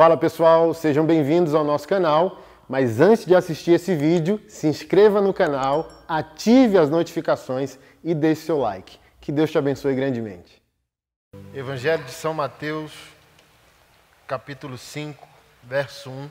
Fala 0.00 0.16
pessoal, 0.16 0.72
sejam 0.72 1.04
bem-vindos 1.04 1.54
ao 1.54 1.62
nosso 1.62 1.86
canal. 1.86 2.40
Mas 2.66 3.02
antes 3.02 3.26
de 3.26 3.36
assistir 3.36 3.72
esse 3.72 3.94
vídeo, 3.94 4.40
se 4.48 4.66
inscreva 4.66 5.20
no 5.20 5.34
canal, 5.34 5.90
ative 6.08 6.78
as 6.78 6.88
notificações 6.88 7.78
e 8.02 8.14
deixe 8.14 8.46
seu 8.46 8.56
like. 8.56 8.98
Que 9.20 9.30
Deus 9.30 9.50
te 9.50 9.58
abençoe 9.58 9.94
grandemente. 9.94 10.62
Evangelho 11.52 12.02
de 12.02 12.12
São 12.12 12.32
Mateus, 12.32 12.94
capítulo 14.26 14.78
5, 14.78 15.28
verso 15.64 16.08
1. 16.08 16.30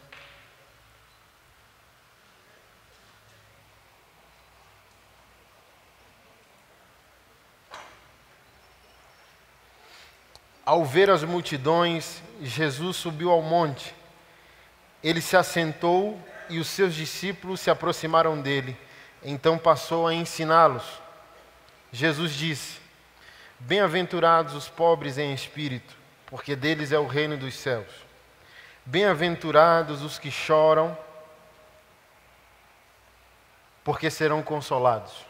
Ao 10.70 10.86
ver 10.86 11.10
as 11.10 11.24
multidões, 11.24 12.22
Jesus 12.44 12.98
subiu 12.98 13.32
ao 13.32 13.42
monte. 13.42 13.92
Ele 15.04 15.20
se 15.20 15.36
assentou 15.36 16.24
e 16.48 16.60
os 16.60 16.68
seus 16.68 16.94
discípulos 16.94 17.60
se 17.60 17.72
aproximaram 17.72 18.40
dele. 18.40 18.78
Então 19.24 19.58
passou 19.58 20.06
a 20.06 20.14
ensiná-los. 20.14 20.84
Jesus 21.92 22.34
disse: 22.34 22.80
Bem-aventurados 23.58 24.54
os 24.54 24.70
pobres 24.70 25.18
em 25.18 25.34
espírito, 25.34 25.96
porque 26.28 26.56
deles 26.56 26.92
é 26.92 27.00
o 27.00 27.08
reino 27.08 27.36
dos 27.36 27.56
céus. 27.56 27.90
Bem-aventurados 28.86 30.04
os 30.04 30.20
que 30.20 30.30
choram, 30.30 30.96
porque 33.84 34.12
serão 34.12 34.44
consolados. 34.44 35.29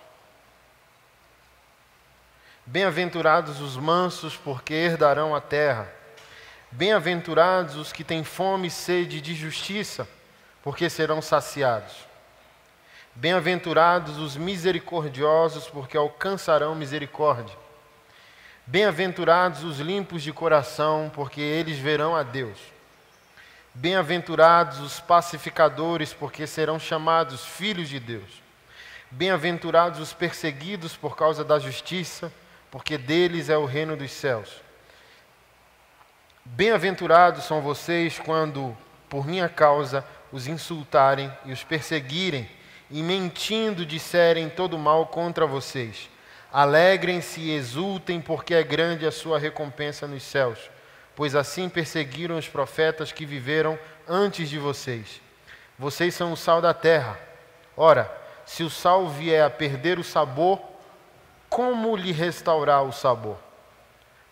Bem-aventurados 2.72 3.62
os 3.62 3.76
mansos, 3.76 4.38
porque 4.38 4.76
herdarão 4.76 5.34
a 5.34 5.42
terra. 5.42 5.92
Bem-aventurados 6.70 7.76
os 7.76 7.92
que 7.92 8.04
têm 8.04 8.24
fome 8.24 8.68
e 8.68 8.70
sede 8.70 9.20
de 9.20 9.34
justiça, 9.34 10.08
porque 10.62 10.88
serão 10.88 11.20
saciados. 11.20 11.96
Bem-aventurados 13.16 14.20
os 14.20 14.38
misericordiosos, 14.38 15.68
porque 15.68 15.98
alcançarão 15.98 16.76
misericórdia. 16.76 17.58
Bem-aventurados 18.68 19.64
os 19.64 19.80
limpos 19.80 20.22
de 20.22 20.32
coração, 20.32 21.12
porque 21.12 21.42
eles 21.42 21.80
verão 21.80 22.16
a 22.16 22.22
Deus. 22.22 22.60
Bem-aventurados 23.74 24.80
os 24.80 25.00
pacificadores, 25.00 26.14
porque 26.14 26.46
serão 26.46 26.80
chamados 26.80 27.44
filhos 27.44 27.90
de 27.90 28.00
Deus. 28.00 28.44
Bem-aventurados 29.10 30.00
os 30.00 30.14
perseguidos 30.14 30.96
por 30.96 31.18
causa 31.18 31.44
da 31.44 31.58
justiça, 31.58 32.32
porque 32.72 32.98
deles 32.98 33.50
é 33.50 33.58
o 33.58 33.66
reino 33.66 33.96
dos 33.96 34.12
céus. 34.12 34.62
Bem-aventurados 36.46 37.44
são 37.44 37.62
vocês 37.62 38.20
quando, 38.20 38.76
por 39.08 39.28
minha 39.28 39.48
causa, 39.48 40.06
os 40.32 40.48
insultarem 40.48 41.32
e 41.46 41.52
os 41.52 41.64
perseguirem, 41.64 42.50
e 42.92 43.04
mentindo 43.04 43.86
disserem 43.86 44.50
todo 44.50 44.78
mal 44.78 45.08
contra 45.08 45.46
vocês. 45.46 46.10
Alegrem-se 46.52 47.40
e 47.40 47.52
exultem, 47.52 48.20
porque 48.20 48.56
é 48.56 48.64
grande 48.64 49.06
a 49.06 49.12
sua 49.12 49.38
recompensa 49.38 50.08
nos 50.08 50.24
céus, 50.24 50.58
pois 51.16 51.36
assim 51.36 51.70
perseguiram 51.70 52.38
os 52.38 52.48
profetas 52.48 53.12
que 53.12 53.26
viveram 53.26 53.78
antes 54.08 54.50
de 54.50 54.58
vocês. 54.58 55.22
Vocês 55.78 56.16
são 56.16 56.34
o 56.34 56.38
sal 56.38 56.62
da 56.62 56.74
terra. 56.74 57.20
Ora, 57.78 58.12
se 58.46 58.64
o 58.64 58.70
sal 58.70 59.08
vier 59.08 59.44
a 59.44 59.50
perder 59.50 60.00
o 60.00 60.04
sabor, 60.04 60.60
como 61.50 61.96
lhe 61.96 62.12
restaurar 62.12 62.84
o 62.84 62.94
sabor? 62.94 63.38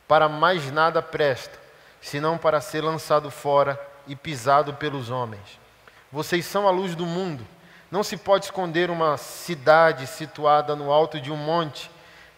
Para 0.07 0.29
mais 0.29 0.71
nada 0.71 1.01
presta, 1.01 1.57
senão 1.99 2.37
para 2.37 2.61
ser 2.61 2.81
lançado 2.81 3.31
fora 3.31 3.79
e 4.07 4.15
pisado 4.15 4.73
pelos 4.75 5.09
homens. 5.09 5.59
Vocês 6.11 6.45
são 6.45 6.67
a 6.67 6.71
luz 6.71 6.95
do 6.95 7.05
mundo. 7.05 7.45
Não 7.91 8.03
se 8.03 8.15
pode 8.15 8.45
esconder 8.45 8.89
uma 8.89 9.17
cidade 9.17 10.07
situada 10.07 10.75
no 10.75 10.91
alto 10.91 11.19
de 11.19 11.31
um 11.31 11.35
monte, 11.35 11.89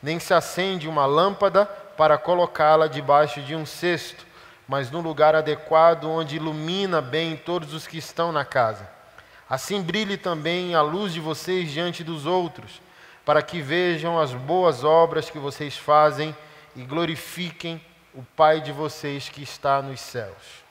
nem 0.02 0.20
se 0.20 0.34
acende 0.34 0.88
uma 0.88 1.06
lâmpada 1.06 1.66
para 1.66 2.18
colocá-la 2.18 2.88
debaixo 2.88 3.42
de 3.42 3.56
um 3.56 3.66
cesto, 3.66 4.26
mas 4.68 4.90
no 4.90 5.02
lugar 5.02 5.36
adequado 5.36 6.06
onde 6.06 6.38
ilumina 6.38 7.02
bem 7.02 7.36
todos 7.36 7.74
os 7.74 7.86
que 7.86 7.98
estão 7.98 8.32
na 8.32 8.46
casa. 8.46 8.88
Assim 9.50 9.82
brilhe 9.82 10.16
também 10.16 10.76
a 10.76 10.82
luz 10.82 11.12
de 11.12 11.20
vocês 11.20 11.70
diante 11.72 12.04
dos 12.04 12.26
outros 12.26 12.80
para 13.30 13.44
que 13.44 13.62
vejam 13.62 14.20
as 14.20 14.34
boas 14.34 14.84
obras 14.84 15.30
que 15.30 15.38
vocês 15.38 15.78
fazem 15.78 16.36
e 16.76 16.82
glorifiquem 16.82 17.80
o 18.12 18.24
Pai 18.24 18.60
de 18.60 18.72
vocês 18.72 19.30
que 19.30 19.44
está 19.44 19.84
nos 19.84 20.00
céus. 20.00 20.64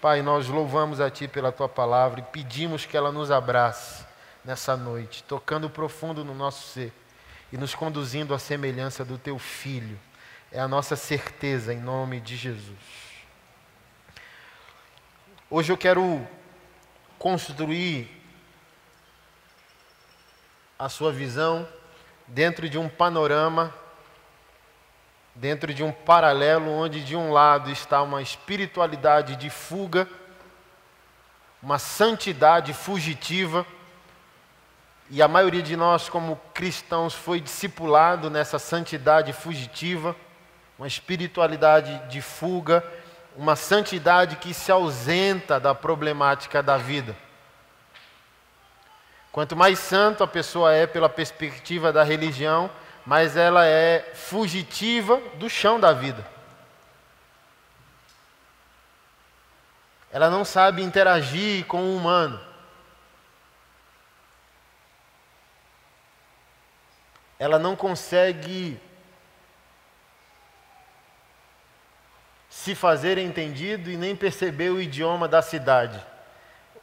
Pai, 0.00 0.22
nós 0.22 0.46
louvamos 0.46 1.00
a 1.00 1.10
Ti 1.10 1.26
pela 1.26 1.50
Tua 1.50 1.68
palavra 1.68 2.20
e 2.20 2.22
pedimos 2.22 2.86
que 2.86 2.96
ela 2.96 3.10
nos 3.10 3.32
abrace 3.32 4.06
nessa 4.44 4.76
noite, 4.76 5.24
tocando 5.24 5.68
profundo 5.68 6.24
no 6.24 6.36
nosso 6.36 6.68
ser 6.68 6.92
e 7.52 7.56
nos 7.56 7.74
conduzindo 7.74 8.32
à 8.32 8.38
semelhança 8.38 9.04
do 9.04 9.18
Teu 9.18 9.36
Filho. 9.36 9.98
É 10.52 10.60
a 10.60 10.68
nossa 10.68 10.94
certeza 10.94 11.74
em 11.74 11.80
nome 11.80 12.20
de 12.20 12.36
Jesus. 12.36 12.78
Hoje 15.50 15.72
eu 15.72 15.76
quero 15.76 16.24
construir 17.18 18.15
a 20.78 20.88
sua 20.88 21.10
visão 21.10 21.66
dentro 22.26 22.68
de 22.68 22.76
um 22.76 22.88
panorama, 22.88 23.72
dentro 25.34 25.72
de 25.72 25.82
um 25.82 25.92
paralelo, 25.92 26.70
onde 26.70 27.02
de 27.04 27.16
um 27.16 27.32
lado 27.32 27.70
está 27.70 28.02
uma 28.02 28.20
espiritualidade 28.20 29.36
de 29.36 29.48
fuga, 29.48 30.08
uma 31.62 31.78
santidade 31.78 32.72
fugitiva, 32.72 33.66
e 35.08 35.22
a 35.22 35.28
maioria 35.28 35.62
de 35.62 35.76
nós, 35.76 36.08
como 36.08 36.40
cristãos, 36.52 37.14
foi 37.14 37.40
discipulado 37.40 38.28
nessa 38.28 38.58
santidade 38.58 39.32
fugitiva, 39.32 40.16
uma 40.78 40.88
espiritualidade 40.88 42.08
de 42.08 42.20
fuga, 42.20 42.84
uma 43.36 43.54
santidade 43.54 44.36
que 44.36 44.52
se 44.52 44.72
ausenta 44.72 45.60
da 45.60 45.74
problemática 45.74 46.62
da 46.62 46.76
vida. 46.76 47.16
Quanto 49.36 49.54
mais 49.54 49.78
santo 49.78 50.24
a 50.24 50.26
pessoa 50.26 50.72
é 50.72 50.86
pela 50.86 51.10
perspectiva 51.10 51.92
da 51.92 52.02
religião, 52.02 52.70
mais 53.04 53.36
ela 53.36 53.66
é 53.66 54.14
fugitiva 54.14 55.20
do 55.34 55.50
chão 55.50 55.78
da 55.78 55.92
vida. 55.92 56.26
Ela 60.10 60.30
não 60.30 60.42
sabe 60.42 60.82
interagir 60.82 61.66
com 61.66 61.82
o 61.82 61.96
humano. 61.98 62.40
Ela 67.38 67.58
não 67.58 67.76
consegue 67.76 68.80
se 72.48 72.74
fazer 72.74 73.18
entendido 73.18 73.90
e 73.90 73.98
nem 73.98 74.16
perceber 74.16 74.70
o 74.70 74.80
idioma 74.80 75.28
da 75.28 75.42
cidade. 75.42 76.02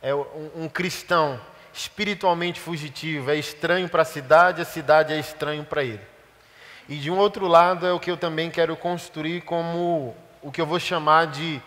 É 0.03 0.13
um, 0.13 0.51
um 0.55 0.69
cristão 0.69 1.41
espiritualmente 1.73 2.59
fugitivo, 2.59 3.31
é 3.31 3.35
estranho 3.35 3.89
para 3.89 4.03
a 4.03 4.05
cidade, 4.05 4.61
a 4.61 4.65
cidade 4.65 5.11
é 5.11 5.19
estranho 5.19 5.63
para 5.63 5.83
ele. 5.83 6.01
E 6.87 6.97
de 6.97 7.09
um 7.09 7.17
outro 7.17 7.47
lado 7.47 7.85
é 7.87 7.91
o 7.91 7.99
que 7.99 8.11
eu 8.11 8.17
também 8.17 8.51
quero 8.51 8.75
construir 8.77 9.41
como 9.41 10.15
o 10.41 10.51
que 10.51 10.61
eu 10.61 10.65
vou 10.65 10.79
chamar 10.79 11.27
de 11.27 11.61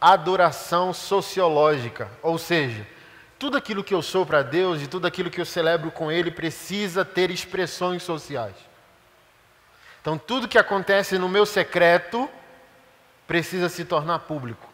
adoração 0.00 0.92
sociológica, 0.92 2.08
ou 2.22 2.38
seja, 2.38 2.86
tudo 3.38 3.56
aquilo 3.56 3.84
que 3.84 3.94
eu 3.94 4.02
sou 4.02 4.26
para 4.26 4.42
Deus 4.42 4.82
e 4.82 4.88
tudo 4.88 5.06
aquilo 5.06 5.30
que 5.30 5.40
eu 5.40 5.46
celebro 5.46 5.90
com 5.92 6.10
Ele 6.10 6.30
precisa 6.30 7.04
ter 7.04 7.30
expressões 7.30 8.02
sociais. 8.02 8.56
Então, 10.00 10.18
tudo 10.18 10.48
que 10.48 10.58
acontece 10.58 11.18
no 11.18 11.28
meu 11.28 11.46
secreto 11.46 12.28
precisa 13.26 13.68
se 13.68 13.84
tornar 13.84 14.20
público. 14.20 14.67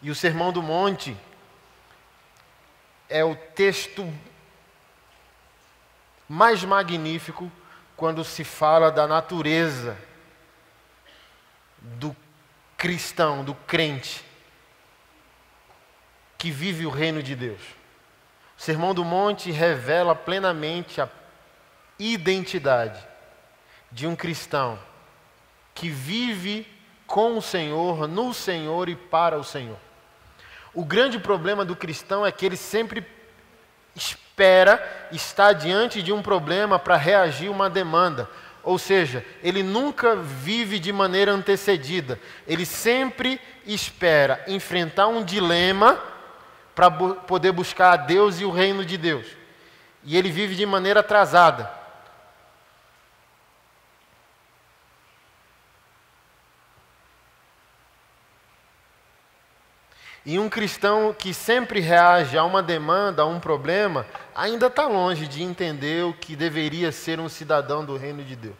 E 0.00 0.10
o 0.10 0.14
Sermão 0.14 0.52
do 0.52 0.62
Monte 0.62 1.16
é 3.08 3.24
o 3.24 3.34
texto 3.34 4.12
mais 6.28 6.62
magnífico 6.62 7.50
quando 7.96 8.22
se 8.22 8.44
fala 8.44 8.92
da 8.92 9.06
natureza 9.06 9.98
do 11.80 12.14
cristão, 12.76 13.44
do 13.44 13.54
crente, 13.54 14.24
que 16.36 16.50
vive 16.50 16.86
o 16.86 16.90
reino 16.90 17.22
de 17.22 17.34
Deus. 17.34 17.60
O 18.56 18.60
Sermão 18.60 18.94
do 18.94 19.04
Monte 19.04 19.50
revela 19.50 20.14
plenamente 20.14 21.00
a 21.00 21.08
identidade 21.98 23.04
de 23.90 24.06
um 24.06 24.14
cristão 24.14 24.78
que 25.74 25.88
vive 25.88 26.66
com 27.06 27.38
o 27.38 27.42
Senhor, 27.42 28.06
no 28.06 28.34
Senhor 28.34 28.88
e 28.88 28.94
para 28.94 29.38
o 29.38 29.44
Senhor. 29.44 29.87
O 30.74 30.84
grande 30.84 31.18
problema 31.18 31.64
do 31.64 31.76
cristão 31.76 32.24
é 32.24 32.32
que 32.32 32.44
ele 32.44 32.56
sempre 32.56 33.06
espera 33.94 35.08
estar 35.10 35.52
diante 35.52 36.02
de 36.02 36.12
um 36.12 36.22
problema 36.22 36.78
para 36.78 36.96
reagir 36.96 37.50
uma 37.50 37.68
demanda. 37.68 38.28
Ou 38.62 38.78
seja, 38.78 39.24
ele 39.42 39.62
nunca 39.62 40.14
vive 40.14 40.78
de 40.78 40.92
maneira 40.92 41.32
antecedida. 41.32 42.20
Ele 42.46 42.66
sempre 42.66 43.40
espera 43.66 44.44
enfrentar 44.46 45.08
um 45.08 45.24
dilema 45.24 45.98
para 46.74 46.90
poder 46.90 47.50
buscar 47.50 47.92
a 47.92 47.96
Deus 47.96 48.40
e 48.40 48.44
o 48.44 48.50
reino 48.50 48.84
de 48.84 48.96
Deus. 48.96 49.26
E 50.04 50.16
ele 50.16 50.30
vive 50.30 50.54
de 50.54 50.64
maneira 50.64 51.00
atrasada. 51.00 51.68
E 60.26 60.38
um 60.38 60.48
cristão 60.48 61.14
que 61.16 61.32
sempre 61.32 61.80
reage 61.80 62.36
a 62.36 62.44
uma 62.44 62.62
demanda, 62.62 63.22
a 63.22 63.26
um 63.26 63.40
problema, 63.40 64.06
ainda 64.34 64.66
está 64.66 64.86
longe 64.86 65.26
de 65.26 65.42
entender 65.42 66.04
o 66.04 66.12
que 66.12 66.36
deveria 66.36 66.92
ser 66.92 67.18
um 67.18 67.28
cidadão 67.28 67.84
do 67.84 67.96
reino 67.96 68.22
de 68.22 68.36
Deus. 68.36 68.56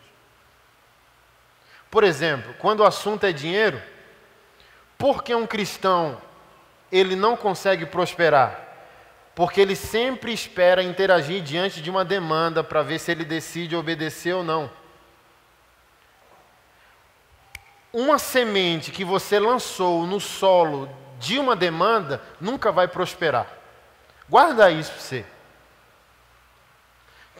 Por 1.90 2.04
exemplo, 2.04 2.54
quando 2.58 2.80
o 2.80 2.84
assunto 2.84 3.24
é 3.24 3.32
dinheiro, 3.32 3.82
por 4.96 5.22
que 5.22 5.34
um 5.34 5.46
cristão 5.46 6.20
ele 6.90 7.14
não 7.14 7.36
consegue 7.36 7.86
prosperar? 7.86 8.66
Porque 9.34 9.60
ele 9.60 9.76
sempre 9.76 10.32
espera 10.32 10.82
interagir 10.82 11.42
diante 11.42 11.80
de 11.80 11.88
uma 11.88 12.04
demanda 12.04 12.64
para 12.64 12.82
ver 12.82 12.98
se 12.98 13.12
ele 13.12 13.24
decide 13.24 13.76
obedecer 13.76 14.34
ou 14.34 14.42
não. 14.42 14.70
Uma 17.92 18.18
semente 18.18 18.90
que 18.90 19.04
você 19.04 19.38
lançou 19.38 20.06
no 20.06 20.20
solo 20.20 20.90
de 21.18 21.38
uma 21.38 21.56
demanda 21.56 22.22
nunca 22.40 22.70
vai 22.70 22.88
prosperar. 22.88 23.46
Guarda 24.28 24.70
isso 24.70 24.92
para 24.92 25.00
você. 25.00 25.26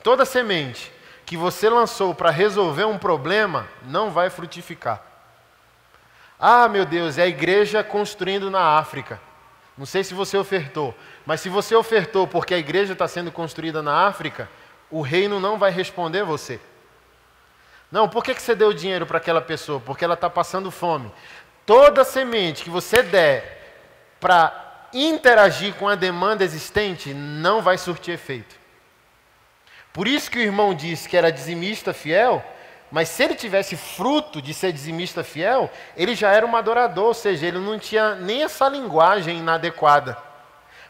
Toda 0.03 0.25
semente 0.25 0.93
que 1.27 1.37
você 1.37 1.69
lançou 1.69 2.15
para 2.15 2.31
resolver 2.31 2.85
um 2.85 2.99
problema 2.99 3.69
não 3.83 4.11
vai 4.11 4.31
frutificar. 4.31 5.03
Ah, 6.41 6.69
meu 6.69 6.87
Deus, 6.87 7.19
é 7.19 7.23
a 7.23 7.27
igreja 7.27 7.83
construindo 7.83 8.51
na 8.51 8.79
África. 8.79 9.21
Não 9.77 9.85
sei 9.85 10.03
se 10.03 10.15
você 10.15 10.37
ofertou, 10.37 10.95
mas 11.27 11.41
se 11.41 11.49
você 11.49 11.75
ofertou 11.75 12.27
porque 12.27 12.55
a 12.55 12.59
igreja 12.59 12.95
está 12.95 13.07
sendo 13.07 13.31
construída 13.31 13.83
na 13.83 14.07
África, 14.07 14.49
o 14.91 15.03
reino 15.03 15.39
não 15.39 15.59
vai 15.59 15.71
responder 15.71 16.25
você. 16.25 16.61
Não, 17.91 18.09
por 18.09 18.23
que, 18.23 18.35
que 18.35 18.43
você 18.43 18.55
deu 18.55 18.73
dinheiro 18.73 19.07
para 19.07 19.19
aquela 19.19 19.41
pessoa? 19.41 19.81
Porque 19.81 20.05
ela 20.05 20.15
está 20.15 20.29
passando 20.29 20.71
fome. 20.71 21.13
Toda 21.65 22.05
semente 22.05 22.65
que 22.65 22.71
você 22.71 23.03
der 23.03 23.58
para 24.21 24.89
interagir 24.93 25.75
com 25.75 25.89
a 25.89 25.95
demanda 25.95 26.45
existente 26.45 27.13
não 27.13 27.61
vai 27.61 27.77
surtir 27.79 28.15
efeito. 28.15 28.57
Por 29.93 30.07
isso 30.07 30.31
que 30.31 30.39
o 30.39 30.43
irmão 30.43 30.75
disse 30.75 31.09
que 31.09 31.17
era 31.17 31.33
dizimista 31.33 31.93
fiel, 31.93 32.45
mas 32.91 33.09
se 33.09 33.23
ele 33.23 33.35
tivesse 33.35 33.77
fruto 33.77 34.41
de 34.41 34.55
ser 34.55 34.73
dizimista 34.73 35.23
fiel, 35.23 35.71
ele 35.97 36.15
já 36.15 36.33
era 36.33 36.47
um 36.47 36.57
adorador, 36.57 37.07
ou 37.07 37.15
seja, 37.15 37.47
ele 37.47 37.59
não 37.59 37.79
tinha 37.79 38.15
nem 38.15 38.43
essa 38.43 38.69
linguagem 38.69 39.39
inadequada. 39.39 40.17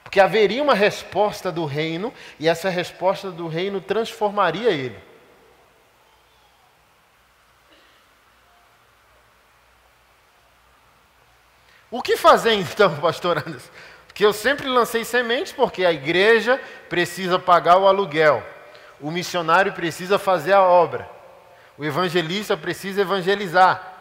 Porque 0.04 0.20
haveria 0.20 0.62
uma 0.62 0.74
resposta 0.74 1.50
do 1.50 1.64
reino, 1.64 2.12
e 2.38 2.48
essa 2.48 2.69
resposta 2.69 3.31
do 3.31 3.48
reino 3.48 3.81
transformaria 3.81 4.70
ele. 4.70 5.07
O 11.90 12.02
que 12.02 12.17
fazer 12.17 12.52
então, 12.55 12.96
pastor 12.96 13.38
Anderson? 13.38 13.70
Porque 14.06 14.25
eu 14.25 14.32
sempre 14.32 14.67
lancei 14.67 15.05
sementes 15.05 15.52
porque 15.52 15.85
a 15.85 15.93
igreja 15.93 16.61
precisa 16.88 17.38
pagar 17.38 17.79
o 17.79 17.87
aluguel, 17.87 18.44
o 19.00 19.11
missionário 19.11 19.73
precisa 19.73 20.19
fazer 20.19 20.52
a 20.52 20.62
obra, 20.62 21.08
o 21.76 21.85
evangelista 21.85 22.56
precisa 22.56 23.02
evangelizar, 23.02 23.94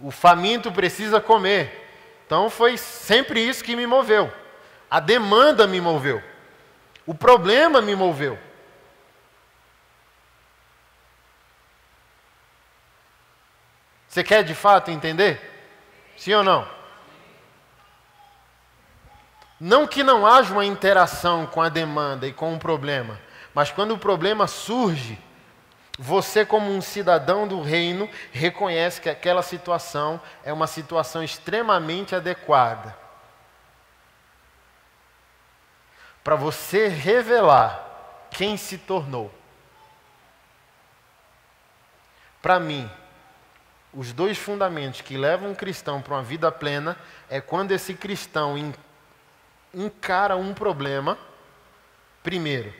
o 0.00 0.10
faminto 0.10 0.72
precisa 0.72 1.20
comer. 1.20 1.78
Então 2.26 2.50
foi 2.50 2.76
sempre 2.76 3.40
isso 3.40 3.62
que 3.62 3.76
me 3.76 3.86
moveu. 3.86 4.32
A 4.90 4.98
demanda 4.98 5.66
me 5.66 5.80
moveu. 5.80 6.20
O 7.06 7.14
problema 7.14 7.80
me 7.80 7.94
moveu. 7.94 8.38
Você 14.12 14.22
quer 14.22 14.44
de 14.44 14.54
fato 14.54 14.90
entender? 14.90 15.40
Sim 16.18 16.34
ou 16.34 16.44
não? 16.44 16.68
Não 19.58 19.86
que 19.86 20.02
não 20.02 20.26
haja 20.26 20.52
uma 20.52 20.66
interação 20.66 21.46
com 21.46 21.62
a 21.62 21.70
demanda 21.70 22.26
e 22.26 22.32
com 22.32 22.54
o 22.54 22.58
problema, 22.58 23.18
mas 23.54 23.70
quando 23.70 23.92
o 23.94 23.98
problema 23.98 24.46
surge, 24.46 25.18
você, 25.98 26.44
como 26.44 26.70
um 26.70 26.82
cidadão 26.82 27.48
do 27.48 27.62
reino, 27.62 28.06
reconhece 28.30 29.00
que 29.00 29.08
aquela 29.08 29.40
situação 29.40 30.20
é 30.44 30.52
uma 30.52 30.66
situação 30.66 31.24
extremamente 31.24 32.14
adequada 32.14 32.94
para 36.22 36.36
você 36.36 36.86
revelar 36.86 38.28
quem 38.30 38.58
se 38.58 38.76
tornou. 38.76 39.32
Para 42.42 42.60
mim, 42.60 42.90
os 43.94 44.12
dois 44.12 44.38
fundamentos 44.38 45.02
que 45.02 45.16
levam 45.16 45.50
um 45.50 45.54
cristão 45.54 46.00
para 46.00 46.14
uma 46.14 46.22
vida 46.22 46.50
plena 46.50 46.96
é 47.28 47.40
quando 47.40 47.72
esse 47.72 47.92
cristão 47.94 48.56
encara 49.74 50.36
um 50.36 50.54
problema, 50.54 51.18
primeiro, 52.22 52.72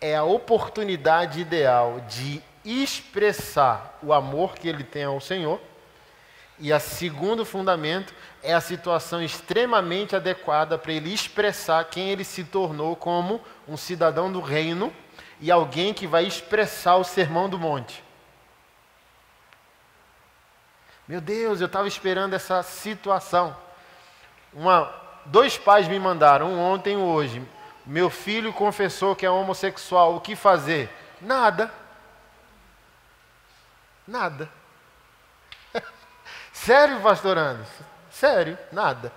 é 0.00 0.16
a 0.16 0.24
oportunidade 0.24 1.40
ideal 1.40 2.00
de 2.08 2.42
expressar 2.64 3.98
o 4.02 4.12
amor 4.12 4.54
que 4.54 4.68
ele 4.68 4.82
tem 4.82 5.04
ao 5.04 5.20
Senhor. 5.20 5.60
E 6.58 6.72
a 6.72 6.80
segundo 6.80 7.44
fundamento 7.44 8.12
é 8.42 8.52
a 8.52 8.60
situação 8.60 9.22
extremamente 9.22 10.14
adequada 10.14 10.76
para 10.76 10.92
ele 10.92 11.12
expressar 11.12 11.82
quem 11.84 12.10
ele 12.10 12.24
se 12.24 12.44
tornou 12.44 12.94
como 12.96 13.40
um 13.66 13.76
cidadão 13.76 14.30
do 14.30 14.40
reino 14.40 14.92
e 15.40 15.50
alguém 15.50 15.94
que 15.94 16.06
vai 16.06 16.26
expressar 16.26 16.96
o 16.96 17.04
sermão 17.04 17.48
do 17.48 17.58
monte. 17.58 18.04
Meu 21.10 21.20
Deus, 21.20 21.60
eu 21.60 21.66
estava 21.66 21.88
esperando 21.88 22.34
essa 22.34 22.62
situação. 22.62 23.56
Uma, 24.52 24.94
dois 25.24 25.58
pais 25.58 25.88
me 25.88 25.98
mandaram, 25.98 26.52
um 26.52 26.60
ontem 26.60 26.92
e 26.92 26.96
um 26.96 27.02
hoje. 27.02 27.44
Meu 27.84 28.08
filho 28.08 28.52
confessou 28.52 29.16
que 29.16 29.26
é 29.26 29.30
homossexual. 29.30 30.14
O 30.14 30.20
que 30.20 30.36
fazer? 30.36 30.88
Nada. 31.20 31.68
Nada. 34.06 34.48
Sério, 36.52 37.00
pastor 37.00 37.36
Anderson? 37.36 37.84
Sério, 38.12 38.56
nada. 38.70 39.12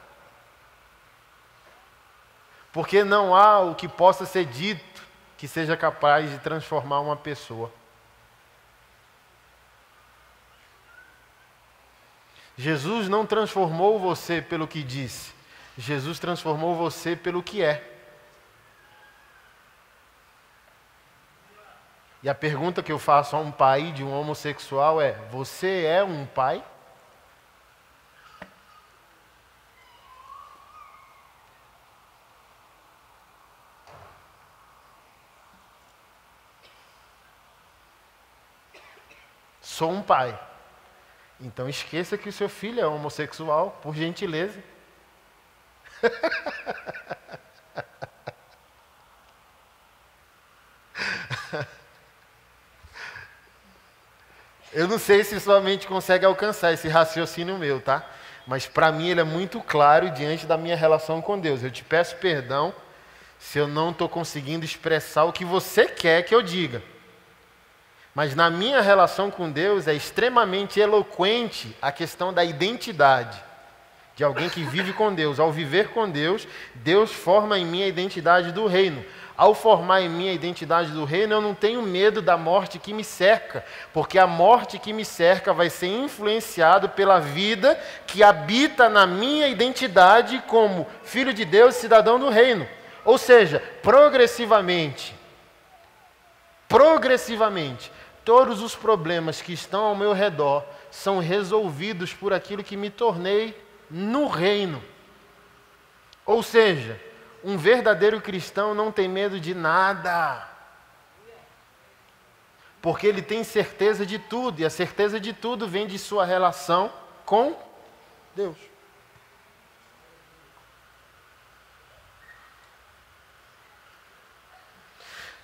Porque 2.72 3.04
não 3.04 3.36
há 3.36 3.60
o 3.60 3.76
que 3.76 3.88
possa 3.88 4.26
ser 4.26 4.46
dito 4.46 5.04
que 5.38 5.48
seja 5.48 5.78
capaz 5.78 6.28
de 6.28 6.40
transformar 6.40 7.02
uma 7.02 7.16
pessoa. 7.16 7.72
Jesus 12.58 13.10
não 13.10 13.26
transformou 13.26 14.00
você 14.00 14.42
pelo 14.42 14.68
que 14.68 14.84
disse, 14.84 15.34
Jesus 15.78 16.20
transformou 16.20 16.76
você 16.76 17.16
pelo 17.16 17.42
que 17.42 17.64
é. 17.64 17.90
E 22.22 22.30
a 22.30 22.36
pergunta 22.36 22.82
que 22.82 22.92
eu 22.92 22.98
faço 22.98 23.36
a 23.36 23.40
um 23.40 23.52
pai 23.52 23.92
de 23.92 24.02
um 24.02 24.14
homossexual 24.14 25.02
é: 25.02 25.12
Você 25.30 25.84
é 25.84 26.02
um 26.02 26.26
pai? 26.26 26.64
Sou 39.60 39.92
um 39.92 40.02
pai. 40.02 40.40
Então 41.40 41.68
esqueça 41.68 42.18
que 42.18 42.30
o 42.30 42.34
seu 42.34 42.48
filho 42.48 42.80
é 42.80 42.88
homossexual, 42.88 43.80
por 43.82 43.96
gentileza. 43.96 44.60
Eu 54.74 54.88
não 54.88 54.98
sei 54.98 55.24
se 55.24 55.40
sua 55.40 55.62
mente 55.62 55.86
consegue 55.86 56.26
alcançar 56.26 56.74
esse 56.74 56.88
raciocínio 56.88 57.60
meu, 57.60 57.80
tá? 57.80 58.04
Mas 58.48 58.66
para 58.66 58.92
mim 58.92 59.08
ele 59.08 59.22
é 59.22 59.24
muito 59.24 59.62
claro 59.62 60.10
diante 60.10 60.48
da 60.48 60.58
minha 60.58 60.76
relação 60.76 61.22
com 61.22 61.40
Deus. 61.40 61.64
Eu 61.64 61.70
te 61.70 61.84
peço 61.84 62.16
perdão 62.16 62.74
se 63.38 63.60
eu 63.60 63.68
não 63.68 63.92
estou 63.92 64.10
conseguindo 64.10 64.66
expressar 64.66 65.26
o 65.26 65.34
que 65.34 65.46
você 65.46 65.86
quer 65.86 66.24
que 66.24 66.34
eu 66.34 66.42
diga. 66.42 66.82
Mas 68.14 68.36
na 68.36 68.50
minha 68.50 68.82
relação 68.82 69.32
com 69.32 69.50
Deus 69.50 69.88
é 69.88 69.94
extremamente 69.94 70.80
eloquente 70.80 71.76
a 71.82 71.92
questão 71.92 72.32
da 72.32 72.44
identidade 72.44 73.42
de 74.16 74.24
alguém 74.24 74.50
que 74.50 74.64
vive 74.64 74.94
com 74.94 75.14
Deus. 75.14 75.40
Ao 75.40 75.52
viver 75.52 75.90
com 75.90 76.10
Deus, 76.10 76.48
Deus 76.76 77.12
forma 77.12 77.58
em 77.58 77.66
mim 77.66 77.84
a 77.84 77.88
identidade 77.88 78.52
do 78.52 78.68
reino. 78.68 79.04
ao 79.36 79.56
formar 79.56 80.02
em 80.02 80.10
mim 80.10 80.30
a 80.30 80.34
identidade 80.34 80.92
do 80.92 81.06
reino, 81.06 81.34
eu 81.34 81.42
não 81.42 81.56
tenho 81.56 81.82
medo 81.82 82.22
da 82.22 82.38
morte 82.38 82.78
que 82.78 82.94
me 82.94 83.04
cerca, 83.04 83.66
porque 83.92 84.20
a 84.20 84.28
morte 84.28 84.78
que 84.78 84.94
me 84.94 85.04
cerca 85.04 85.52
vai 85.52 85.72
ser 85.72 85.88
influenciado 85.88 86.90
pela 86.90 87.20
vida 87.20 87.76
que 88.06 88.22
habita 88.22 88.88
na 88.88 89.08
minha 89.08 89.48
identidade 89.48 90.42
como 90.48 90.86
filho 91.02 91.34
de 91.34 91.46
Deus, 91.46 91.74
cidadão 91.74 92.20
do 92.20 92.30
reino. 92.30 92.68
Ou 93.04 93.18
seja, 93.18 93.60
progressivamente, 93.82 95.16
progressivamente, 96.70 97.92
todos 98.24 98.62
os 98.62 98.76
problemas 98.76 99.42
que 99.42 99.54
estão 99.54 99.86
ao 99.86 99.96
meu 99.96 100.14
redor 100.14 100.66
são 100.90 101.20
resolvidos 101.20 102.14
por 102.14 102.34
aquilo 102.34 102.64
que 102.64 102.78
me 102.78 102.90
tornei 102.90 103.60
no 103.90 104.28
reino. 104.28 104.84
Ou 106.26 106.42
seja, 106.42 107.00
um 107.44 107.58
verdadeiro 107.58 108.22
cristão 108.22 108.74
não 108.74 108.92
tem 108.92 109.08
medo 109.08 109.40
de 109.40 109.54
nada. 109.54 110.48
Porque 112.82 113.08
ele 113.08 113.22
tem 113.22 113.44
certeza 113.44 114.06
de 114.06 114.20
tudo, 114.20 114.60
e 114.60 114.66
a 114.66 114.70
certeza 114.70 115.20
de 115.20 115.34
tudo 115.34 115.68
vem 115.68 115.88
de 115.88 115.98
sua 115.98 116.26
relação 116.26 116.92
com 117.26 117.58
Deus. 118.36 118.73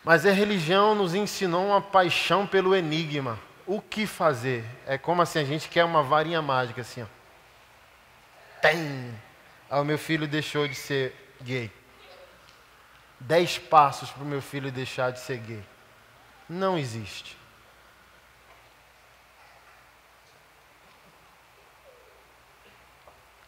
Mas 0.04 0.26
a 0.26 0.32
religião 0.32 0.96
nos 0.96 1.14
ensinou 1.14 1.68
uma 1.68 1.82
paixão 1.82 2.48
pelo 2.48 2.76
enigma. 2.76 3.40
O 3.66 3.82
que 3.82 4.08
fazer? 4.08 4.66
É 4.88 4.98
como 4.98 5.22
assim, 5.22 5.40
a 5.40 5.44
gente 5.44 5.68
quer 5.70 5.84
uma 5.84 6.02
varinha 6.02 6.42
mágica 6.42 6.82
assim, 6.82 7.04
ó. 7.04 7.06
Tem! 8.62 9.14
Ah, 9.70 9.82
o 9.82 9.86
meu 9.86 9.98
filho 9.98 10.28
deixou 10.28 10.68
de 10.68 10.76
ser 10.76 11.36
gay. 11.42 11.72
Dez 13.20 13.58
passos 13.58 14.10
para 14.10 14.24
o 14.24 14.26
meu 14.26 14.42
filho 14.42 14.72
deixar 14.72 15.12
de 15.12 15.20
ser 15.20 15.38
gay. 15.38 15.64
Não 16.48 16.78
existe. 16.78 17.38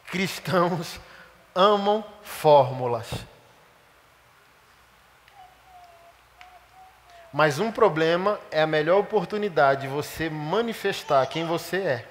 Cristãos 0.07 0.99
amam 1.55 2.03
fórmulas. 2.21 3.09
Mas 7.31 7.59
um 7.59 7.71
problema 7.71 8.39
é 8.51 8.61
a 8.61 8.67
melhor 8.67 8.99
oportunidade 8.99 9.81
de 9.81 9.87
você 9.87 10.29
manifestar 10.29 11.25
quem 11.27 11.45
você 11.45 11.77
é. 11.77 12.07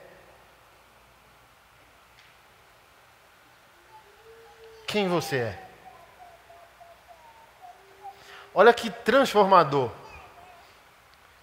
Quem 4.86 5.08
você 5.08 5.36
é. 5.36 5.62
Olha 8.54 8.72
que 8.72 8.90
transformador. 8.90 9.90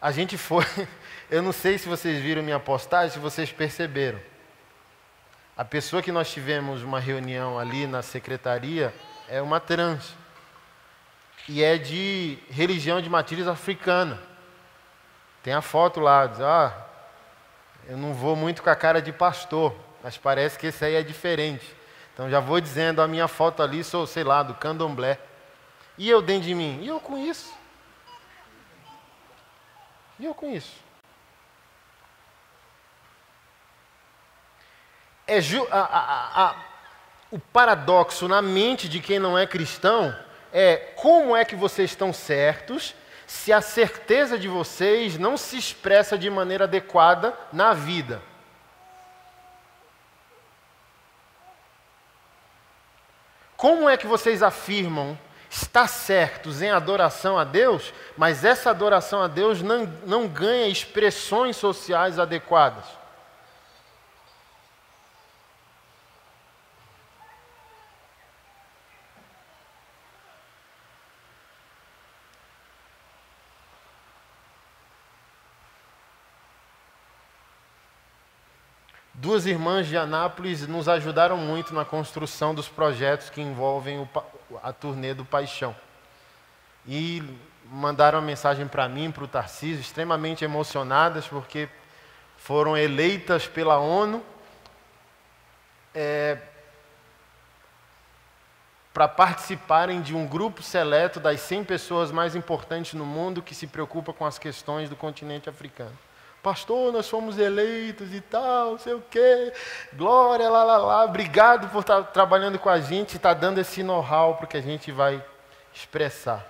A 0.01 0.11
gente 0.11 0.37
foi, 0.37 0.65
eu 1.29 1.41
não 1.41 1.51
sei 1.51 1.77
se 1.77 1.87
vocês 1.87 2.21
viram 2.21 2.41
minha 2.41 2.59
postagem, 2.59 3.11
se 3.11 3.19
vocês 3.19 3.51
perceberam. 3.51 4.19
A 5.55 5.63
pessoa 5.63 6.01
que 6.01 6.11
nós 6.11 6.31
tivemos 6.31 6.83
uma 6.83 6.99
reunião 6.99 7.57
ali 7.57 7.87
na 7.87 8.01
secretaria 8.01 8.93
é 9.27 9.41
uma 9.41 9.59
trans 9.59 10.15
e 11.47 11.63
é 11.63 11.77
de 11.77 12.37
religião 12.49 13.01
de 13.01 13.09
matriz 13.09 13.47
africana. 13.47 14.21
Tem 15.41 15.53
a 15.53 15.61
foto 15.61 15.99
lá, 15.99 16.27
diz, 16.27 16.41
ah, 16.41 16.85
eu 17.87 17.95
não 17.95 18.13
vou 18.13 18.35
muito 18.35 18.61
com 18.61 18.69
a 18.69 18.75
cara 18.75 19.01
de 19.01 19.13
pastor, 19.13 19.73
mas 20.03 20.17
parece 20.17 20.59
que 20.59 20.67
esse 20.67 20.83
aí 20.83 20.95
é 20.95 21.01
diferente. 21.01 21.65
Então 22.13 22.29
já 22.29 22.39
vou 22.39 22.59
dizendo, 22.59 23.01
a 23.01 23.07
minha 23.07 23.27
foto 23.27 23.63
ali 23.63 23.83
sou, 23.83 24.05
sei 24.05 24.23
lá, 24.23 24.43
do 24.43 24.55
candomblé. 24.55 25.19
E 25.97 26.09
eu 26.09 26.21
dentro 26.21 26.47
de 26.47 26.53
mim? 26.53 26.79
E 26.81 26.87
eu 26.87 26.99
com 26.99 27.17
isso? 27.17 27.53
E 30.19 30.25
eu 30.25 30.33
com 30.33 30.51
isso? 30.51 30.75
É 35.25 35.39
a, 35.71 35.79
a, 35.79 36.45
a, 36.45 36.55
o 37.31 37.39
paradoxo 37.39 38.27
na 38.27 38.41
mente 38.41 38.87
de 38.89 38.99
quem 38.99 39.19
não 39.19 39.37
é 39.37 39.45
cristão 39.45 40.15
é 40.59 40.77
como 40.95 41.35
é 41.35 41.45
que 41.45 41.55
vocês 41.55 41.91
estão 41.91 42.11
certos 42.11 42.95
se 43.27 43.53
a 43.53 43.61
certeza 43.61 44.39
de 44.39 44.47
vocês 44.47 45.15
não 45.15 45.37
se 45.37 45.55
expressa 45.55 46.17
de 46.17 46.31
maneira 46.31 46.63
adequada 46.63 47.31
na 47.53 47.75
vida. 47.75 48.19
Como 53.55 53.87
é 53.87 53.95
que 53.97 54.07
vocês 54.07 54.41
afirmam 54.41 55.15
estar 55.47 55.87
certos 55.87 56.59
em 56.63 56.71
adoração 56.71 57.37
a 57.37 57.43
Deus, 57.43 57.93
mas 58.17 58.43
essa 58.43 58.71
adoração 58.71 59.21
a 59.21 59.27
Deus 59.27 59.61
não, 59.61 59.85
não 60.07 60.27
ganha 60.27 60.67
expressões 60.67 61.55
sociais 61.55 62.17
adequadas? 62.17 62.85
Duas 79.27 79.45
irmãs 79.45 79.85
de 79.87 79.97
Anápolis 79.97 80.65
nos 80.69 80.87
ajudaram 80.87 81.35
muito 81.35 81.73
na 81.73 81.83
construção 81.83 82.55
dos 82.55 82.69
projetos 82.69 83.29
que 83.29 83.41
envolvem 83.41 83.99
o, 83.99 84.09
a 84.63 84.71
turnê 84.71 85.13
do 85.13 85.25
Paixão. 85.25 85.75
E 86.87 87.21
mandaram 87.65 88.19
uma 88.19 88.25
mensagem 88.25 88.65
para 88.69 88.87
mim, 88.87 89.11
para 89.11 89.25
o 89.25 89.27
Tarcísio, 89.27 89.81
extremamente 89.81 90.45
emocionadas, 90.45 91.27
porque 91.27 91.67
foram 92.37 92.77
eleitas 92.77 93.45
pela 93.45 93.77
ONU 93.77 94.23
é, 95.93 96.37
para 98.93 99.09
participarem 99.09 100.01
de 100.01 100.15
um 100.15 100.25
grupo 100.25 100.63
seleto 100.63 101.19
das 101.19 101.41
100 101.41 101.65
pessoas 101.65 102.13
mais 102.13 102.33
importantes 102.33 102.93
no 102.93 103.05
mundo 103.05 103.41
que 103.41 103.53
se 103.53 103.67
preocupa 103.67 104.13
com 104.13 104.25
as 104.25 104.39
questões 104.39 104.89
do 104.89 104.95
continente 104.95 105.49
africano 105.49 106.06
pastor, 106.41 106.93
nós 106.93 107.09
fomos 107.09 107.37
eleitos 107.37 108.13
e 108.13 108.21
tal, 108.21 108.71
não 108.71 108.77
sei 108.79 108.93
o 108.93 109.03
quê, 109.09 109.51
glória, 109.93 110.49
lá, 110.49 110.63
lá, 110.63 110.77
lá, 110.77 111.05
obrigado 111.05 111.69
por 111.69 111.79
estar 111.81 112.03
trabalhando 112.03 112.57
com 112.57 112.69
a 112.69 112.79
gente, 112.79 113.13
e 113.13 113.17
estar 113.17 113.33
dando 113.33 113.59
esse 113.59 113.83
know-how 113.83 114.35
para 114.35 114.47
que 114.47 114.57
a 114.57 114.61
gente 114.61 114.91
vai 114.91 115.23
expressar. 115.73 116.45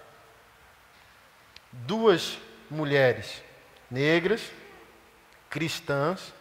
Duas 1.72 2.38
mulheres 2.70 3.41
negras, 3.89 4.51
cristãs, 5.50 6.34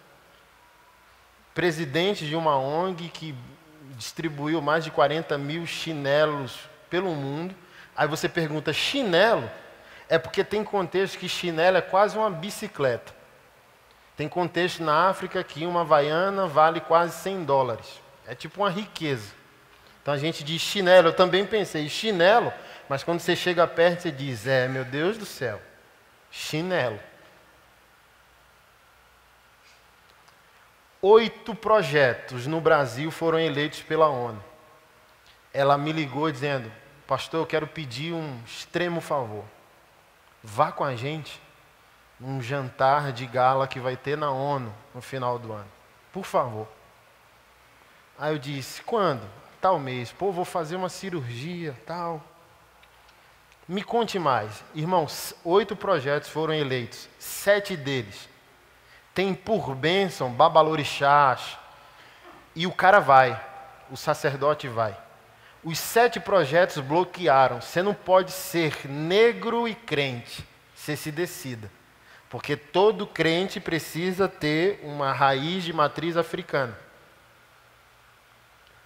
presidentes 1.55 2.29
de 2.29 2.37
uma 2.37 2.59
ONG 2.59 3.09
que 3.09 3.35
distribuiu 3.97 4.61
mais 4.61 4.85
de 4.85 4.91
40 4.91 5.39
mil 5.39 5.67
chinelos 5.67 6.59
pelo 6.91 7.15
mundo. 7.15 7.55
Aí 7.97 8.07
você 8.07 8.29
pergunta, 8.29 8.73
chinelo? 8.73 9.51
É 10.09 10.19
porque 10.19 10.45
tem 10.45 10.63
contexto 10.63 11.19
que 11.19 11.29
chinelo 11.29 11.79
é 11.79 11.81
quase 11.81 12.17
uma 12.17 12.31
bicicleta. 12.31 13.16
Tem 14.17 14.29
contexto 14.29 14.83
na 14.83 15.09
África 15.09 15.45
que 15.45 15.67
uma 15.67 15.85
vaiana 15.85 16.47
vale 16.47 16.81
quase 16.81 17.15
100 17.23 17.45
dólares. 17.45 18.01
É 18.27 18.35
tipo 18.35 18.63
uma 18.63 18.71
riqueza. 18.71 19.33
Então 20.01 20.15
a 20.15 20.19
gente 20.19 20.43
diz 20.43 20.63
chinelo. 20.63 21.09
Eu 21.09 21.13
também 21.13 21.45
pensei 21.45 21.89
chinelo, 21.89 22.53
mas 22.89 23.05
quando 23.05 23.21
você 23.21 23.37
chega 23.37 23.67
perto 23.67 24.03
você 24.03 24.11
diz: 24.11 24.47
É, 24.47 24.67
meu 24.69 24.85
Deus 24.85 25.19
do 25.19 25.27
céu, 25.27 25.61
chinelo. 26.31 26.99
Oito 31.03 31.55
projetos 31.55 32.47
no 32.47 32.61
Brasil 32.61 33.11
foram 33.11 33.39
eleitos 33.39 33.83
pela 33.83 34.09
ONU. 34.09 34.43
Ela 35.53 35.77
me 35.77 35.93
ligou 35.93 36.33
dizendo: 36.33 36.73
Pastor, 37.07 37.41
eu 37.41 37.47
quero 37.47 37.67
pedir 37.67 38.15
um 38.15 38.41
extremo 38.47 39.03
favor. 39.03 39.45
Vá 40.43 40.73
com 40.73 40.85
a 40.85 40.97
gente 40.97 41.41
um 42.21 42.41
jantar 42.41 43.13
de 43.13 43.27
gala 43.27 43.69
que 43.69 43.81
vai 43.81 43.97
ter 43.97 44.17
na 44.17 44.31
ONU 44.31 44.73
no 44.95 45.03
final 45.03 45.39
do 45.39 45.53
ano. 45.53 45.71
Por 46.13 46.25
favor. 46.25 46.67
Aí 48.19 48.33
eu 48.33 48.39
disse: 48.39 48.83
quando? 48.83 49.23
Tal 49.61 49.79
mês. 49.79 50.13
Pô, 50.13 50.33
vou 50.33 50.45
fazer 50.45 50.77
uma 50.77 50.89
cirurgia, 50.89 51.77
tal. 51.87 52.23
Me 53.69 53.83
conte 53.83 54.19
mais. 54.19 54.63
Irmãos, 54.75 55.35
oito 55.45 55.75
projetos 55.75 56.29
foram 56.29 56.55
eleitos. 56.55 57.09
Sete 57.19 57.77
deles 57.77 58.29
tem 59.17 59.35
por 59.35 59.75
bênção 59.75 60.31
babalorixás. 60.31 61.57
E 62.55 62.67
o 62.67 62.73
cara 62.73 63.01
vai. 63.01 63.43
O 63.91 63.97
sacerdote 63.97 64.69
vai. 64.69 64.95
Os 65.65 65.79
sete 65.79 66.21
projetos 66.21 66.79
bloquearam. 66.81 67.63
Você 67.63 67.83
não 67.83 67.95
pode 67.95 68.31
ser 68.31 68.87
negro 68.87 69.67
e 69.67 69.75
crente. 69.75 70.47
Você 70.75 70.95
se 70.95 71.11
decida. 71.11 71.71
Porque 72.37 72.55
todo 72.55 73.07
crente 73.07 73.59
precisa 73.59 74.29
ter 74.29 74.79
uma 74.83 75.11
raiz 75.11 75.65
de 75.65 75.73
matriz 75.73 76.19
africana. 76.19 76.79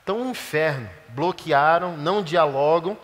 Então, 0.04 0.22
o 0.22 0.30
inferno, 0.30 0.88
bloquearam, 1.08 1.96
não 1.96 2.22
dialogam. 2.22 2.96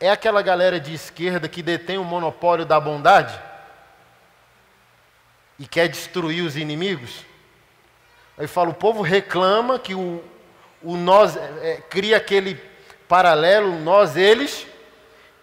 é 0.00 0.10
aquela 0.10 0.42
galera 0.42 0.80
de 0.80 0.92
esquerda 0.92 1.48
que 1.48 1.62
detém 1.62 1.96
o 1.96 2.02
monopólio 2.02 2.66
da 2.66 2.80
bondade 2.80 3.40
e 5.60 5.64
quer 5.64 5.86
destruir 5.86 6.44
os 6.44 6.56
inimigos. 6.56 7.24
Aí 8.36 8.48
fala, 8.48 8.70
o 8.70 8.74
povo 8.74 9.00
reclama 9.00 9.78
que 9.78 9.94
o, 9.94 10.24
o 10.82 10.96
nós 10.96 11.36
é, 11.36 11.40
é, 11.62 11.76
cria 11.88 12.16
aquele 12.16 12.60
paralelo, 13.06 13.78
nós, 13.78 14.16
eles, 14.16 14.66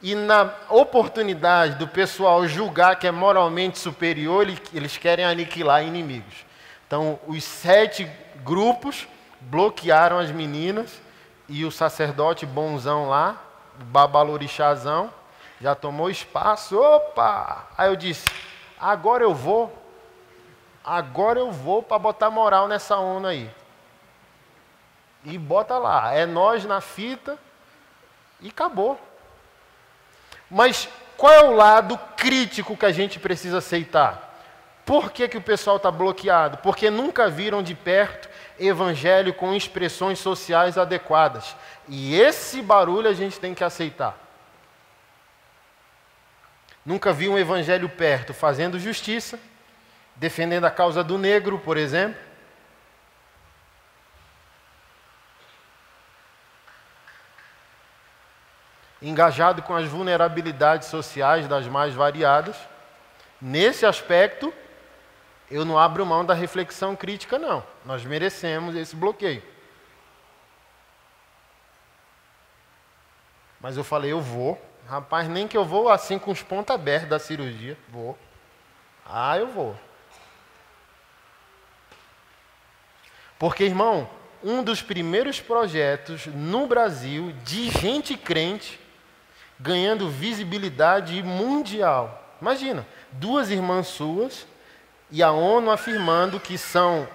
e 0.02 0.16
na 0.16 0.52
oportunidade 0.70 1.76
do 1.76 1.88
pessoal 1.88 2.48
julgar 2.48 2.98
que 2.98 3.06
é 3.06 3.12
moralmente 3.12 3.78
superior, 3.78 4.48
eles 4.74 4.98
querem 4.98 5.24
aniquilar 5.24 5.84
inimigos. 5.84 6.46
Então, 6.88 7.20
os 7.28 7.44
sete 7.44 8.10
grupos 8.44 9.08
bloquearam 9.40 10.18
as 10.18 10.32
meninas 10.32 11.00
e 11.48 11.64
o 11.66 11.72
sacerdote 11.72 12.46
bonzão 12.46 13.10
lá, 13.10 13.42
babalorixazão, 13.78 15.14
já 15.60 15.76
tomou 15.76 16.10
espaço. 16.10 16.78
Opa! 16.80 17.68
Aí 17.78 17.88
eu 17.88 17.96
disse: 17.96 18.26
agora 18.80 19.24
eu 19.24 19.34
vou, 19.36 19.72
agora 20.84 21.40
eu 21.40 21.52
vou 21.52 21.84
para 21.84 22.00
botar 22.00 22.32
moral 22.32 22.68
nessa 22.68 22.98
onda 22.98 23.30
aí. 23.30 23.50
E 25.24 25.38
bota 25.38 25.78
lá, 25.78 26.12
é 26.12 26.26
nós 26.26 26.66
na 26.66 26.82
fita 26.82 27.38
e 28.40 28.50
acabou. 28.50 29.00
Mas 30.52 30.90
qual 31.16 31.34
é 31.34 31.44
o 31.46 31.56
lado 31.56 31.98
crítico 32.18 32.76
que 32.76 32.86
a 32.86 32.92
gente 32.92 33.18
precisa 33.18 33.60
aceitar? 33.60 34.28
Por 34.86 35.12
que, 35.12 35.30
que 35.30 35.38
o 35.38 35.42
pessoal 35.42 35.78
está 35.78 35.90
bloqueado? 35.90 36.58
Porque 36.58 36.90
nunca 36.90 37.30
viram 37.30 37.64
de 37.64 37.74
perto 37.74 38.30
evangelho 38.60 39.34
com 39.34 39.54
expressões 39.54 40.20
sociais 40.20 40.78
adequadas. 40.78 41.56
E 41.88 42.20
esse 42.20 42.62
barulho 42.62 43.08
a 43.08 43.14
gente 43.14 43.40
tem 43.40 43.54
que 43.54 43.64
aceitar. 43.64 44.18
Nunca 46.86 47.14
vi 47.14 47.30
um 47.30 47.38
evangelho 47.38 47.88
perto 47.88 48.34
fazendo 48.34 48.80
justiça, 48.80 49.40
defendendo 50.16 50.66
a 50.66 50.72
causa 50.72 51.04
do 51.04 51.18
negro, 51.18 51.60
por 51.60 51.78
exemplo. 51.78 52.31
Engajado 59.02 59.62
com 59.64 59.76
as 59.76 59.88
vulnerabilidades 59.88 60.88
sociais 60.88 61.48
das 61.48 61.66
mais 61.68 61.94
variadas. 61.94 62.56
Nesse 63.42 63.86
aspecto, 63.86 64.54
eu 65.50 65.66
não 65.66 65.78
abro 65.78 66.06
mão 66.06 66.24
da 66.24 66.34
reflexão 66.34 66.96
crítica, 66.96 67.40
não. 67.40 67.64
Nós 67.86 68.06
merecemos 68.06 68.76
esse 68.76 68.96
bloqueio. 68.96 69.44
Mas 73.60 73.78
eu 73.78 73.84
falei, 73.84 74.12
eu 74.12 74.22
vou. 74.22 74.62
Rapaz, 74.88 75.28
nem 75.28 75.48
que 75.48 75.56
eu 75.56 75.64
vou 75.64 75.90
assim 75.90 76.18
com 76.18 76.32
os 76.32 76.42
pontos 76.42 76.74
abertos 76.74 77.10
da 77.10 77.20
cirurgia. 77.20 77.78
Vou. 77.90 78.18
Ah, 79.06 79.38
eu 79.38 79.48
vou. 79.48 79.76
Porque, 83.38 83.64
irmão, 83.64 84.10
um 84.44 84.64
dos 84.64 84.82
primeiros 84.82 85.40
projetos 85.40 86.26
no 86.28 86.68
Brasil 86.68 87.32
de 87.44 87.70
gente 87.70 88.18
crente 88.18 88.80
ganhando 89.62 90.10
visibilidade 90.10 91.22
mundial. 91.22 92.36
Imagina, 92.42 92.86
duas 93.12 93.52
irmãs 93.52 93.88
suas 93.88 94.48
e 95.12 95.22
a 95.22 95.32
ONU 95.32 95.70
afirmando 95.70 96.40
que 96.40 96.58
são 96.58 97.08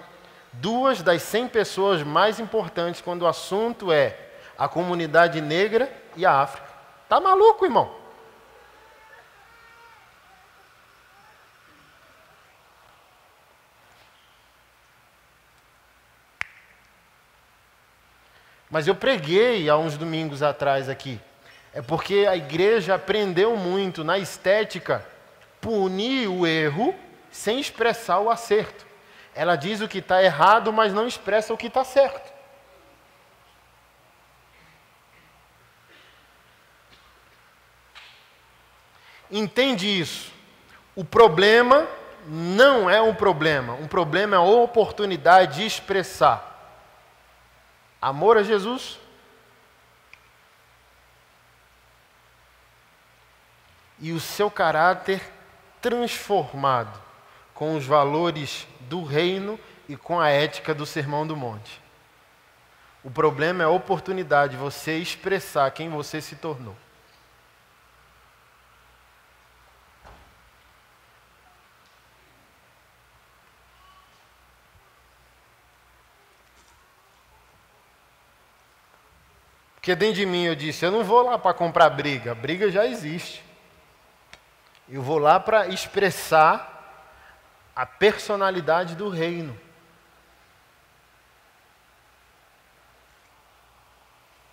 duas 0.53 1.03
das 1.03 1.21
100 1.23 1.49
pessoas 1.49 2.03
mais 2.03 2.39
importantes 2.39 3.01
quando 3.01 3.23
o 3.23 3.27
assunto 3.27 3.91
é 3.91 4.17
a 4.57 4.67
comunidade 4.67 5.41
negra 5.41 5.91
e 6.15 6.25
a 6.25 6.41
África. 6.41 6.67
Tá 7.09 7.19
maluco, 7.19 7.65
irmão? 7.65 7.93
Mas 18.69 18.87
eu 18.87 18.95
preguei 18.95 19.69
há 19.69 19.77
uns 19.77 19.97
domingos 19.97 20.41
atrás 20.41 20.87
aqui. 20.87 21.19
É 21.77 21.81
porque 21.83 22.25
a 22.27 22.35
igreja 22.35 22.95
aprendeu 22.95 23.55
muito 23.55 24.03
na 24.03 24.17
estética 24.17 25.05
punir 25.61 26.27
o 26.27 26.47
erro 26.47 26.95
sem 27.29 27.59
expressar 27.59 28.17
o 28.17 28.31
acerto. 28.31 28.83
Ela 29.35 29.55
diz 29.55 29.79
o 29.79 29.87
que 29.87 29.99
está 29.99 30.23
errado, 30.23 30.73
mas 30.73 30.91
não 30.91 31.07
expressa 31.07 31.53
o 31.53 31.57
que 31.57 31.67
está 31.67 31.83
certo. 31.83 32.33
Entende 39.29 39.85
isso? 39.87 40.33
O 40.95 41.05
problema 41.05 41.87
não 42.25 42.89
é 42.89 42.99
um 42.99 43.13
problema, 43.13 43.73
um 43.73 43.87
problema 43.87 44.35
é 44.35 44.39
a 44.39 44.41
oportunidade 44.41 45.57
de 45.57 45.67
expressar 45.67 46.75
amor 48.01 48.35
a 48.35 48.41
Jesus 48.41 48.97
e 53.99 54.11
o 54.11 54.19
seu 54.19 54.49
caráter 54.51 55.21
transformado 55.81 57.01
com 57.53 57.75
os 57.75 57.85
valores 57.85 58.67
do 58.81 59.03
reino 59.03 59.59
e 59.89 59.95
com 59.95 60.19
a 60.19 60.29
ética 60.29 60.73
do 60.75 60.85
Sermão 60.85 61.25
do 61.25 61.35
Monte. 61.35 61.81
O 63.03 63.09
problema 63.09 63.63
é 63.63 63.65
a 63.65 63.69
oportunidade 63.69 64.51
de 64.51 64.57
você 64.57 64.97
expressar 64.97 65.71
quem 65.71 65.89
você 65.89 66.21
se 66.21 66.35
tornou. 66.35 66.75
Porque 79.75 79.95
dentro 79.95 80.15
de 80.15 80.25
mim 80.25 80.43
eu 80.43 80.53
disse: 80.53 80.85
eu 80.85 80.91
não 80.91 81.01
vou 81.01 81.23
lá 81.23 81.39
para 81.39 81.53
comprar 81.53 81.89
briga, 81.89 82.35
briga 82.35 82.69
já 82.69 82.85
existe. 82.85 83.46
Eu 84.89 85.01
vou 85.01 85.17
lá 85.17 85.39
para 85.39 85.67
expressar 85.67 86.73
a 87.75 87.85
personalidade 87.85 88.95
do 88.95 89.09
reino. 89.09 89.57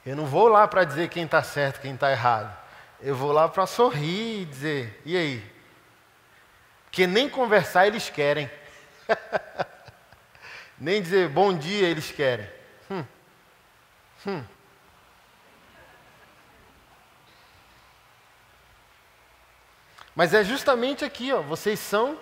Eu 0.04 0.16
não 0.16 0.26
vou 0.26 0.48
lá 0.48 0.68
para 0.68 0.84
dizer 0.84 1.08
quem 1.08 1.24
está 1.24 1.42
certo, 1.42 1.80
quem 1.80 1.94
está 1.94 2.10
errado. 2.10 2.54
Eu 3.00 3.14
vou 3.14 3.32
lá 3.32 3.48
para 3.48 3.66
sorrir 3.66 4.42
e 4.42 4.44
dizer: 4.44 5.02
e 5.04 5.16
aí? 5.16 5.54
Porque 6.84 7.06
nem 7.06 7.28
conversar 7.28 7.86
eles 7.86 8.10
querem. 8.10 8.50
nem 10.78 11.00
dizer 11.00 11.28
bom 11.28 11.56
dia 11.56 11.88
eles 11.88 12.10
querem. 12.10 12.48
Hum. 12.90 13.04
Hum. 14.26 14.44
Mas 20.14 20.32
é 20.32 20.44
justamente 20.44 21.04
aqui, 21.04 21.32
ó, 21.32 21.42
vocês 21.42 21.78
são 21.80 22.18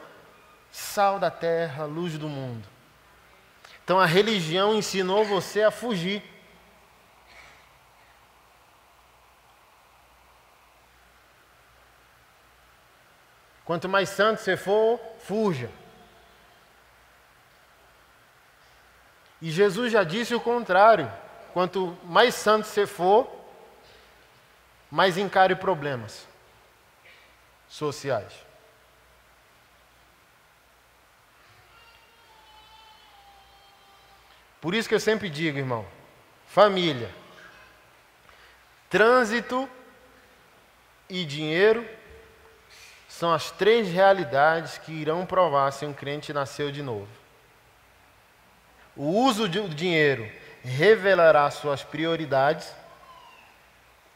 sal 0.70 1.18
da 1.18 1.30
terra, 1.30 1.84
luz 1.84 2.16
do 2.16 2.28
mundo. 2.28 2.66
Então 3.84 4.00
a 4.00 4.06
religião 4.06 4.74
ensinou 4.74 5.24
você 5.24 5.62
a 5.62 5.70
fugir. 5.70 6.22
Quanto 13.64 13.88
mais 13.88 14.08
santo 14.08 14.40
você 14.40 14.56
for, 14.56 14.98
fuja. 15.20 15.70
E 19.40 19.50
Jesus 19.50 19.92
já 19.92 20.02
disse 20.02 20.34
o 20.34 20.40
contrário. 20.40 21.12
Quanto 21.52 21.96
mais 22.04 22.34
santo 22.34 22.66
você 22.66 22.86
for, 22.86 23.30
mais 24.90 25.18
encare 25.18 25.54
problemas 25.54 26.31
sociais. 27.72 28.32
Por 34.60 34.74
isso 34.74 34.88
que 34.88 34.94
eu 34.94 35.00
sempre 35.00 35.30
digo, 35.30 35.58
irmão, 35.58 35.84
família, 36.46 37.10
trânsito 38.88 39.68
e 41.08 41.24
dinheiro 41.24 41.88
são 43.08 43.32
as 43.32 43.50
três 43.50 43.88
realidades 43.88 44.78
que 44.78 44.92
irão 44.92 45.24
provar 45.24 45.72
se 45.72 45.86
um 45.86 45.92
crente 45.92 46.32
nasceu 46.32 46.70
de 46.70 46.82
novo. 46.82 47.08
O 48.94 49.06
uso 49.24 49.48
do 49.48 49.68
dinheiro 49.68 50.30
revelará 50.62 51.50
suas 51.50 51.82
prioridades. 51.82 52.72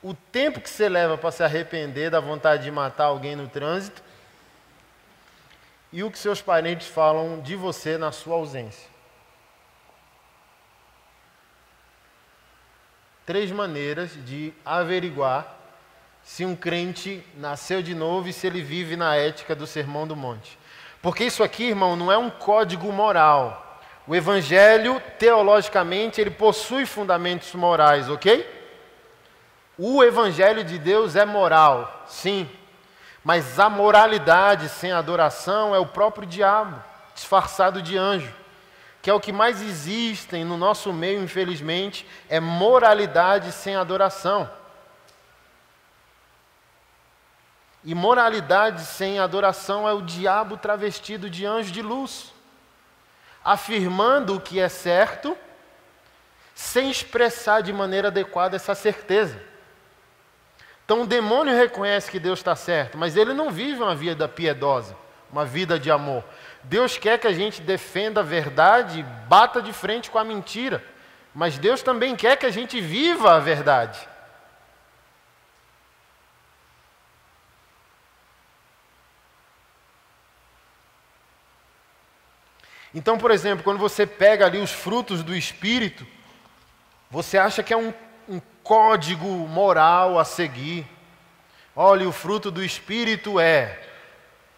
O 0.03 0.15
tempo 0.15 0.61
que 0.61 0.71
você 0.71 0.89
leva 0.89 1.19
para 1.19 1.31
se 1.31 1.43
arrepender 1.43 2.11
da 2.11 2.21
vontade 2.21 2.65
de 2.65 2.71
matar 2.71 3.05
alguém 3.05 3.35
no 3.35 3.49
trânsito. 3.49 4.03
E 5.93 6.03
o 6.03 6.11
que 6.11 6.19
seus 6.19 6.43
parentes 6.43 6.87
falam 6.87 7.41
de 7.41 7.57
você 7.57 7.97
na 7.97 8.13
sua 8.13 8.37
ausência. 8.37 8.97
três 13.27 13.51
maneiras 13.51 14.13
de 14.25 14.55
averiguar 14.65 15.55
se 16.23 16.45
um 16.45 16.55
crente 16.55 17.25
nasceu 17.37 17.83
de 17.83 17.95
novo 17.95 18.29
e 18.29 18.33
se 18.33 18.47
ele 18.47 18.63
vive 18.63 18.97
na 18.97 19.17
ética 19.17 19.55
do 19.55 19.67
Sermão 19.67 20.07
do 20.07 20.15
Monte. 20.15 20.57
Porque 21.03 21.25
isso 21.25 21.43
aqui, 21.43 21.65
irmão, 21.65 21.97
não 21.97 22.11
é 22.11 22.17
um 22.17 22.31
código 22.31 22.91
moral. 22.93 23.81
O 24.07 24.15
evangelho, 24.15 25.03
teologicamente, 25.19 26.21
ele 26.21 26.31
possui 26.31 26.87
fundamentos 26.87 27.53
morais, 27.55 28.09
ok? 28.09 28.49
O 29.79 30.03
evangelho 30.03 30.65
de 30.65 30.79
Deus 30.79 31.17
é 31.17 31.25
moral, 31.25 32.05
sim. 32.07 32.49
Mas 33.23 33.59
a 33.59 33.69
moralidade 33.69 34.69
sem 34.69 34.93
adoração 34.93 35.75
é 35.75 35.79
o 35.79 35.87
próprio 35.87 36.27
diabo, 36.27 36.83
disfarçado 37.15 37.83
de 37.83 37.97
anjo 37.97 38.33
que 39.07 39.11
é 39.11 39.15
o 39.15 39.21
que 39.21 39.33
mais 39.33 39.63
existem 39.63 40.45
no 40.45 40.57
nosso 40.57 40.93
meio, 40.93 41.23
infelizmente, 41.23 42.05
é 42.29 42.41
moralidade 42.41 43.53
sem 43.53 43.77
adoração. 43.77 44.51
E 47.85 47.95
moralidade 47.95 48.85
sem 48.85 49.21
adoração 49.21 49.89
é 49.89 49.93
o 49.93 50.03
diabo 50.03 50.57
travestido 50.57 51.31
de 51.31 51.47
anjo 51.47 51.71
de 51.71 51.83
luz, 51.83 52.35
afirmando 53.45 54.35
o 54.35 54.41
que 54.41 54.59
é 54.59 54.69
certo, 54.69 55.39
sem 56.53 56.91
expressar 56.91 57.61
de 57.61 57.73
maneira 57.73 58.09
adequada 58.09 58.57
essa 58.57 58.75
certeza. 58.75 59.41
Então 60.87 61.03
o 61.03 61.07
demônio 61.07 61.53
reconhece 61.53 62.09
que 62.09 62.21
Deus 62.21 62.39
está 62.39 62.55
certo, 62.55 62.97
mas 62.97 63.17
ele 63.17 63.35
não 63.35 63.51
vive 63.51 63.83
uma 63.83 63.97
vida 63.97 64.29
piedosa, 64.29 64.97
uma 65.33 65.45
vida 65.45 65.81
de 65.81 65.91
amor. 65.91 66.23
Deus 66.63 66.97
quer 66.97 67.19
que 67.19 67.27
a 67.27 67.33
gente 67.33 67.61
defenda 67.61 68.21
a 68.21 68.23
verdade 68.23 69.03
bata 69.29 69.61
de 69.61 69.73
frente 69.73 70.09
com 70.09 70.17
a 70.17 70.23
mentira, 70.23 70.85
mas 71.35 71.59
Deus 71.59 71.83
também 71.83 72.15
quer 72.15 72.37
que 72.37 72.47
a 72.47 72.53
gente 72.53 72.81
viva 72.81 73.35
a 73.35 73.41
verdade. 73.41 73.99
Então, 82.95 83.19
por 83.19 83.33
exemplo, 83.33 83.65
quando 83.65 83.79
você 83.79 84.07
pega 84.07 84.47
ali 84.47 84.59
os 84.59 84.71
frutos 84.71 85.25
do 85.25 85.35
Espírito, 85.35 86.07
você 87.11 87.37
acha 87.37 87.61
que 87.61 87.75
é 87.75 87.77
um 87.77 87.93
código 88.67 89.29
moral 89.29 90.19
a 90.19 90.25
seguir. 90.25 90.85
Olha, 91.75 92.09
o 92.09 92.13
fruto 92.13 92.51
do 92.51 92.65
Espírito 92.65 93.39
é 93.39 93.81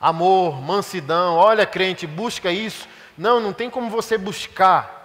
amor, 0.00 0.62
mansidão. 0.62 1.36
Olha, 1.36 1.66
crente, 1.66 2.06
busca 2.06 2.50
isso. 2.50 2.88
Não, 3.18 3.38
não 3.38 3.52
tem 3.52 3.68
como 3.68 3.90
você 3.90 4.16
buscar 4.16 4.96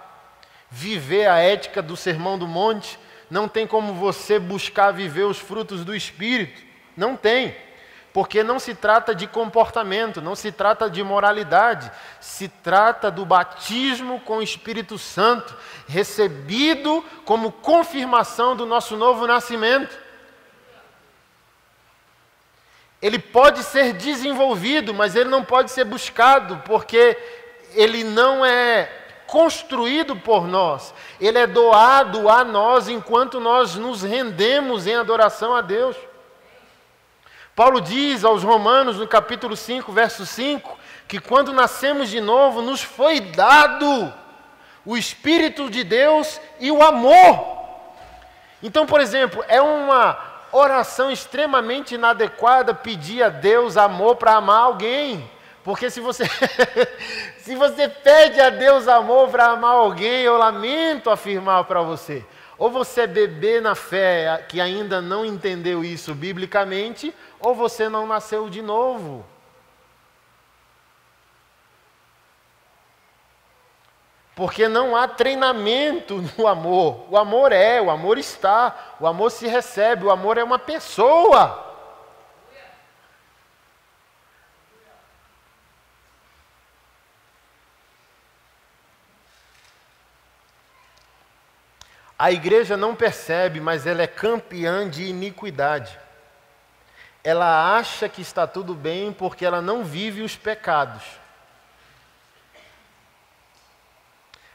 viver 0.70 1.28
a 1.28 1.36
ética 1.36 1.82
do 1.82 1.98
Sermão 1.98 2.38
do 2.38 2.48
Monte. 2.48 2.98
Não 3.30 3.46
tem 3.46 3.66
como 3.66 3.92
você 3.92 4.38
buscar 4.38 4.90
viver 4.90 5.24
os 5.24 5.38
frutos 5.38 5.84
do 5.84 5.94
Espírito. 5.94 6.62
Não 6.96 7.14
tem. 7.14 7.54
Porque 8.14 8.44
não 8.44 8.60
se 8.60 8.76
trata 8.76 9.12
de 9.12 9.26
comportamento, 9.26 10.22
não 10.22 10.36
se 10.36 10.52
trata 10.52 10.88
de 10.88 11.02
moralidade, 11.02 11.90
se 12.20 12.46
trata 12.46 13.10
do 13.10 13.26
batismo 13.26 14.20
com 14.20 14.36
o 14.36 14.42
Espírito 14.42 14.96
Santo, 14.96 15.52
recebido 15.88 17.04
como 17.24 17.50
confirmação 17.50 18.54
do 18.54 18.66
nosso 18.66 18.96
novo 18.96 19.26
nascimento. 19.26 19.98
Ele 23.02 23.18
pode 23.18 23.64
ser 23.64 23.92
desenvolvido, 23.92 24.94
mas 24.94 25.16
ele 25.16 25.28
não 25.28 25.42
pode 25.42 25.72
ser 25.72 25.84
buscado, 25.84 26.62
porque 26.64 27.18
ele 27.72 28.04
não 28.04 28.46
é 28.46 28.92
construído 29.26 30.14
por 30.14 30.46
nós, 30.46 30.94
ele 31.20 31.38
é 31.38 31.48
doado 31.48 32.28
a 32.28 32.44
nós 32.44 32.86
enquanto 32.86 33.40
nós 33.40 33.74
nos 33.74 34.02
rendemos 34.04 34.86
em 34.86 34.94
adoração 34.94 35.56
a 35.56 35.60
Deus. 35.60 35.96
Paulo 37.54 37.80
diz 37.80 38.24
aos 38.24 38.42
Romanos, 38.42 38.98
no 38.98 39.06
capítulo 39.06 39.56
5, 39.56 39.92
verso 39.92 40.26
5, 40.26 40.76
que 41.06 41.20
quando 41.20 41.52
nascemos 41.52 42.08
de 42.08 42.20
novo, 42.20 42.60
nos 42.60 42.82
foi 42.82 43.20
dado 43.20 44.12
o 44.84 44.96
Espírito 44.96 45.70
de 45.70 45.84
Deus 45.84 46.40
e 46.58 46.72
o 46.72 46.82
amor. 46.82 47.64
Então, 48.60 48.84
por 48.86 49.00
exemplo, 49.00 49.44
é 49.46 49.62
uma 49.62 50.18
oração 50.50 51.10
extremamente 51.10 51.94
inadequada 51.94 52.74
pedir 52.74 53.22
a 53.22 53.28
Deus 53.28 53.76
amor 53.76 54.16
para 54.16 54.34
amar 54.34 54.62
alguém. 54.62 55.30
Porque 55.64 55.90
se 55.90 55.98
você 55.98 56.24
se 57.40 57.56
você 57.56 57.88
pede 57.88 58.38
a 58.38 58.50
Deus 58.50 58.86
amor 58.86 59.30
para 59.30 59.46
amar 59.46 59.72
alguém, 59.72 60.20
eu 60.20 60.36
lamento 60.36 61.10
afirmar 61.10 61.64
para 61.64 61.80
você. 61.80 62.24
Ou 62.58 62.70
você 62.70 63.00
é 63.00 63.06
bebê 63.06 63.60
na 63.60 63.74
fé 63.74 64.44
que 64.48 64.60
ainda 64.60 65.00
não 65.00 65.24
entendeu 65.24 65.82
isso 65.82 66.14
biblicamente, 66.14 67.12
ou 67.40 67.54
você 67.54 67.88
não 67.88 68.06
nasceu 68.06 68.48
de 68.48 68.60
novo. 68.60 69.24
Porque 74.36 74.68
não 74.68 74.94
há 74.94 75.08
treinamento 75.08 76.22
no 76.36 76.46
amor. 76.46 77.06
O 77.08 77.16
amor 77.16 77.52
é, 77.52 77.80
o 77.80 77.90
amor 77.90 78.18
está, 78.18 78.96
o 79.00 79.06
amor 79.06 79.30
se 79.30 79.46
recebe, 79.46 80.04
o 80.04 80.10
amor 80.10 80.36
é 80.36 80.44
uma 80.44 80.58
pessoa. 80.58 81.63
A 92.24 92.32
igreja 92.32 92.74
não 92.74 92.96
percebe, 92.96 93.60
mas 93.60 93.86
ela 93.86 94.00
é 94.00 94.06
campeã 94.06 94.88
de 94.88 95.04
iniquidade. 95.04 95.98
Ela 97.22 97.76
acha 97.76 98.08
que 98.08 98.22
está 98.22 98.46
tudo 98.46 98.74
bem 98.74 99.12
porque 99.12 99.44
ela 99.44 99.60
não 99.60 99.84
vive 99.84 100.22
os 100.22 100.34
pecados. 100.34 101.02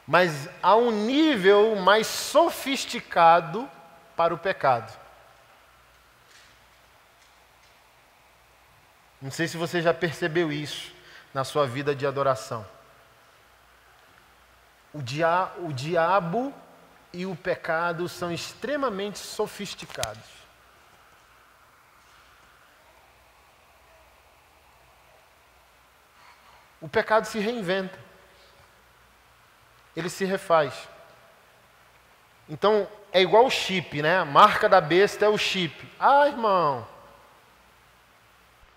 mas 0.09 0.49
há 0.63 0.75
um 0.75 0.89
nível 0.89 1.75
mais 1.75 2.07
sofisticado 2.07 3.69
para 4.15 4.33
o 4.33 4.39
pecado. 4.39 4.91
Não 9.21 9.29
sei 9.29 9.47
se 9.47 9.55
você 9.55 9.83
já 9.83 9.93
percebeu 9.93 10.51
isso 10.51 10.91
na 11.31 11.43
sua 11.43 11.67
vida 11.67 11.93
de 11.93 12.07
adoração. 12.07 12.65
O, 14.91 14.99
dia, 14.99 15.51
o 15.59 15.71
diabo 15.71 16.51
e 17.11 17.25
o 17.25 17.35
pecado 17.35 18.07
são 18.07 18.31
extremamente 18.31 19.19
sofisticados. 19.19 20.39
O 26.81 26.87
pecado 26.87 27.25
se 27.25 27.39
reinventa 27.39 28.09
ele 29.99 30.09
se 30.09 30.25
refaz. 30.25 30.87
Então, 32.47 32.87
é 33.11 33.21
igual 33.21 33.45
o 33.45 33.49
chip, 33.49 34.01
né? 34.01 34.17
A 34.17 34.25
marca 34.25 34.67
da 34.67 34.81
besta 34.81 35.25
é 35.25 35.29
o 35.29 35.37
chip. 35.37 35.87
Ah, 35.99 36.27
irmão. 36.27 36.87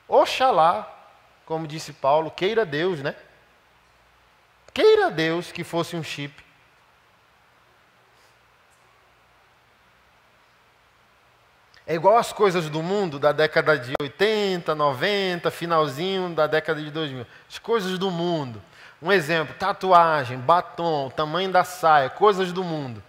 Oxalá, 0.08 0.90
como 1.46 1.66
disse 1.66 1.92
Paulo, 1.92 2.30
queira 2.30 2.66
Deus, 2.66 3.00
né? 3.00 3.14
Queira 4.74 5.10
Deus 5.10 5.52
que 5.52 5.64
fosse 5.64 5.96
um 5.96 6.02
chip. 6.02 6.44
É 11.86 11.94
igual 11.94 12.16
as 12.16 12.32
coisas 12.32 12.68
do 12.68 12.82
mundo 12.82 13.18
da 13.18 13.32
década 13.32 13.76
de 13.76 13.92
80, 14.00 14.74
90, 14.74 15.50
finalzinho 15.50 16.30
da 16.30 16.46
década 16.46 16.80
de 16.80 16.90
2000. 16.90 17.26
As 17.48 17.58
coisas 17.58 17.98
do 17.98 18.10
mundo. 18.10 18.62
Um 19.00 19.10
exemplo, 19.10 19.54
tatuagem, 19.58 20.38
batom, 20.38 21.10
tamanho 21.10 21.50
da 21.50 21.64
saia, 21.64 22.08
coisas 22.08 22.52
do 22.52 22.62
mundo. 22.62 23.02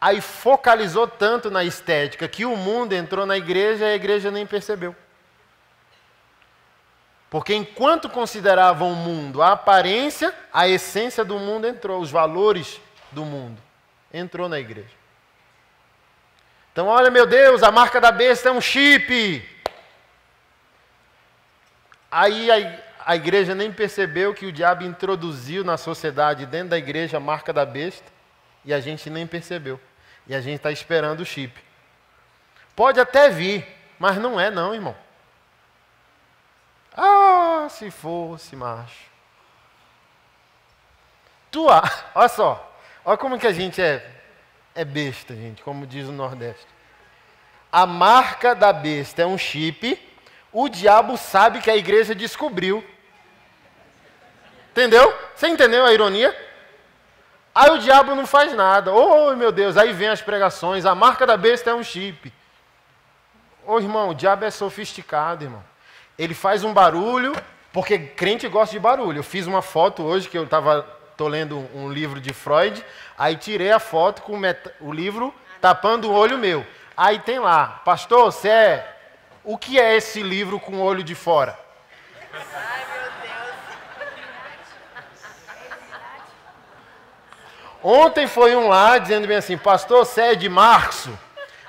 Aí 0.00 0.20
focalizou 0.20 1.06
tanto 1.06 1.48
na 1.48 1.62
estética 1.62 2.26
que 2.26 2.44
o 2.44 2.56
mundo 2.56 2.92
entrou 2.92 3.24
na 3.24 3.36
igreja 3.36 3.84
e 3.84 3.92
a 3.92 3.94
igreja 3.94 4.32
nem 4.32 4.44
percebeu. 4.44 4.96
Porque 7.30 7.54
enquanto 7.54 8.10
consideravam 8.10 8.92
o 8.92 8.96
mundo 8.96 9.40
a 9.40 9.52
aparência, 9.52 10.34
a 10.52 10.66
essência 10.66 11.24
do 11.24 11.38
mundo 11.38 11.68
entrou, 11.68 12.00
os 12.00 12.10
valores 12.10 12.80
do 13.12 13.24
mundo 13.24 13.62
entrou 14.12 14.48
na 14.48 14.58
igreja. 14.58 15.01
Então, 16.72 16.86
olha, 16.86 17.10
meu 17.10 17.26
Deus, 17.26 17.62
a 17.62 17.70
marca 17.70 18.00
da 18.00 18.10
besta 18.10 18.48
é 18.48 18.52
um 18.52 18.60
chip. 18.60 19.46
Aí 22.10 22.50
a 23.04 23.14
igreja 23.14 23.54
nem 23.54 23.70
percebeu 23.72 24.32
que 24.32 24.46
o 24.46 24.52
diabo 24.52 24.82
introduziu 24.82 25.64
na 25.64 25.76
sociedade, 25.76 26.46
dentro 26.46 26.70
da 26.70 26.78
igreja, 26.78 27.18
a 27.18 27.20
marca 27.20 27.52
da 27.52 27.66
besta, 27.66 28.10
e 28.64 28.72
a 28.72 28.80
gente 28.80 29.10
nem 29.10 29.26
percebeu. 29.26 29.78
E 30.26 30.34
a 30.34 30.40
gente 30.40 30.56
está 30.56 30.70
esperando 30.70 31.20
o 31.20 31.26
chip. 31.26 31.52
Pode 32.74 32.98
até 33.00 33.28
vir, 33.28 33.66
mas 33.98 34.16
não 34.16 34.40
é, 34.40 34.50
não, 34.50 34.74
irmão. 34.74 34.96
Ah, 36.96 37.66
se 37.68 37.90
fosse, 37.90 38.54
macho. 38.56 39.10
Tua, 41.50 41.82
olha 42.14 42.28
só, 42.28 42.78
olha 43.04 43.18
como 43.18 43.38
que 43.38 43.46
a 43.46 43.52
gente 43.52 43.80
é, 43.80 44.21
é 44.74 44.84
besta, 44.84 45.34
gente, 45.34 45.62
como 45.62 45.86
diz 45.86 46.08
o 46.08 46.12
Nordeste. 46.12 46.66
a 47.70 47.86
marca 47.86 48.54
da 48.54 48.72
besta 48.72 49.22
é 49.22 49.26
um 49.26 49.38
chip, 49.38 49.98
o 50.52 50.68
diabo 50.68 51.16
sabe 51.16 51.60
que 51.60 51.70
a 51.70 51.76
igreja 51.76 52.14
descobriu. 52.14 52.84
Entendeu? 54.70 55.14
Você 55.34 55.48
entendeu 55.48 55.84
a 55.84 55.92
ironia? 55.92 56.36
Aí 57.54 57.70
o 57.70 57.78
diabo 57.78 58.14
não 58.14 58.26
faz 58.26 58.54
nada. 58.54 58.92
Oh, 58.92 59.34
meu 59.36 59.52
Deus, 59.52 59.76
aí 59.76 59.92
vem 59.92 60.08
as 60.08 60.22
pregações, 60.22 60.86
a 60.86 60.94
marca 60.94 61.26
da 61.26 61.36
besta 61.36 61.70
é 61.70 61.74
um 61.74 61.82
chip. 61.82 62.32
Ô 63.66 63.74
oh, 63.74 63.78
irmão, 63.78 64.10
o 64.10 64.14
diabo 64.14 64.44
é 64.44 64.50
sofisticado, 64.50 65.44
irmão. 65.44 65.64
Ele 66.18 66.34
faz 66.34 66.64
um 66.64 66.72
barulho, 66.72 67.34
porque 67.72 67.98
crente 67.98 68.48
gosta 68.48 68.72
de 68.72 68.80
barulho. 68.80 69.18
Eu 69.18 69.24
fiz 69.24 69.46
uma 69.46 69.62
foto 69.62 70.02
hoje 70.02 70.28
que 70.28 70.36
eu 70.36 70.44
estava 70.44 70.86
tô 71.16 71.28
lendo 71.28 71.58
um 71.74 71.90
livro 71.90 72.20
de 72.20 72.32
Freud, 72.32 72.84
aí 73.16 73.36
tirei 73.36 73.70
a 73.70 73.78
foto 73.78 74.22
com 74.22 74.40
o 74.80 74.92
livro 74.92 75.34
tapando 75.60 76.10
o 76.10 76.14
olho 76.14 76.38
meu. 76.38 76.66
Aí 76.96 77.18
tem 77.18 77.38
lá, 77.38 77.80
pastor, 77.84 78.24
você 78.24 78.48
é. 78.48 78.96
O 79.44 79.58
que 79.58 79.78
é 79.78 79.96
esse 79.96 80.22
livro 80.22 80.60
com 80.60 80.76
o 80.76 80.82
olho 80.82 81.02
de 81.02 81.14
fora? 81.14 81.58
Ai, 82.32 82.84
meu 82.92 83.10
Deus. 83.22 83.54
Ontem 87.82 88.26
foi 88.26 88.54
um 88.54 88.68
lá 88.68 88.98
dizendo 88.98 89.26
bem 89.26 89.36
assim, 89.36 89.58
pastor, 89.58 90.06
você 90.06 90.20
é 90.20 90.34
de 90.34 90.48
março? 90.48 91.18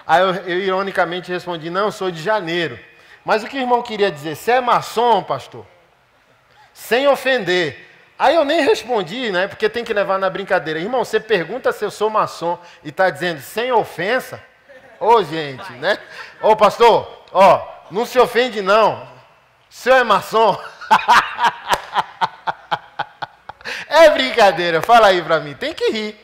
Aí 0.06 0.22
eu, 0.22 0.36
eu 0.36 0.60
ironicamente 0.60 1.32
respondi, 1.32 1.70
não, 1.70 1.90
sou 1.90 2.12
de 2.12 2.22
janeiro. 2.22 2.78
Mas 3.26 3.44
o 3.44 3.48
que 3.48 3.58
o 3.58 3.62
irmão 3.62 3.82
queria 3.82 4.12
dizer? 4.12 4.36
Você 4.36 4.52
é 4.52 4.62
maçom, 4.62 5.24
pastor? 5.24 5.66
Sem 6.74 7.08
ofender. 7.08 7.93
Aí 8.18 8.36
eu 8.36 8.46
nem 8.46 8.62
respondi, 8.62 9.32
né? 9.32 9.48
Porque 9.48 9.68
tem 9.68 9.84
que 9.84 9.94
levar 9.94 10.20
na 10.20 10.30
brincadeira. 10.30 10.80
Irmão, 10.80 11.04
você 11.04 11.20
pergunta 11.20 11.72
se 11.72 11.84
eu 11.84 11.92
sou 11.92 12.10
maçom 12.10 12.60
e 12.84 12.90
está 12.90 13.10
dizendo 13.10 13.42
sem 13.42 13.72
ofensa. 13.72 14.42
Ô, 15.00 15.16
oh, 15.16 15.24
gente, 15.24 15.72
né? 15.74 15.98
Ô, 16.42 16.50
oh, 16.50 16.56
pastor, 16.56 17.26
ó, 17.32 17.58
oh, 17.58 17.94
não 17.94 18.06
se 18.06 18.20
ofende 18.20 18.62
não. 18.62 19.08
Senhor 19.70 19.98
é 19.98 20.04
maçom? 20.04 20.58
é 23.90 24.10
brincadeira, 24.12 24.82
fala 24.82 25.08
aí 25.08 25.22
para 25.22 25.40
mim. 25.40 25.56
Tem 25.56 25.74
que 25.74 25.90
rir. 25.90 26.24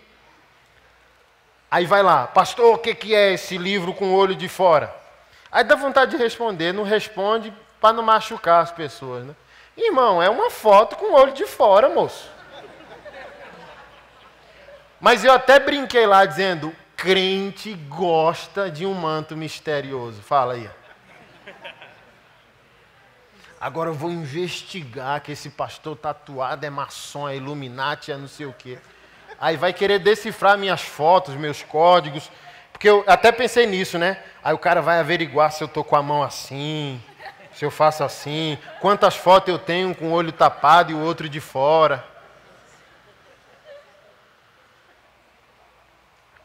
Aí 1.71 1.85
vai 1.85 2.01
lá, 2.01 2.27
pastor, 2.27 2.75
o 2.75 2.77
que, 2.77 2.95
que 2.95 3.13
é 3.13 3.33
esse 3.33 3.57
livro 3.57 3.93
com 3.93 4.05
o 4.05 4.15
olho 4.15 4.35
de 4.35 4.47
fora? 4.47 4.95
Aí 5.51 5.63
dá 5.63 5.75
vontade 5.75 6.11
de 6.11 6.17
responder, 6.17 6.73
não 6.73 6.83
responde 6.83 7.53
para 7.81 7.93
não 7.93 8.03
machucar 8.03 8.63
as 8.63 8.71
pessoas, 8.71 9.25
né? 9.25 9.35
Irmão, 9.81 10.21
é 10.21 10.29
uma 10.29 10.49
foto 10.49 10.97
com 10.97 11.05
o 11.05 11.13
olho 11.13 11.31
de 11.31 11.45
fora, 11.45 11.87
moço. 11.87 12.29
Mas 14.99 15.23
eu 15.23 15.31
até 15.31 15.57
brinquei 15.57 16.05
lá 16.05 16.25
dizendo: 16.25 16.75
crente 16.97 17.73
gosta 17.73 18.69
de 18.69 18.85
um 18.85 18.93
manto 18.93 19.37
misterioso. 19.37 20.21
Fala 20.21 20.53
aí. 20.53 20.69
Agora 23.59 23.89
eu 23.89 23.93
vou 23.93 24.11
investigar 24.11 25.21
que 25.21 25.31
esse 25.31 25.49
pastor 25.49 25.95
tatuado 25.95 26.65
é 26.65 26.69
maçom, 26.69 27.27
é 27.27 27.35
Illuminati, 27.35 28.11
é 28.11 28.17
não 28.17 28.27
sei 28.27 28.45
o 28.45 28.53
quê. 28.53 28.77
Aí 29.39 29.55
vai 29.55 29.73
querer 29.73 29.99
decifrar 29.99 30.57
minhas 30.57 30.81
fotos, 30.81 31.35
meus 31.35 31.63
códigos. 31.63 32.29
Porque 32.71 32.87
eu 32.87 33.03
até 33.07 33.31
pensei 33.31 33.65
nisso, 33.65 33.97
né? 33.97 34.21
Aí 34.43 34.53
o 34.53 34.57
cara 34.57 34.81
vai 34.81 34.99
averiguar 34.99 35.51
se 35.51 35.61
eu 35.61 35.67
tô 35.67 35.83
com 35.83 35.95
a 35.95 36.03
mão 36.03 36.23
assim, 36.23 37.01
se 37.59 37.65
eu 37.65 37.69
faço 37.69 38.05
assim, 38.05 38.57
quantas 38.79 39.17
fotos 39.17 39.49
eu 39.49 39.59
tenho 39.59 39.93
com 39.93 40.05
o 40.05 40.11
olho 40.13 40.31
tapado 40.31 40.93
e 40.93 40.95
o 40.95 41.01
outro 41.01 41.27
de 41.27 41.41
fora. 41.41 42.01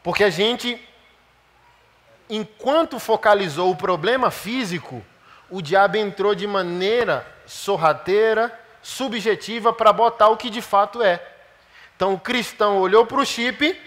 Porque 0.03 0.25
a 0.25 0.29
gente, 0.29 0.77
enquanto 2.29 2.99
focalizou 2.99 3.71
o 3.71 3.77
problema 3.77 4.29
físico, 4.29 5.01
o 5.49 5.61
diabo 5.61 5.95
entrou 5.95 6.35
de 6.35 6.45
maneira 6.45 7.25
sorrateira, 7.45 8.53
subjetiva, 8.81 9.71
para 9.71 9.93
botar 9.93 10.27
o 10.27 10.35
que 10.35 10.49
de 10.49 10.61
fato 10.61 11.01
é. 11.01 11.25
Então 11.95 12.13
o 12.13 12.19
cristão 12.19 12.79
olhou 12.79 13.05
para 13.05 13.21
o 13.21 13.25
chip 13.25 13.81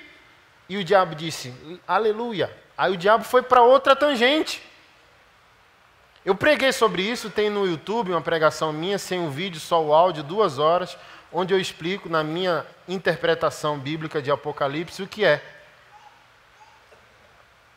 e 0.66 0.78
o 0.78 0.82
diabo 0.82 1.14
disse: 1.14 1.54
Aleluia. 1.86 2.50
Aí 2.74 2.90
o 2.90 2.96
diabo 2.96 3.22
foi 3.22 3.42
para 3.42 3.60
outra 3.60 3.94
tangente. 3.94 4.66
Eu 6.24 6.35
preguei 6.35 6.72
sobre 6.72 7.02
isso, 7.02 7.31
tem 7.31 7.48
no 7.48 7.66
YouTube 7.66 8.11
uma 8.11 8.20
pregação 8.20 8.72
minha, 8.72 8.98
sem 8.98 9.24
o 9.24 9.31
vídeo, 9.31 9.61
só 9.61 9.83
o 9.83 9.94
áudio, 9.94 10.22
duas 10.22 10.59
horas, 10.59 10.96
onde 11.33 11.54
eu 11.54 11.61
explico 11.61 12.09
na 12.09 12.24
minha 12.24 12.66
interpretação 12.87 13.78
bíblica 13.78 14.20
de 14.20 14.31
Apocalipse 14.31 15.02
o 15.02 15.07
que 15.07 15.24
é 15.24 15.42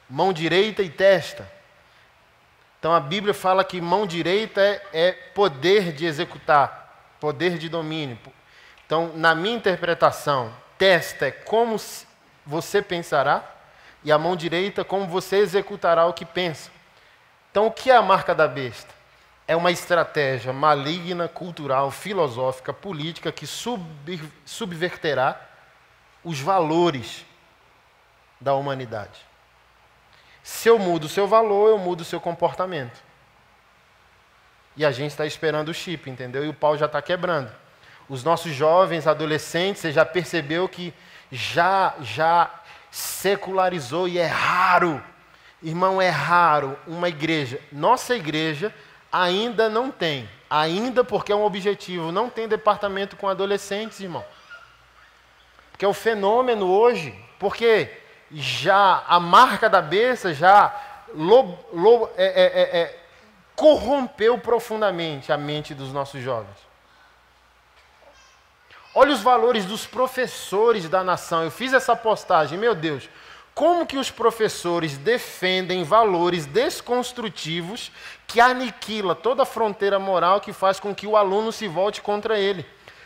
mão 0.09 0.33
direita 0.33 0.81
e 0.81 0.89
testa. 0.89 1.49
Então 2.79 2.93
a 2.93 2.99
Bíblia 2.99 3.33
fala 3.33 3.63
que 3.63 3.79
mão 3.79 4.07
direita 4.07 4.59
é, 4.59 4.81
é 4.91 5.11
poder 5.11 5.93
de 5.93 6.05
executar, 6.05 7.15
poder 7.19 7.57
de 7.57 7.69
domínio. 7.69 8.17
Então, 8.85 9.11
na 9.15 9.33
minha 9.33 9.55
interpretação, 9.55 10.53
testa 10.77 11.27
é 11.27 11.31
como 11.31 11.77
você 12.45 12.81
pensará, 12.81 13.49
e 14.03 14.11
a 14.11 14.17
mão 14.17 14.35
direita 14.35 14.83
como 14.83 15.05
você 15.05 15.37
executará 15.37 16.07
o 16.07 16.13
que 16.13 16.25
pensa. 16.25 16.71
Então, 17.51 17.67
o 17.67 17.71
que 17.71 17.91
é 17.91 17.95
a 17.95 18.01
marca 18.01 18.33
da 18.33 18.47
besta? 18.47 18.93
É 19.45 19.55
uma 19.55 19.71
estratégia 19.71 20.53
maligna, 20.53 21.27
cultural, 21.27 21.91
filosófica, 21.91 22.73
política 22.73 23.31
que 23.31 23.45
sub, 23.45 23.83
subverterá 24.45 25.39
os 26.23 26.39
valores 26.39 27.25
da 28.39 28.53
humanidade. 28.55 29.25
Se 30.41 30.69
eu 30.69 30.79
mudo 30.79 31.03
o 31.03 31.09
seu 31.09 31.27
valor, 31.27 31.69
eu 31.69 31.77
mudo 31.77 32.01
o 32.01 32.05
seu 32.05 32.19
comportamento. 32.19 32.99
E 34.75 34.85
a 34.85 34.91
gente 34.91 35.11
está 35.11 35.25
esperando 35.25 35.69
o 35.69 35.73
chip, 35.73 36.09
entendeu? 36.09 36.45
E 36.45 36.49
o 36.49 36.53
pau 36.53 36.77
já 36.77 36.85
está 36.85 37.01
quebrando. 37.01 37.51
Os 38.07 38.23
nossos 38.23 38.53
jovens, 38.53 39.05
adolescentes, 39.05 39.81
você 39.81 39.91
já 39.91 40.05
percebeu 40.05 40.67
que 40.67 40.93
já, 41.31 41.93
já 42.01 42.49
secularizou 42.89 44.07
e 44.07 44.17
é 44.17 44.25
raro. 44.25 45.03
Irmão, 45.61 46.01
é 46.01 46.09
raro 46.09 46.77
uma 46.87 47.07
igreja. 47.07 47.59
Nossa 47.71 48.15
igreja 48.15 48.73
ainda 49.11 49.69
não 49.69 49.91
tem. 49.91 50.27
Ainda 50.49 51.03
porque 51.03 51.31
é 51.31 51.35
um 51.35 51.43
objetivo. 51.43 52.11
Não 52.11 52.29
tem 52.29 52.47
departamento 52.47 53.15
com 53.15 53.29
adolescentes, 53.29 53.99
irmão. 53.99 54.25
Porque 55.71 55.85
é 55.85 55.87
o 55.87 55.93
fenômeno 55.93 56.67
hoje. 56.67 57.13
Porque 57.37 57.91
já 58.31 59.03
a 59.07 59.19
marca 59.19 59.69
da 59.69 59.81
besta 59.81 60.33
já 60.33 60.73
lo, 61.13 61.57
lo, 61.73 62.09
é, 62.15 62.25
é, 62.25 62.61
é, 62.61 62.81
é, 62.81 62.99
corrompeu 63.55 64.37
profundamente 64.39 65.31
a 65.31 65.37
mente 65.37 65.73
dos 65.73 65.91
nossos 65.93 66.21
jovens. 66.21 66.57
Olha 68.93 69.13
os 69.13 69.21
valores 69.21 69.65
dos 69.65 69.85
professores 69.85 70.89
da 70.89 71.03
nação. 71.03 71.43
Eu 71.43 71.51
fiz 71.51 71.71
essa 71.71 71.95
postagem, 71.95 72.57
meu 72.57 72.75
Deus. 72.75 73.09
Como 73.53 73.85
que 73.85 73.97
os 73.97 74.09
professores 74.09 74.97
defendem 74.97 75.83
valores 75.83 76.45
desconstrutivos 76.45 77.91
que 78.25 78.39
aniquila 78.39 79.13
toda 79.13 79.43
a 79.43 79.45
fronteira 79.45 79.99
moral 79.99 80.39
que 80.39 80.53
faz 80.53 80.79
com 80.79 80.95
que 80.95 81.05
o 81.05 81.17
aluno 81.17 81.51
se 81.51 81.67
volte 81.67 82.01
contra 82.01 82.39
ele? 82.39 82.65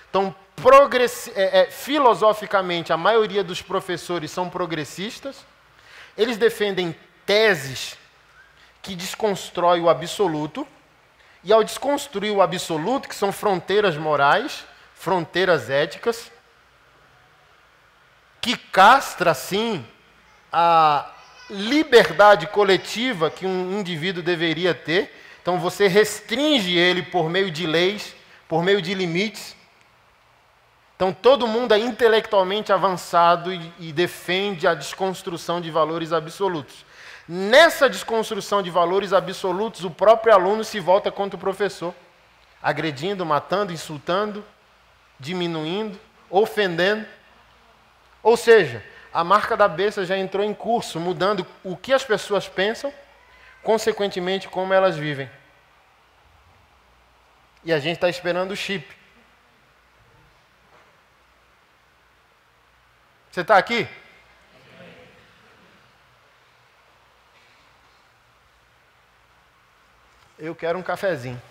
Então, 0.10 0.34
é, 1.36 1.62
é, 1.62 1.72
filosoficamente, 1.72 2.94
a 2.94 2.98
maioria 2.98 3.44
dos 3.44 3.62
professores 3.62 4.32
são 4.32 4.50
progressistas, 4.50 5.46
eles 6.18 6.38
defendem 6.38 6.96
teses 7.26 7.98
que 8.82 8.96
desconstroem 8.96 9.82
o 9.82 9.90
absoluto, 9.90 10.66
e 11.44 11.52
ao 11.52 11.64
desconstruir 11.64 12.32
o 12.32 12.42
absoluto, 12.42 13.10
que 13.10 13.14
são 13.16 13.32
fronteiras 13.32 13.98
morais, 13.98 14.66
fronteiras 14.96 15.70
éticas, 15.70 16.32
que 18.42 18.58
castra, 18.58 19.34
sim, 19.34 19.86
a 20.58 21.12
liberdade 21.50 22.48
coletiva 22.48 23.30
que 23.30 23.46
um 23.46 23.78
indivíduo 23.78 24.24
deveria 24.24 24.74
ter. 24.74 25.14
Então 25.42 25.60
você 25.60 25.86
restringe 25.86 26.78
ele 26.78 27.04
por 27.04 27.30
meio 27.30 27.52
de 27.52 27.68
leis, 27.68 28.16
por 28.48 28.64
meio 28.64 28.82
de 28.82 28.94
limites. 28.94 29.54
Então 30.96 31.12
todo 31.12 31.46
mundo 31.46 31.74
é 31.74 31.78
intelectualmente 31.78 32.72
avançado 32.72 33.54
e, 33.54 33.74
e, 33.80 33.92
defende 33.92 34.66
a 34.66 34.74
desconstrução 34.74 35.60
de 35.60 35.70
valores 35.70 36.14
absolutos. 36.14 36.86
Nessa 37.28 37.90
desconstrução 37.90 38.64
de 38.64 38.70
valores 38.70 39.12
absolutos, 39.12 39.84
o 39.84 39.92
próprio 39.92 40.34
aluno 40.34 40.64
se 40.64 40.80
volta 40.80 41.12
contra 41.12 41.36
o 41.36 41.40
professor, 41.40 41.94
agredindo, 42.64 43.26
matando, 43.26 43.74
insultando, 43.74 44.42
diminuindo, 45.20 46.00
ofendendo. 46.30 47.06
Ou 48.24 48.38
seja, 48.38 48.82
a 49.16 49.24
marca 49.24 49.56
da 49.56 49.66
besta 49.66 50.04
já 50.04 50.18
entrou 50.18 50.44
em 50.44 50.54
curso, 50.54 51.00
mudando 51.00 51.48
o 51.64 51.78
que 51.78 51.94
as 51.94 52.04
pessoas 52.04 52.50
pensam, 52.50 52.94
consequentemente 53.64 54.50
como 54.50 54.74
elas 54.74 54.98
vivem. 54.98 55.32
E 57.64 57.72
a 57.72 57.80
gente 57.80 57.96
está 57.96 58.10
esperando 58.10 58.52
o 58.52 58.58
chip. 58.58 58.86
Você 63.32 63.40
está 63.40 63.58
aqui? 63.58 63.88
Eu 70.38 70.54
quero 70.54 70.78
um 70.78 70.84
cafezinho. 70.84 71.42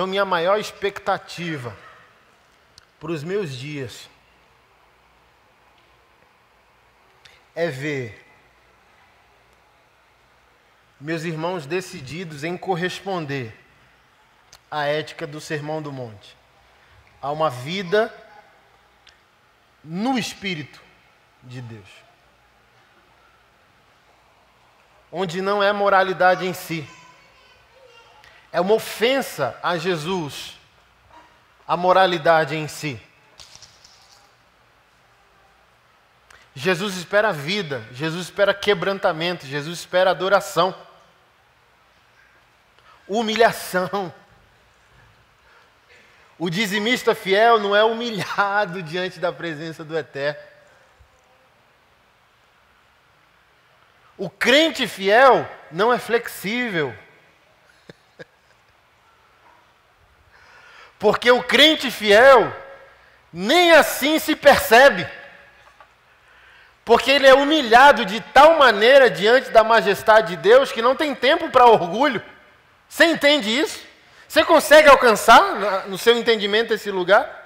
Então, 0.00 0.08
minha 0.08 0.24
maior 0.24 0.58
expectativa 0.58 1.76
para 2.98 3.12
os 3.12 3.22
meus 3.22 3.54
dias 3.54 4.08
é 7.54 7.68
ver 7.68 8.26
meus 10.98 11.24
irmãos 11.24 11.66
decididos 11.66 12.44
em 12.44 12.56
corresponder 12.56 13.54
à 14.70 14.86
ética 14.86 15.26
do 15.26 15.38
Sermão 15.38 15.82
do 15.82 15.92
Monte, 15.92 16.34
a 17.20 17.30
uma 17.30 17.50
vida 17.50 18.10
no 19.84 20.18
Espírito 20.18 20.80
de 21.42 21.60
Deus, 21.60 21.90
onde 25.12 25.42
não 25.42 25.62
é 25.62 25.70
moralidade 25.74 26.46
em 26.46 26.54
si, 26.54 26.88
é 28.52 28.60
uma 28.60 28.74
ofensa 28.74 29.58
a 29.62 29.76
Jesus, 29.78 30.58
a 31.66 31.76
moralidade 31.76 32.56
em 32.56 32.66
si. 32.66 33.00
Jesus 36.54 36.96
espera 36.96 37.32
vida, 37.32 37.86
Jesus 37.92 38.26
espera 38.26 38.52
quebrantamento, 38.52 39.46
Jesus 39.46 39.78
espera 39.78 40.10
adoração, 40.10 40.74
humilhação. 43.06 44.12
O 46.38 46.50
dizimista 46.50 47.14
fiel 47.14 47.58
não 47.60 47.76
é 47.76 47.84
humilhado 47.84 48.82
diante 48.82 49.20
da 49.20 49.32
presença 49.32 49.84
do 49.84 49.96
Eterno. 49.96 50.40
O 54.18 54.28
crente 54.28 54.86
fiel 54.86 55.48
não 55.70 55.92
é 55.92 55.98
flexível. 55.98 56.94
Porque 61.00 61.30
o 61.30 61.42
crente 61.42 61.90
fiel 61.90 62.54
nem 63.32 63.72
assim 63.72 64.18
se 64.18 64.36
percebe. 64.36 65.08
Porque 66.84 67.10
ele 67.10 67.26
é 67.26 67.32
humilhado 67.32 68.04
de 68.04 68.20
tal 68.20 68.58
maneira 68.58 69.08
diante 69.08 69.50
da 69.50 69.64
majestade 69.64 70.36
de 70.36 70.42
Deus 70.42 70.70
que 70.70 70.82
não 70.82 70.94
tem 70.94 71.14
tempo 71.14 71.48
para 71.48 71.64
orgulho. 71.64 72.22
Você 72.86 73.06
entende 73.06 73.48
isso? 73.48 73.80
Você 74.28 74.44
consegue 74.44 74.90
alcançar 74.90 75.88
no 75.88 75.96
seu 75.96 76.18
entendimento 76.18 76.74
esse 76.74 76.90
lugar? 76.90 77.38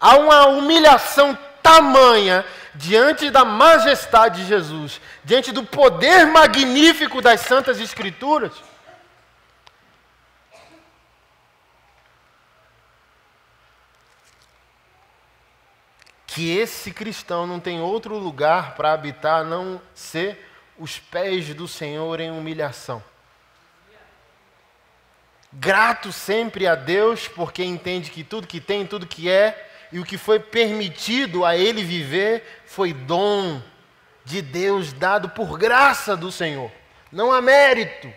Há 0.00 0.16
uma 0.16 0.46
humilhação 0.46 1.36
tamanha 1.60 2.44
diante 2.72 3.30
da 3.30 3.44
majestade 3.44 4.42
de 4.42 4.46
Jesus, 4.46 5.00
diante 5.24 5.50
do 5.50 5.64
poder 5.64 6.24
magnífico 6.26 7.20
das 7.20 7.40
Santas 7.40 7.80
Escrituras 7.80 8.52
que 16.34 16.50
esse 16.50 16.90
cristão 16.90 17.46
não 17.46 17.60
tem 17.60 17.80
outro 17.80 18.18
lugar 18.18 18.74
para 18.74 18.92
habitar 18.92 19.42
a 19.42 19.44
não 19.44 19.80
ser 19.94 20.44
os 20.76 20.98
pés 20.98 21.54
do 21.54 21.68
Senhor 21.68 22.18
em 22.18 22.32
humilhação. 22.32 23.00
Grato 25.52 26.10
sempre 26.10 26.66
a 26.66 26.74
Deus, 26.74 27.28
porque 27.28 27.62
entende 27.62 28.10
que 28.10 28.24
tudo 28.24 28.48
que 28.48 28.60
tem, 28.60 28.84
tudo 28.84 29.06
que 29.06 29.30
é 29.30 29.70
e 29.92 30.00
o 30.00 30.04
que 30.04 30.18
foi 30.18 30.40
permitido 30.40 31.44
a 31.44 31.56
ele 31.56 31.84
viver 31.84 32.62
foi 32.66 32.92
dom 32.92 33.62
de 34.24 34.42
Deus 34.42 34.92
dado 34.92 35.28
por 35.28 35.56
graça 35.56 36.16
do 36.16 36.32
Senhor, 36.32 36.72
não 37.12 37.30
há 37.30 37.40
mérito. 37.40 38.12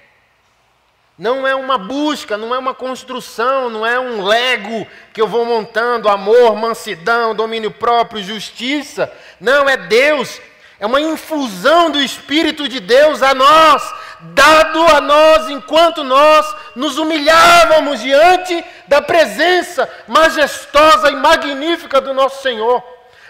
Não 1.18 1.48
é 1.48 1.56
uma 1.56 1.80
busca, 1.80 2.38
não 2.38 2.54
é 2.54 2.60
uma 2.60 2.76
construção, 2.76 3.72
não 3.72 3.84
é 3.84 4.00
um 4.00 4.24
lego 4.24 4.86
que 5.12 5.20
eu 5.20 5.28
vou 5.28 5.44
montando, 5.46 6.08
amor, 6.08 6.56
mansidão, 6.56 7.34
domínio 7.34 7.72
próprio, 7.72 8.22
justiça. 8.22 9.12
Não, 9.42 9.68
é 9.68 9.76
Deus, 9.76 10.40
é 10.80 10.86
uma 10.86 11.02
infusão 11.02 11.90
do 11.90 12.00
Espírito 12.00 12.68
de 12.68 12.80
Deus 12.80 13.24
a 13.24 13.34
nós, 13.34 13.82
dado 14.22 14.80
a 14.96 15.02
nós 15.02 15.50
enquanto 15.50 16.04
nós 16.04 16.56
nos 16.76 17.00
humilhávamos 17.00 18.00
diante 18.00 18.64
da 18.88 19.02
presença 19.02 19.90
majestosa 20.08 21.10
e 21.10 21.16
magnífica 21.16 22.00
do 22.00 22.14
nosso 22.14 22.44
Senhor. 22.44 22.84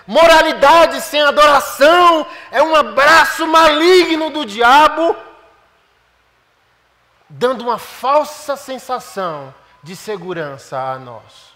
Moralidade 0.06 1.00
sem 1.00 1.22
adoração 1.22 2.28
é 2.52 2.62
um 2.62 2.76
abraço 2.76 3.48
maligno 3.48 4.30
do 4.30 4.46
diabo 4.46 5.16
dando 7.30 7.62
uma 7.62 7.78
falsa 7.78 8.56
sensação 8.56 9.54
de 9.84 9.96
segurança 9.96 10.80
a 10.80 10.98
nós. 10.98 11.56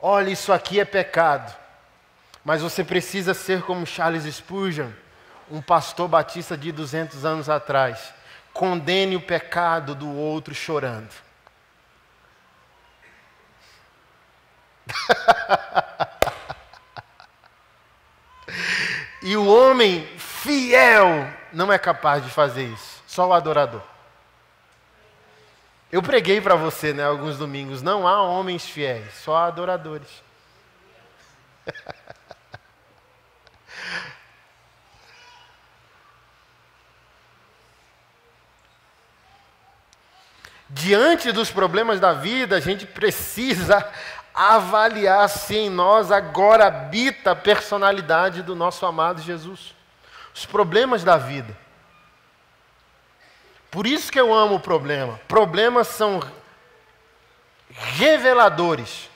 Olha, 0.00 0.30
isso 0.30 0.52
aqui 0.52 0.80
é 0.80 0.84
pecado, 0.84 1.54
mas 2.44 2.62
você 2.62 2.82
precisa 2.82 3.34
ser 3.34 3.62
como 3.62 3.86
Charles 3.86 4.24
Spurgeon, 4.34 4.90
um 5.50 5.60
pastor 5.60 6.08
batista 6.08 6.56
de 6.56 6.72
200 6.72 7.22
anos 7.24 7.50
atrás. 7.50 8.14
Condene 8.52 9.14
o 9.16 9.20
pecado 9.20 9.94
do 9.94 10.10
outro 10.10 10.52
chorando. 10.54 11.12
e 19.22 19.36
o 19.36 19.46
homem 19.46 20.08
fiel 20.42 21.28
não 21.52 21.72
é 21.72 21.78
capaz 21.78 22.24
de 22.24 22.30
fazer 22.30 22.64
isso, 22.64 23.02
só 23.06 23.28
o 23.28 23.32
adorador. 23.32 23.82
Eu 25.92 26.02
preguei 26.02 26.40
para 26.40 26.54
você, 26.54 26.92
né, 26.92 27.04
alguns 27.04 27.36
domingos, 27.36 27.82
não 27.82 28.08
há 28.08 28.22
homens 28.22 28.64
fiéis, 28.64 29.12
só 29.14 29.36
há 29.36 29.46
adoradores. 29.46 30.08
Diante 40.70 41.32
dos 41.32 41.50
problemas 41.50 41.98
da 41.98 42.12
vida, 42.12 42.56
a 42.56 42.60
gente 42.60 42.86
precisa 42.86 43.84
avaliar 44.32 45.28
se 45.28 45.56
em 45.56 45.68
nós 45.68 46.12
agora 46.12 46.68
habita 46.68 47.32
a 47.32 47.36
personalidade 47.36 48.42
do 48.42 48.54
nosso 48.54 48.86
amado 48.86 49.20
Jesus 49.20 49.74
os 50.34 50.46
problemas 50.46 51.04
da 51.04 51.16
vida. 51.16 51.56
Por 53.70 53.86
isso 53.86 54.10
que 54.10 54.18
eu 54.18 54.34
amo 54.34 54.56
o 54.56 54.60
problema. 54.60 55.20
Problemas 55.28 55.88
são 55.88 56.20
reveladores 57.70 59.08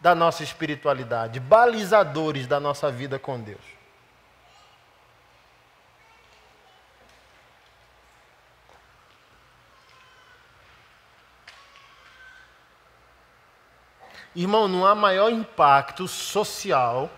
da 0.00 0.14
nossa 0.14 0.42
espiritualidade, 0.42 1.40
balizadores 1.40 2.46
da 2.46 2.60
nossa 2.60 2.90
vida 2.90 3.18
com 3.18 3.40
Deus. 3.40 3.78
Irmão, 14.36 14.68
não 14.68 14.86
há 14.86 14.94
maior 14.94 15.32
impacto 15.32 16.06
social 16.06 17.10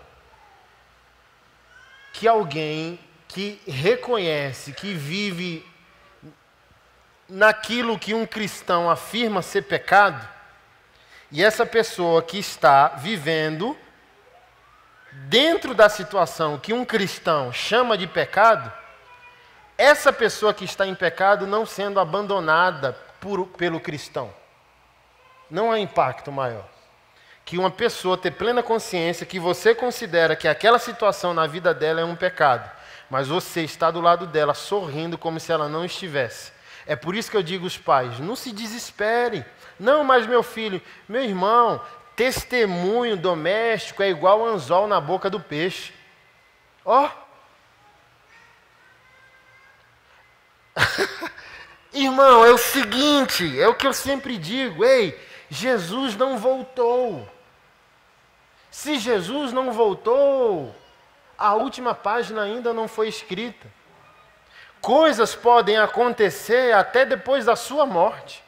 que 2.13 2.27
alguém 2.27 2.99
que 3.27 3.61
reconhece, 3.67 4.73
que 4.73 4.93
vive 4.93 5.65
naquilo 7.27 7.97
que 7.97 8.13
um 8.13 8.25
cristão 8.25 8.89
afirma 8.89 9.41
ser 9.41 9.63
pecado, 9.63 10.27
e 11.31 11.41
essa 11.41 11.65
pessoa 11.65 12.21
que 12.21 12.37
está 12.37 12.89
vivendo 12.89 13.77
dentro 15.29 15.73
da 15.73 15.87
situação 15.87 16.59
que 16.59 16.73
um 16.73 16.83
cristão 16.83 17.53
chama 17.53 17.97
de 17.97 18.05
pecado, 18.05 18.71
essa 19.77 20.11
pessoa 20.11 20.53
que 20.53 20.65
está 20.65 20.85
em 20.85 20.93
pecado 20.93 21.47
não 21.47 21.65
sendo 21.65 21.99
abandonada 21.99 22.93
por, 23.19 23.47
pelo 23.47 23.79
cristão. 23.79 24.33
Não 25.49 25.71
há 25.71 25.79
impacto 25.79 26.31
maior 26.31 26.80
que 27.45 27.57
uma 27.57 27.71
pessoa 27.71 28.17
ter 28.17 28.31
plena 28.31 28.63
consciência 28.63 29.25
que 29.25 29.39
você 29.39 29.73
considera 29.75 30.35
que 30.35 30.47
aquela 30.47 30.79
situação 30.79 31.33
na 31.33 31.47
vida 31.47 31.73
dela 31.73 32.01
é 32.01 32.05
um 32.05 32.15
pecado, 32.15 32.69
mas 33.09 33.27
você 33.27 33.61
está 33.61 33.91
do 33.91 33.99
lado 33.99 34.25
dela 34.25 34.53
sorrindo 34.53 35.17
como 35.17 35.39
se 35.39 35.51
ela 35.51 35.67
não 35.67 35.83
estivesse. 35.83 36.51
É 36.85 36.95
por 36.95 37.15
isso 37.15 37.29
que 37.29 37.37
eu 37.37 37.43
digo 37.43 37.65
aos 37.65 37.77
pais: 37.77 38.19
não 38.19 38.35
se 38.35 38.51
desespere. 38.51 39.45
Não, 39.79 40.03
mas 40.03 40.27
meu 40.27 40.43
filho, 40.43 40.81
meu 41.07 41.23
irmão, 41.23 41.81
testemunho 42.15 43.17
doméstico 43.17 44.03
é 44.03 44.09
igual 44.09 44.45
anzol 44.45 44.87
na 44.87 45.01
boca 45.01 45.29
do 45.29 45.39
peixe. 45.39 45.93
Ó. 46.85 47.07
Oh. 47.07 47.21
Irmão, 51.93 52.45
é 52.45 52.51
o 52.51 52.57
seguinte, 52.57 53.59
é 53.59 53.67
o 53.67 53.75
que 53.75 53.85
eu 53.85 53.91
sempre 53.91 54.37
digo, 54.37 54.85
ei, 54.85 55.19
Jesus 55.53 56.15
não 56.15 56.37
voltou. 56.37 57.27
Se 58.71 58.97
Jesus 58.97 59.51
não 59.51 59.73
voltou, 59.73 60.73
a 61.37 61.53
última 61.55 61.93
página 61.93 62.43
ainda 62.43 62.73
não 62.73 62.87
foi 62.87 63.09
escrita. 63.09 63.67
Coisas 64.79 65.35
podem 65.35 65.77
acontecer 65.77 66.73
até 66.73 67.05
depois 67.05 67.43
da 67.43 67.57
sua 67.57 67.85
morte. 67.85 68.41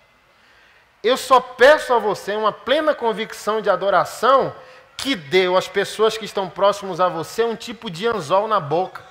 Eu 1.04 1.18
só 1.18 1.41
peço 1.41 1.93
a 1.93 1.99
você 1.99 2.36
uma 2.36 2.54
plena 2.54 2.95
convicção 2.95 3.60
de 3.60 3.70
adoração 3.70 4.56
que 4.95 5.14
deu 5.14 5.58
às 5.58 5.68
pessoas 5.68 6.18
que 6.18 6.24
estão 6.24 6.49
próximos 6.49 7.01
a 7.01 7.10
você 7.10 7.43
um 7.43 7.58
tipo 7.58 7.91
de 7.91 8.08
anzol 8.08 8.47
na 8.47 8.62
boca. 8.62 9.04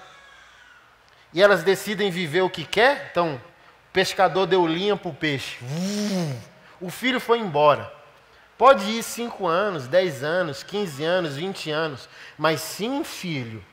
E 1.34 1.42
elas 1.42 1.62
decidem 1.62 2.10
viver 2.10 2.40
o 2.40 2.48
que 2.48 2.64
quer, 2.64 3.10
então 3.10 3.34
o 3.34 3.92
pescador 3.92 4.46
deu 4.46 4.66
linha 4.66 4.96
para 4.96 5.10
o 5.10 5.14
peixe. 5.14 5.58
O 6.82 6.90
filho 6.90 7.20
foi 7.20 7.38
embora. 7.38 7.90
Pode 8.58 8.84
ir 8.90 9.02
5 9.02 9.46
anos, 9.46 9.86
10 9.86 10.22
anos, 10.24 10.62
15 10.62 11.04
anos, 11.04 11.36
20 11.36 11.70
anos, 11.70 12.08
mas 12.36 12.60
se 12.60 12.88
um 12.88 13.04
filho 13.04 13.64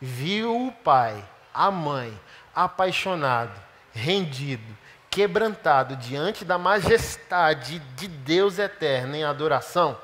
viu 0.00 0.66
o 0.66 0.70
pai, 0.70 1.24
a 1.52 1.70
mãe, 1.70 2.18
apaixonado, 2.54 3.58
rendido, 3.92 4.76
quebrantado 5.10 5.96
diante 5.96 6.44
da 6.44 6.58
majestade 6.58 7.78
de 7.96 8.08
Deus 8.08 8.58
eterno 8.58 9.16
em 9.16 9.24
adoração, 9.24 9.96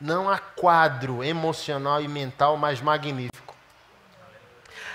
não 0.00 0.28
há 0.28 0.38
quadro 0.38 1.22
emocional 1.22 2.00
e 2.00 2.08
mental 2.08 2.56
mais 2.56 2.80
magnífico. 2.80 3.43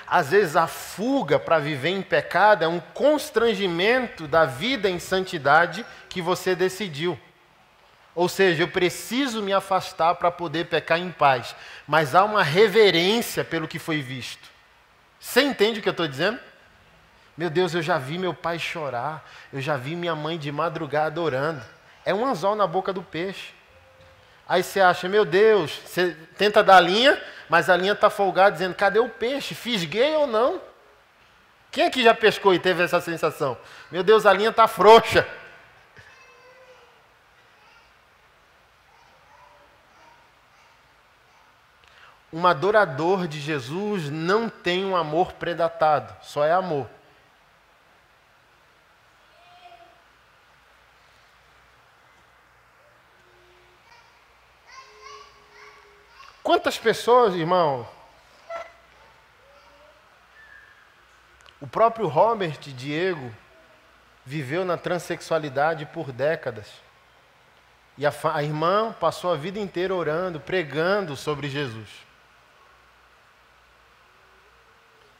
Às 0.09 0.31
vezes 0.31 0.55
a 0.55 0.65
fuga 0.65 1.37
para 1.37 1.59
viver 1.59 1.89
em 1.89 2.01
pecado 2.01 2.63
é 2.63 2.67
um 2.67 2.79
constrangimento 2.79 4.27
da 4.27 4.43
vida 4.43 4.89
em 4.89 4.97
santidade 4.97 5.85
que 6.09 6.19
você 6.19 6.55
decidiu. 6.55 7.19
Ou 8.15 8.27
seja, 8.27 8.63
eu 8.63 8.67
preciso 8.67 9.43
me 9.43 9.53
afastar 9.53 10.15
para 10.15 10.31
poder 10.31 10.65
pecar 10.65 10.99
em 10.99 11.11
paz. 11.11 11.55
Mas 11.87 12.15
há 12.15 12.25
uma 12.25 12.41
reverência 12.41 13.45
pelo 13.45 13.67
que 13.67 13.77
foi 13.77 14.01
visto. 14.01 14.49
Você 15.19 15.41
entende 15.41 15.79
o 15.79 15.83
que 15.83 15.89
eu 15.89 15.91
estou 15.91 16.07
dizendo? 16.07 16.39
Meu 17.37 17.49
Deus, 17.49 17.73
eu 17.75 17.81
já 17.81 17.99
vi 17.99 18.17
meu 18.17 18.33
pai 18.33 18.57
chorar. 18.57 19.23
Eu 19.53 19.61
já 19.61 19.77
vi 19.77 19.95
minha 19.95 20.15
mãe 20.15 20.39
de 20.39 20.51
madrugada 20.51 21.21
orando. 21.21 21.63
É 22.03 22.13
um 22.13 22.25
anzol 22.25 22.55
na 22.55 22.65
boca 22.65 22.91
do 22.91 23.03
peixe. 23.03 23.53
Aí 24.49 24.63
você 24.63 24.81
acha, 24.81 25.07
meu 25.07 25.23
Deus, 25.23 25.79
você 25.85 26.17
tenta 26.35 26.63
dar 26.63 26.77
a 26.77 26.81
linha, 26.81 27.21
mas 27.47 27.69
a 27.69 27.77
linha 27.77 27.93
está 27.93 28.09
folgada, 28.09 28.53
dizendo: 28.53 28.73
cadê 28.73 28.97
o 28.97 29.07
peixe? 29.07 29.53
Fisguei 29.53 30.15
ou 30.15 30.25
não? 30.25 30.59
Quem 31.69 31.85
aqui 31.85 32.01
já 32.01 32.15
pescou 32.15 32.51
e 32.51 32.57
teve 32.57 32.81
essa 32.81 32.99
sensação? 32.99 33.55
Meu 33.91 34.01
Deus, 34.01 34.25
a 34.25 34.33
linha 34.33 34.49
está 34.49 34.67
frouxa. 34.67 35.27
Um 42.33 42.47
adorador 42.47 43.27
de 43.27 43.39
Jesus 43.39 44.09
não 44.09 44.49
tem 44.49 44.83
um 44.83 44.95
amor 44.95 45.33
predatado, 45.33 46.15
só 46.23 46.43
é 46.43 46.51
amor. 46.51 46.89
Quantas 56.49 56.79
pessoas, 56.79 57.35
irmão? 57.35 57.87
O 61.61 61.67
próprio 61.67 62.07
Robert 62.07 62.57
Diego 62.59 63.31
viveu 64.25 64.65
na 64.65 64.75
transexualidade 64.75 65.85
por 65.85 66.11
décadas. 66.11 66.65
E 67.99 68.03
a, 68.03 68.11
a 68.33 68.41
irmã 68.41 68.91
passou 68.99 69.31
a 69.31 69.35
vida 69.35 69.59
inteira 69.59 69.93
orando, 69.93 70.39
pregando 70.39 71.15
sobre 71.15 71.47
Jesus. 71.47 71.87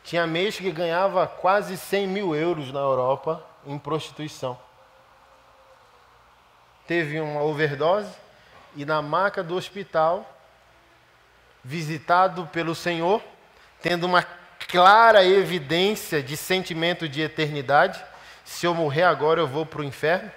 Tinha 0.04 0.26
mês 0.26 0.58
que 0.58 0.72
ganhava 0.72 1.28
quase 1.28 1.78
100 1.78 2.08
mil 2.08 2.36
euros 2.36 2.72
na 2.74 2.80
Europa 2.80 3.46
em 3.68 3.78
prostituição. 3.78 4.60
Teve 6.88 7.22
uma 7.22 7.44
overdose 7.44 8.18
e 8.76 8.84
na 8.84 9.00
maca 9.00 9.44
do 9.44 9.56
hospital, 9.56 10.39
visitado 11.64 12.48
pelo 12.48 12.74
Senhor, 12.74 13.22
tendo 13.82 14.06
uma 14.06 14.24
clara 14.68 15.24
evidência 15.26 16.22
de 16.22 16.36
sentimento 16.36 17.08
de 17.08 17.22
eternidade. 17.22 18.04
Se 18.44 18.66
eu 18.66 18.74
morrer 18.74 19.04
agora, 19.04 19.42
eu 19.42 19.48
vou 19.48 19.66
para 19.66 19.82
o 19.82 19.84
inferno. 19.84 20.32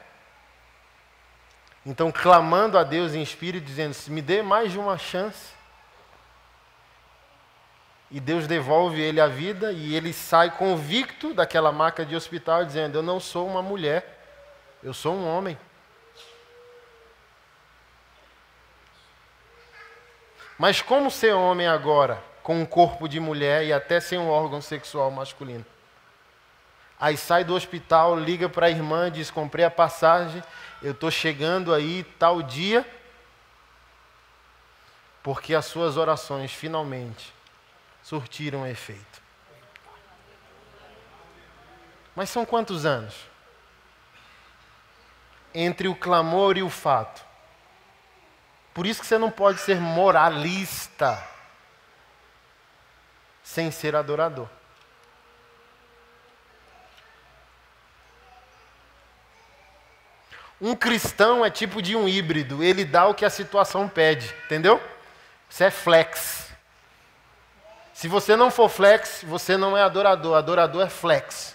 Então, 1.85 2.13
clamando 2.13 2.79
a 2.79 2.85
Deus 2.85 3.15
em 3.15 3.23
espírito, 3.23 3.65
dizendo: 3.65 3.97
me 4.09 4.23
dê 4.23 4.43
mais 4.43 4.73
de 4.73 4.79
uma 4.79 4.97
chance 4.97 5.53
e 8.13 8.21
Deus 8.21 8.47
devolve 8.47 9.01
ele 9.01 9.23
a 9.23 9.27
vida 9.27 9.73
e 9.73 9.95
ele 9.95 10.13
sai 10.13 10.51
convicto 10.51 11.33
daquela 11.33 11.73
maca 11.73 12.05
de 12.05 12.15
hospital, 12.15 12.63
dizendo: 12.63 12.99
Eu 12.99 13.03
não 13.03 13.19
sou 13.19 13.49
uma 13.49 13.63
mulher, 13.63 14.21
eu 14.83 14.93
sou 14.93 15.15
um 15.15 15.27
homem. 15.27 15.59
Mas 20.63 20.81
como 20.81 21.11
ser 21.11 21.35
homem 21.35 21.67
agora, 21.67 22.23
com 22.41 22.61
um 22.61 22.65
corpo 22.65 23.09
de 23.09 23.19
mulher 23.19 23.65
e 23.65 23.73
até 23.73 23.99
sem 23.99 24.17
um 24.17 24.31
órgão 24.31 24.63
sexual 24.63 25.11
masculino? 25.11 25.67
Aí 27.01 27.17
sai 27.17 27.43
do 27.43 27.53
hospital, 27.53 28.17
liga 28.17 28.49
para 28.49 28.67
a 28.67 28.71
irmã, 28.71 29.11
diz: 29.11 29.29
Comprei 29.29 29.65
a 29.65 29.71
passagem, 29.73 30.41
eu 30.81 30.93
estou 30.93 31.11
chegando 31.11 31.75
aí 31.75 32.05
tal 32.17 32.41
dia, 32.41 32.89
porque 35.21 35.53
as 35.53 35.67
suas 35.67 35.97
orações 35.97 36.53
finalmente 36.53 37.35
surtiram 38.01 38.65
efeito. 38.65 39.21
Mas 42.15 42.31
são 42.31 42.47
quantos 42.47 42.87
anos? 42.87 43.17
Entre 45.53 45.89
o 45.89 45.97
clamor 45.97 46.57
e 46.57 46.63
o 46.63 46.71
fato. 46.71 47.32
Por 48.73 48.87
isso 48.87 49.01
que 49.01 49.07
você 49.07 49.19
não 49.19 49.31
pode 49.31 49.61
ser 49.61 49.81
moralista 49.81 51.23
sem 53.43 53.71
ser 53.71 53.95
adorador. 53.95 54.49
Um 60.61 60.77
cristão 60.77 61.45
é 61.45 61.51
tipo 61.51 61.83
de 61.83 61.97
um 61.97 62.09
híbrido, 62.09 62.63
ele 62.63 62.85
dá 62.85 63.07
o 63.07 63.15
que 63.15 63.25
a 63.25 63.31
situação 63.31 63.89
pede, 63.89 64.33
entendeu? 64.45 64.81
Você 65.51 65.65
é 65.65 65.71
flex. 65.71 66.51
Se 67.93 68.09
você 68.09 68.37
não 68.37 68.51
for 68.51 68.69
flex, 68.69 69.23
você 69.23 69.57
não 69.57 69.77
é 69.77 69.83
adorador. 69.83 70.37
Adorador 70.37 70.83
é 70.87 70.89
flex. 70.89 71.55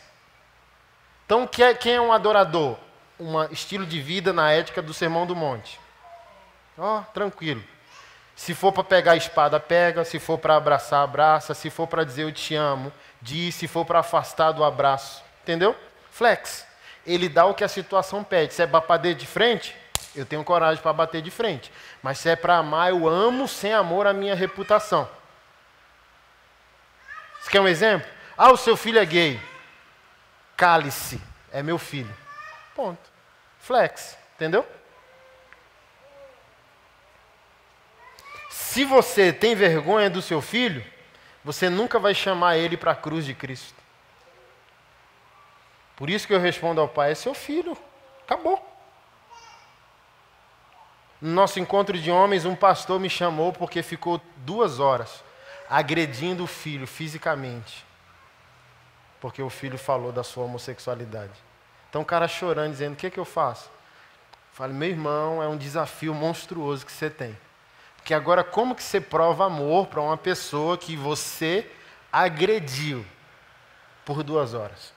Então, 1.26 1.50
é, 1.60 1.74
quem 1.74 1.96
é 1.96 2.02
um 2.02 2.14
adorador? 2.14 2.78
Um 3.20 3.44
estilo 3.46 3.86
de 3.86 4.00
vida 4.00 4.32
na 4.32 4.52
ética 4.52 4.82
do 4.82 4.94
Sermão 4.94 5.26
do 5.26 5.36
Monte. 5.36 5.80
Ó, 6.78 7.00
oh, 7.00 7.02
tranquilo. 7.12 7.64
Se 8.36 8.54
for 8.54 8.72
para 8.72 8.84
pegar 8.84 9.12
a 9.14 9.18
espada, 9.18 9.60
pega. 9.60 10.06
Se 10.06 10.20
for 10.20 10.38
para 10.38 10.56
abraçar, 10.56 11.04
abraça. 11.04 11.54
Se 11.54 11.70
for 11.70 11.88
para 11.88 12.04
dizer 12.04 12.24
eu 12.24 12.32
te 12.32 12.56
amo, 12.56 12.94
diz. 13.22 13.56
Se 13.56 13.68
for 13.68 13.84
para 13.84 14.00
afastar 14.00 14.52
do 14.52 14.64
abraço. 14.64 15.24
Entendeu? 15.42 15.76
Flex. 16.12 16.66
Ele 17.06 17.28
dá 17.28 17.46
o 17.46 17.54
que 17.54 17.64
a 17.64 17.68
situação 17.68 18.24
pede. 18.24 18.54
Se 18.54 18.62
é 18.62 18.68
para 18.68 18.86
bater 18.86 19.16
de 19.16 19.26
frente, 19.26 19.76
eu 20.16 20.26
tenho 20.26 20.44
coragem 20.44 20.82
para 20.82 20.94
bater 20.94 21.22
de 21.22 21.32
frente. 21.32 21.72
Mas 22.04 22.20
se 22.20 22.30
é 22.30 22.36
para 22.36 22.58
amar, 22.58 22.90
eu 22.90 23.08
amo 23.08 23.48
sem 23.48 23.74
amor 23.74 24.06
a 24.06 24.14
minha 24.14 24.36
reputação. 24.36 25.10
Você 27.42 27.50
quer 27.50 27.62
um 27.62 27.68
exemplo? 27.68 28.08
Ah, 28.38 28.52
o 28.52 28.58
seu 28.58 28.78
filho 28.78 29.00
é 29.00 29.06
gay. 29.06 29.42
Cale-se, 30.56 31.22
é 31.52 31.64
meu 31.64 31.78
filho. 31.78 32.14
Ponto. 32.76 33.10
Flex, 33.60 34.18
entendeu? 34.36 34.68
Se 38.78 38.86
você 38.86 39.34
tem 39.34 39.56
vergonha 39.56 40.08
do 40.08 40.22
seu 40.22 40.40
filho, 40.40 40.86
você 41.44 41.68
nunca 41.68 41.98
vai 41.98 42.14
chamar 42.14 42.58
ele 42.58 42.78
para 42.78 42.92
a 42.92 42.96
cruz 42.96 43.26
de 43.26 43.34
Cristo. 43.34 43.74
Por 45.96 46.12
isso 46.12 46.28
que 46.28 46.34
eu 46.36 46.40
respondo 46.40 46.80
ao 46.80 46.88
pai: 46.88 47.10
é 47.10 47.16
seu 47.16 47.34
filho. 47.34 47.76
Acabou. 48.24 48.64
No 51.20 51.32
nosso 51.32 51.60
encontro 51.60 51.98
de 51.98 52.12
homens, 52.12 52.46
um 52.46 52.56
pastor 52.56 53.00
me 53.00 53.10
chamou 53.10 53.52
porque 53.52 53.82
ficou 53.82 54.22
duas 54.46 54.80
horas 54.80 55.24
agredindo 55.68 56.44
o 56.44 56.48
filho 56.48 56.86
fisicamente, 56.86 57.84
porque 59.20 59.42
o 59.42 59.50
filho 59.50 59.80
falou 59.80 60.12
da 60.12 60.24
sua 60.24 60.44
homossexualidade. 60.44 61.34
Então 61.90 62.04
o 62.04 62.06
cara 62.06 62.28
chorando, 62.28 62.74
dizendo: 62.74 62.94
O 62.94 62.96
que, 62.96 63.08
é 63.08 63.10
que 63.10 63.20
eu 63.20 63.26
faço? 63.26 63.72
Falo, 64.54 64.72
meu 64.72 64.88
irmão, 64.90 65.42
é 65.42 65.48
um 65.48 65.58
desafio 65.58 66.14
monstruoso 66.14 66.86
que 66.86 66.92
você 66.92 67.10
tem 67.10 67.36
que 68.08 68.14
agora 68.14 68.42
como 68.42 68.74
que 68.74 68.82
você 68.82 69.02
prova 69.02 69.48
amor 69.48 69.88
para 69.88 70.02
uma 70.02 70.16
pessoa 70.16 70.78
que 70.78 70.96
você 70.96 71.70
agrediu 72.10 73.06
por 74.06 74.24
duas 74.24 74.54
horas? 74.54 74.94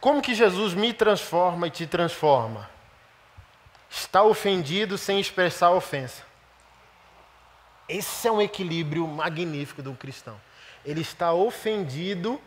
Como 0.00 0.22
que 0.22 0.32
Jesus 0.32 0.74
me 0.74 0.92
transforma 0.92 1.66
e 1.66 1.70
te 1.72 1.88
transforma? 1.88 2.70
Está 3.90 4.22
ofendido 4.22 4.96
sem 4.96 5.18
expressar 5.18 5.72
ofensa. 5.72 6.22
Esse 7.88 8.28
é 8.28 8.30
um 8.30 8.40
equilíbrio 8.40 9.08
magnífico 9.08 9.82
do 9.82 9.92
cristão. 9.94 10.40
Ele 10.84 11.00
está 11.00 11.32
ofendido 11.32 12.40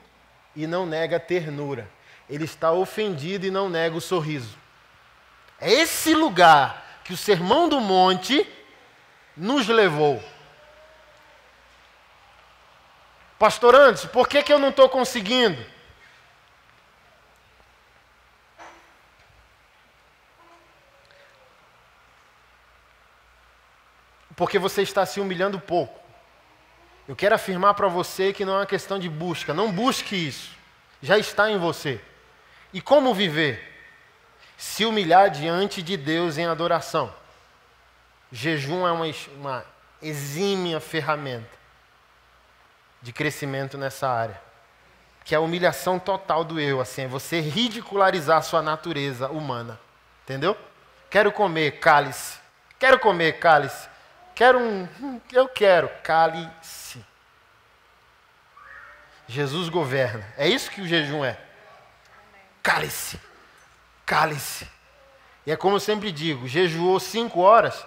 e 0.55 0.65
não 0.65 0.85
nega 0.85 1.19
ternura. 1.19 1.96
Ele 2.29 2.45
está 2.45 2.71
ofendido 2.71 3.45
e 3.45 3.51
não 3.51 3.69
nega 3.69 3.95
o 3.95 4.01
sorriso. 4.01 4.57
É 5.59 5.71
esse 5.71 6.13
lugar 6.13 7.01
que 7.03 7.13
o 7.13 7.17
Sermão 7.17 7.69
do 7.69 7.79
Monte 7.79 8.47
nos 9.35 9.67
levou. 9.67 10.23
Pastor 13.39 13.75
Anderson, 13.75 14.07
por 14.07 14.27
que, 14.27 14.41
que 14.41 14.51
eu 14.51 14.59
não 14.59 14.69
estou 14.69 14.89
conseguindo? 14.89 15.63
Porque 24.35 24.59
você 24.59 24.81
está 24.81 25.05
se 25.05 25.19
humilhando 25.19 25.59
pouco. 25.59 25.99
Eu 27.07 27.15
quero 27.15 27.33
afirmar 27.33 27.73
para 27.73 27.87
você 27.87 28.33
que 28.33 28.43
não 28.43 28.53
é 28.53 28.57
uma 28.57 28.65
questão 28.65 28.99
de 28.99 29.09
busca. 29.09 29.53
Não 29.53 29.71
busque 29.71 30.15
isso. 30.15 30.51
Já 31.01 31.17
está 31.17 31.49
em 31.49 31.57
você. 31.57 32.01
E 32.73 32.81
como 32.81 33.13
viver? 33.13 33.75
Se 34.57 34.85
humilhar 34.85 35.29
diante 35.29 35.81
de 35.81 35.95
Deus 35.95 36.37
em 36.37 36.45
adoração. 36.45 37.13
Jejum 38.31 38.85
é 38.87 38.91
uma, 38.91 39.05
uma 39.37 39.65
exímia 40.01 40.79
ferramenta 40.79 41.49
de 43.01 43.13
crescimento 43.13 43.77
nessa 43.77 44.09
área. 44.09 44.41
Que 45.23 45.35
é 45.35 45.37
a 45.37 45.41
humilhação 45.41 45.99
total 45.99 46.43
do 46.43 46.59
eu, 46.59 46.79
assim, 46.79 47.03
é 47.03 47.07
você 47.07 47.39
ridicularizar 47.39 48.37
a 48.37 48.41
sua 48.41 48.61
natureza 48.61 49.29
humana. 49.29 49.79
Entendeu? 50.23 50.57
Quero 51.09 51.31
comer 51.31 51.79
cálice. 51.79 52.39
Quero 52.79 52.99
comer 52.99 53.39
cálice. 53.39 53.87
Quero 54.35 54.59
um. 54.59 55.21
Eu 55.31 55.47
quero 55.47 55.89
cálice. 56.03 57.03
Jesus 59.27 59.67
governa. 59.69 60.25
É 60.37 60.47
isso 60.47 60.69
que 60.71 60.81
o 60.81 60.87
jejum 60.87 61.23
é. 61.25 61.37
Cálice. 62.67 63.17
Cálice. 64.05 64.67
E 65.45 65.51
é 65.53 65.55
como 65.55 65.77
eu 65.77 65.79
sempre 65.79 66.11
digo: 66.11 66.49
jejuou 66.49 66.99
cinco 66.99 67.39
horas, 67.39 67.85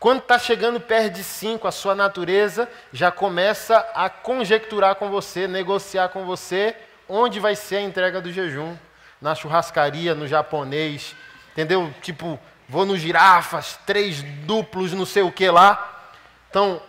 quando 0.00 0.18
está 0.18 0.40
chegando 0.40 0.80
perto 0.80 1.14
de 1.14 1.22
cinco, 1.22 1.68
a 1.68 1.70
sua 1.70 1.94
natureza 1.94 2.68
já 2.92 3.12
começa 3.12 3.78
a 3.94 4.10
conjecturar 4.10 4.96
com 4.96 5.08
você, 5.08 5.46
negociar 5.46 6.08
com 6.08 6.26
você 6.26 6.74
onde 7.08 7.38
vai 7.38 7.54
ser 7.54 7.76
a 7.76 7.82
entrega 7.82 8.20
do 8.20 8.32
jejum. 8.32 8.76
Na 9.20 9.36
churrascaria, 9.36 10.16
no 10.16 10.26
japonês, 10.26 11.14
entendeu? 11.52 11.94
Tipo, 12.02 12.40
vou 12.68 12.84
no 12.84 12.98
girafas, 12.98 13.78
três 13.86 14.20
duplos, 14.20 14.92
não 14.92 15.06
sei 15.06 15.22
o 15.22 15.30
que 15.30 15.48
lá. 15.48 16.10
Então, 16.50 16.82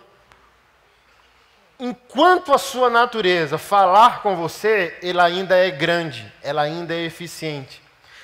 enquanto 1.78 2.52
a 2.52 2.58
sua 2.58 2.90
natureza 2.90 3.56
falar 3.56 4.22
com 4.22 4.34
você, 4.34 4.98
ela 5.02 5.24
ainda 5.24 5.56
é 5.56 5.70
grande, 5.70 6.32
ela 6.42 6.62
ainda 6.62 6.94
é 6.94 7.04
eficiente. 7.04 7.82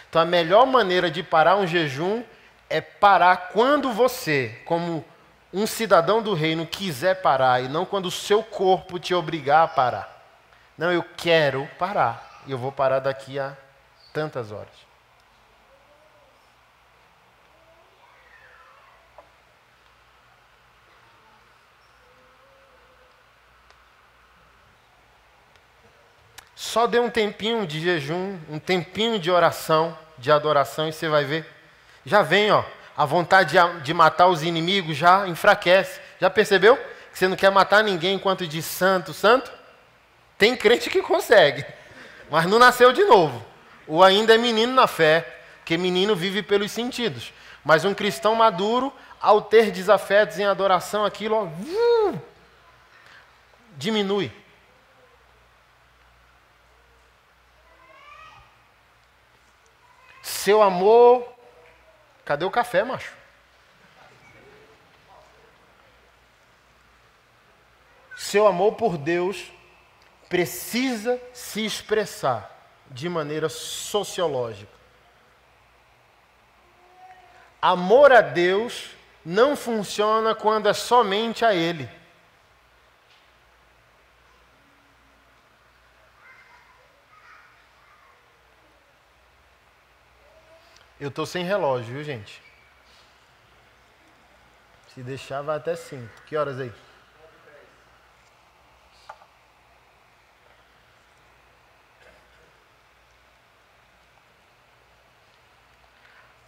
Então, 0.09 0.20
a 0.20 0.24
melhor 0.24 0.66
maneira 0.66 1.11
de 1.11 1.22
parar 1.22 1.57
um 1.57 1.66
jejum 1.66 2.22
é 2.68 2.80
parar 2.80 3.50
quando 3.52 3.92
você, 3.92 4.61
como 4.64 5.05
um 5.52 5.66
cidadão 5.66 6.22
do 6.22 6.34
reino, 6.34 6.66
quiser 6.66 7.22
parar 7.22 7.62
e 7.62 7.68
não 7.68 7.84
quando 7.84 8.07
o 8.07 8.11
seu 8.11 8.42
corpo 8.42 8.98
te 8.98 9.14
obrigar 9.14 9.64
a 9.64 9.68
parar. 9.68 10.11
Não, 10.76 10.92
eu 10.92 11.05
quero 11.16 11.68
parar 11.78 12.42
e 12.46 12.52
eu 12.52 12.59
vou 12.59 12.72
parar 12.72 12.98
daqui 12.98 13.38
a 13.38 13.57
tantas 14.12 14.50
horas. 14.50 14.84
Só 26.64 26.86
dê 26.86 26.98
um 26.98 27.10
tempinho 27.10 27.66
de 27.66 27.78
jejum, 27.78 28.38
um 28.48 28.58
tempinho 28.58 29.18
de 29.18 29.30
oração, 29.30 29.96
de 30.16 30.32
adoração, 30.32 30.88
e 30.88 30.92
você 30.92 31.08
vai 31.08 31.24
ver 31.24 31.46
já 32.06 32.22
vem, 32.22 32.50
ó, 32.50 32.64
a 32.96 33.04
vontade 33.04 33.56
de 33.82 33.92
matar 33.94 34.28
os 34.28 34.42
inimigos 34.42 34.96
já 34.96 35.28
enfraquece. 35.28 36.00
Já 36.18 36.30
percebeu? 36.30 36.76
Que 37.12 37.18
você 37.18 37.28
não 37.28 37.36
quer 37.36 37.50
matar 37.50 37.84
ninguém 37.84 38.14
enquanto 38.14 38.46
diz 38.46 38.64
santo, 38.64 39.12
santo? 39.12 39.52
Tem 40.36 40.56
crente 40.56 40.90
que 40.90 41.02
consegue, 41.02 41.64
mas 42.30 42.46
não 42.46 42.58
nasceu 42.58 42.92
de 42.92 43.04
novo. 43.04 43.44
Ou 43.86 44.02
ainda 44.02 44.34
é 44.34 44.38
menino 44.38 44.72
na 44.72 44.86
fé, 44.86 45.40
que 45.64 45.76
menino 45.76 46.16
vive 46.16 46.42
pelos 46.42 46.72
sentidos. 46.72 47.32
Mas 47.62 47.84
um 47.84 47.94
cristão 47.94 48.34
maduro, 48.34 48.92
ao 49.20 49.40
ter 49.40 49.70
desafetos 49.70 50.38
em 50.38 50.44
adoração, 50.44 51.04
aquilo 51.04 51.36
ó, 51.36 52.12
diminui. 53.76 54.32
Seu 60.45 60.62
amor 60.62 61.34
Cadê 62.24 62.45
o 62.45 62.51
café, 62.51 62.82
macho? 62.82 63.12
Seu 68.16 68.47
amor 68.47 68.72
por 68.72 68.97
Deus 68.97 69.53
precisa 70.28 71.20
se 71.32 71.64
expressar 71.64 72.51
de 72.90 73.09
maneira 73.09 73.49
sociológica. 73.49 74.72
Amor 77.61 78.12
a 78.12 78.20
Deus 78.20 78.90
não 79.24 79.57
funciona 79.57 80.34
quando 80.34 80.68
é 80.68 80.72
somente 80.72 81.45
a 81.45 81.55
Ele. 81.55 81.88
Eu 91.05 91.11
estou 91.11 91.26
sem 91.26 91.44
relógio, 91.44 91.92
viu, 91.92 92.02
gente? 92.02 92.42
Se 94.88 95.02
deixar, 95.02 95.42
vai 95.42 95.59
até 95.59 95.76
5. 95.76 96.22
Que 96.22 96.34
horas 96.34 96.59
aí? 96.59 96.72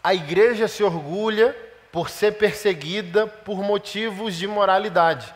A 0.02 0.14
igreja 0.14 0.66
se 0.66 0.82
orgulha 0.82 1.54
por 1.92 2.09
ser 2.09 2.38
perseguida 2.38 3.26
por 3.26 3.62
motivos 3.62 4.34
de 4.36 4.46
moralidade, 4.46 5.34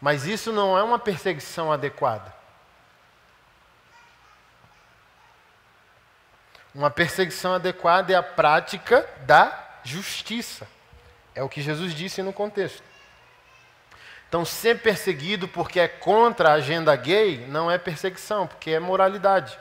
mas 0.00 0.24
isso 0.24 0.52
não 0.52 0.78
é 0.78 0.84
uma 0.84 1.00
perseguição 1.00 1.72
adequada. 1.72 2.41
Uma 6.74 6.90
perseguição 6.90 7.54
adequada 7.54 8.12
é 8.12 8.16
a 8.16 8.22
prática 8.22 9.08
da 9.26 9.78
justiça. 9.84 10.66
É 11.34 11.42
o 11.42 11.48
que 11.48 11.60
Jesus 11.60 11.94
disse 11.94 12.22
no 12.22 12.32
contexto. 12.32 12.82
Então, 14.28 14.46
ser 14.46 14.80
perseguido 14.80 15.46
porque 15.46 15.78
é 15.78 15.86
contra 15.86 16.50
a 16.50 16.54
agenda 16.54 16.96
gay 16.96 17.46
não 17.48 17.70
é 17.70 17.76
perseguição, 17.76 18.46
porque 18.46 18.70
é 18.70 18.80
moralidade. 18.80 19.58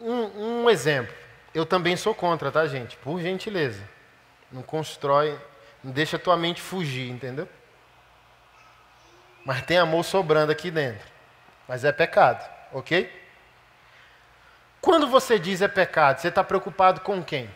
Um, 0.00 0.62
um, 0.62 0.70
exemplo. 0.70 1.12
Eu 1.52 1.66
também 1.66 1.96
sou 1.96 2.14
contra, 2.14 2.52
tá, 2.52 2.64
gente? 2.68 2.96
Por 2.98 3.20
gentileza. 3.20 3.82
Não 4.52 4.62
constrói, 4.62 5.36
não 5.82 5.90
deixa 5.90 6.16
a 6.16 6.20
tua 6.20 6.36
mente 6.36 6.62
fugir, 6.62 7.10
entendeu? 7.10 7.48
Mas 9.44 9.62
tem 9.62 9.76
amor 9.76 10.04
sobrando 10.04 10.52
aqui 10.52 10.70
dentro. 10.70 11.04
Mas 11.66 11.84
é 11.84 11.90
pecado, 11.90 12.48
ok? 12.72 13.17
Quando 14.80 15.08
você 15.08 15.38
diz 15.38 15.60
é 15.60 15.68
pecado, 15.68 16.20
você 16.20 16.28
está 16.28 16.42
preocupado 16.44 17.00
com 17.00 17.22
quem? 17.22 17.50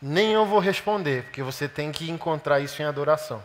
Nem 0.00 0.32
eu 0.32 0.46
vou 0.46 0.60
responder, 0.60 1.24
porque 1.24 1.42
você 1.42 1.68
tem 1.68 1.90
que 1.90 2.10
encontrar 2.10 2.60
isso 2.60 2.80
em 2.80 2.84
adoração. 2.84 3.42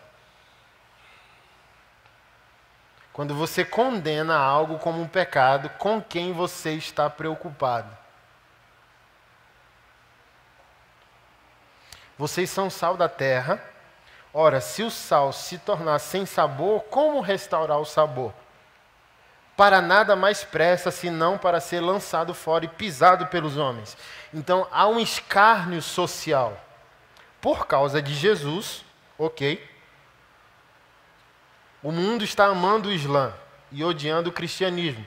Quando 3.11 3.35
você 3.35 3.65
condena 3.65 4.35
algo 4.35 4.77
como 4.79 5.01
um 5.01 5.07
pecado, 5.07 5.69
com 5.77 6.01
quem 6.01 6.33
você 6.33 6.73
está 6.73 7.09
preocupado? 7.09 8.02
Vocês 12.17 12.49
são 12.49 12.69
sal 12.69 12.95
da 12.95 13.09
terra. 13.09 13.61
Ora, 14.33 14.61
se 14.61 14.83
o 14.83 14.89
sal 14.89 15.31
se 15.31 15.57
tornar 15.57 15.99
sem 15.99 16.25
sabor, 16.25 16.81
como 16.83 17.21
restaurar 17.21 17.79
o 17.79 17.85
sabor? 17.85 18.33
para 19.55 19.81
nada 19.81 20.15
mais 20.15 20.43
pressa 20.43 20.89
senão 20.89 21.37
para 21.37 21.59
ser 21.59 21.79
lançado 21.79 22.33
fora 22.33 22.65
e 22.65 22.67
pisado 22.67 23.27
pelos 23.27 23.57
homens. 23.57 23.95
Então 24.33 24.67
há 24.71 24.87
um 24.87 24.99
escárnio 24.99 25.81
social. 25.81 26.59
Por 27.39 27.67
causa 27.67 28.01
de 28.01 28.13
Jesus, 28.13 28.83
ok. 29.17 29.63
O 31.81 31.91
mundo 31.91 32.23
está 32.23 32.45
amando 32.45 32.89
o 32.89 32.91
Islã 32.91 33.33
e 33.71 33.83
odiando 33.83 34.29
o 34.29 34.33
cristianismo, 34.33 35.05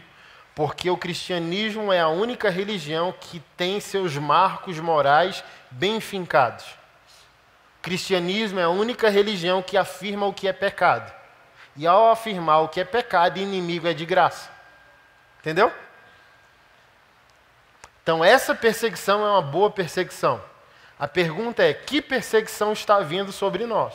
porque 0.54 0.90
o 0.90 0.96
cristianismo 0.96 1.92
é 1.92 2.00
a 2.00 2.08
única 2.08 2.50
religião 2.50 3.14
que 3.18 3.40
tem 3.56 3.80
seus 3.80 4.16
marcos 4.16 4.78
morais 4.78 5.42
bem 5.70 6.00
fincados. 6.00 6.66
Cristianismo 7.86 8.58
é 8.58 8.64
a 8.64 8.68
única 8.68 9.08
religião 9.08 9.62
que 9.62 9.76
afirma 9.76 10.26
o 10.26 10.32
que 10.32 10.48
é 10.48 10.52
pecado. 10.52 11.14
E 11.76 11.86
ao 11.86 12.10
afirmar 12.10 12.62
o 12.62 12.68
que 12.68 12.80
é 12.80 12.84
pecado, 12.84 13.38
inimigo 13.38 13.86
é 13.86 13.94
de 13.94 14.04
graça. 14.04 14.50
Entendeu? 15.38 15.72
Então, 18.02 18.24
essa 18.24 18.56
perseguição 18.56 19.24
é 19.24 19.30
uma 19.30 19.40
boa 19.40 19.70
perseguição. 19.70 20.42
A 20.98 21.06
pergunta 21.06 21.62
é: 21.62 21.72
que 21.72 22.02
perseguição 22.02 22.72
está 22.72 22.98
vindo 22.98 23.30
sobre 23.30 23.64
nós? 23.66 23.94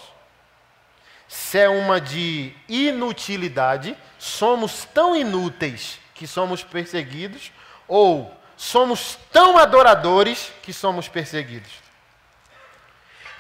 Se 1.28 1.60
é 1.60 1.68
uma 1.68 2.00
de 2.00 2.56
inutilidade, 2.70 3.98
somos 4.18 4.86
tão 4.86 5.14
inúteis 5.18 6.00
que 6.16 6.26
somos 6.26 6.64
perseguidos, 6.64 7.52
ou 7.90 8.34
somos 8.56 9.20
tão 9.34 9.58
adoradores 9.58 10.50
que 10.64 10.72
somos 10.72 11.10
perseguidos. 11.10 11.81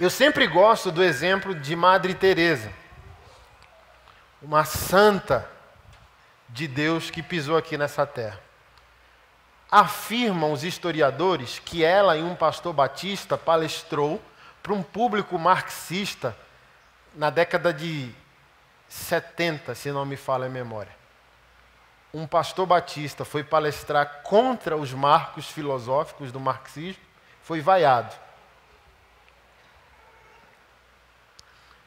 Eu 0.01 0.09
sempre 0.09 0.47
gosto 0.47 0.91
do 0.91 1.03
exemplo 1.03 1.53
de 1.53 1.75
Madre 1.75 2.15
Teresa 2.15 2.73
uma 4.41 4.65
santa 4.65 5.47
de 6.49 6.67
Deus 6.67 7.11
que 7.11 7.21
pisou 7.21 7.55
aqui 7.55 7.77
nessa 7.77 8.03
terra. 8.03 8.39
Afirmam 9.69 10.53
os 10.53 10.63
historiadores 10.63 11.59
que 11.59 11.85
ela 11.85 12.17
e 12.17 12.23
um 12.23 12.35
pastor 12.35 12.73
batista 12.73 13.37
palestrou 13.37 14.19
para 14.63 14.73
um 14.73 14.81
público 14.81 15.37
marxista 15.37 16.35
na 17.13 17.29
década 17.29 17.71
de 17.71 18.11
70, 18.89 19.75
se 19.75 19.91
não 19.91 20.03
me 20.03 20.17
falha 20.17 20.47
a 20.47 20.49
memória. 20.49 20.95
Um 22.11 22.25
pastor 22.25 22.65
batista 22.65 23.23
foi 23.23 23.43
palestrar 23.43 24.23
contra 24.23 24.75
os 24.75 24.91
marcos 24.93 25.45
filosóficos 25.45 26.31
do 26.31 26.39
marxismo, 26.39 27.03
foi 27.43 27.61
vaiado. 27.61 28.30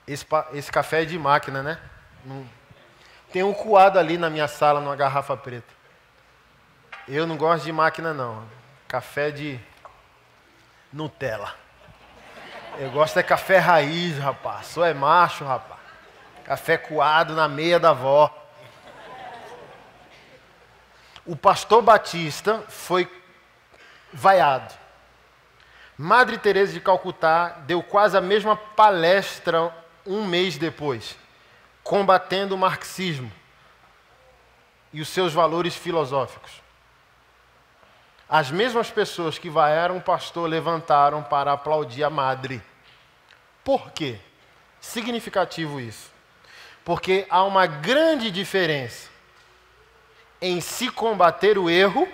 Esse, 0.06 0.26
esse 0.52 0.70
café 0.70 1.02
é 1.02 1.04
de 1.04 1.18
máquina, 1.18 1.62
né? 1.62 1.78
Não... 2.24 2.46
Tem 3.32 3.42
um 3.42 3.52
coado 3.52 3.98
ali 3.98 4.16
na 4.16 4.30
minha 4.30 4.46
sala, 4.46 4.80
numa 4.80 4.94
garrafa 4.94 5.36
preta. 5.36 5.72
Eu 7.08 7.26
não 7.26 7.36
gosto 7.36 7.64
de 7.64 7.72
máquina, 7.72 8.14
não. 8.14 8.44
Café 8.86 9.30
de 9.30 9.60
Nutella. 10.92 11.54
Eu 12.78 12.90
gosto 12.90 13.18
é 13.18 13.22
café 13.22 13.58
raiz, 13.58 14.18
rapaz. 14.18 14.66
Só 14.66 14.84
é 14.84 14.94
macho, 14.94 15.44
rapaz. 15.44 15.80
Café 16.44 16.76
coado 16.76 17.34
na 17.34 17.48
meia 17.48 17.80
da 17.80 17.90
avó. 17.90 18.32
O 21.26 21.34
pastor 21.34 21.82
Batista 21.82 22.62
foi 22.68 23.10
vaiado. 24.12 24.74
Madre 25.96 26.38
Teresa 26.38 26.72
de 26.72 26.80
Calcutá 26.80 27.60
deu 27.66 27.82
quase 27.82 28.16
a 28.16 28.20
mesma 28.20 28.56
palestra 28.56 29.72
um 30.06 30.26
mês 30.26 30.56
depois 30.56 31.16
combatendo 31.84 32.54
o 32.54 32.58
marxismo 32.58 33.30
e 34.92 35.02
os 35.02 35.08
seus 35.08 35.34
valores 35.34 35.76
filosóficos. 35.76 36.62
As 38.26 38.50
mesmas 38.50 38.90
pessoas 38.90 39.38
que 39.38 39.50
vaiaram 39.50 39.98
o 39.98 40.00
pastor 40.00 40.48
levantaram 40.48 41.22
para 41.22 41.52
aplaudir 41.52 42.02
a 42.02 42.08
madre. 42.08 42.62
Por 43.62 43.90
quê? 43.92 44.18
Significativo 44.80 45.78
isso. 45.78 46.10
Porque 46.84 47.26
há 47.28 47.44
uma 47.44 47.66
grande 47.66 48.30
diferença 48.30 49.10
em 50.40 50.60
se 50.60 50.90
combater 50.90 51.58
o 51.58 51.68
erro 51.68 52.08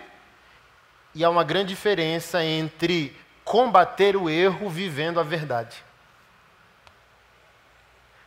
e 1.14 1.24
há 1.24 1.30
uma 1.30 1.45
grande 1.45 1.70
diferença 1.70 2.45
entre 2.45 3.16
combater 3.45 4.16
o 4.16 4.28
erro 4.28 4.68
vivendo 4.68 5.18
a 5.18 5.22
verdade. 5.22 5.89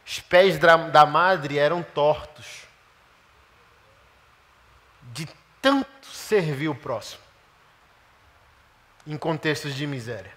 Os 0.05 0.19
pés 0.19 0.57
da 0.57 1.05
madre 1.05 1.57
eram 1.57 1.81
tortos, 1.81 2.63
de 5.13 5.27
tanto 5.61 6.07
servir 6.07 6.67
o 6.67 6.75
próximo, 6.75 7.21
em 9.07 9.17
contextos 9.17 9.73
de 9.73 9.87
miséria. 9.87 10.31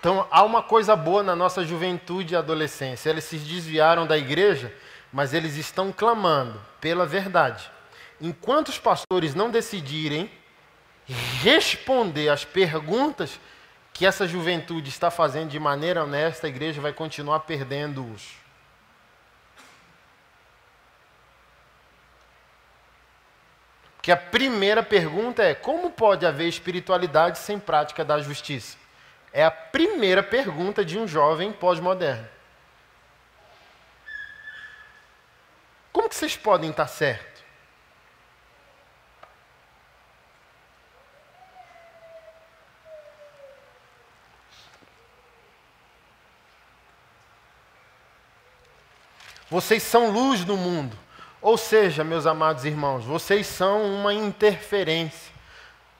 Então, 0.00 0.26
há 0.30 0.42
uma 0.42 0.62
coisa 0.62 0.96
boa 0.96 1.22
na 1.22 1.36
nossa 1.36 1.62
juventude 1.62 2.32
e 2.32 2.36
adolescência. 2.36 3.10
Eles 3.10 3.24
se 3.24 3.36
desviaram 3.36 4.06
da 4.06 4.16
igreja, 4.16 4.74
mas 5.12 5.34
eles 5.34 5.56
estão 5.56 5.92
clamando 5.92 6.58
pela 6.80 7.04
verdade. 7.04 7.70
Enquanto 8.18 8.68
os 8.68 8.78
pastores 8.78 9.34
não 9.34 9.50
decidirem 9.50 10.30
responder 11.42 12.30
às 12.30 12.46
perguntas 12.46 13.38
que 13.92 14.06
essa 14.06 14.26
juventude 14.26 14.88
está 14.88 15.10
fazendo 15.10 15.50
de 15.50 15.58
maneira 15.58 16.04
honesta, 16.04 16.46
a 16.46 16.50
igreja 16.50 16.80
vai 16.80 16.92
continuar 16.92 17.40
perdendo-os. 17.40 18.40
Porque 23.96 24.10
a 24.10 24.16
primeira 24.16 24.82
pergunta 24.82 25.42
é: 25.42 25.54
como 25.54 25.90
pode 25.90 26.24
haver 26.24 26.48
espiritualidade 26.48 27.38
sem 27.38 27.58
prática 27.58 28.02
da 28.02 28.18
justiça? 28.18 28.78
É 29.32 29.44
a 29.44 29.50
primeira 29.50 30.22
pergunta 30.22 30.84
de 30.84 30.98
um 30.98 31.06
jovem 31.06 31.52
pós-moderno. 31.52 32.26
Como 35.92 36.08
que 36.08 36.16
vocês 36.16 36.36
podem 36.36 36.70
estar 36.70 36.86
certos? 36.86 37.29
Vocês 49.50 49.82
são 49.82 50.10
luz 50.10 50.44
no 50.44 50.56
mundo. 50.56 50.96
Ou 51.42 51.58
seja, 51.58 52.04
meus 52.04 52.24
amados 52.26 52.64
irmãos, 52.64 53.04
vocês 53.04 53.46
são 53.46 53.82
uma 53.82 54.14
interferência 54.14 55.32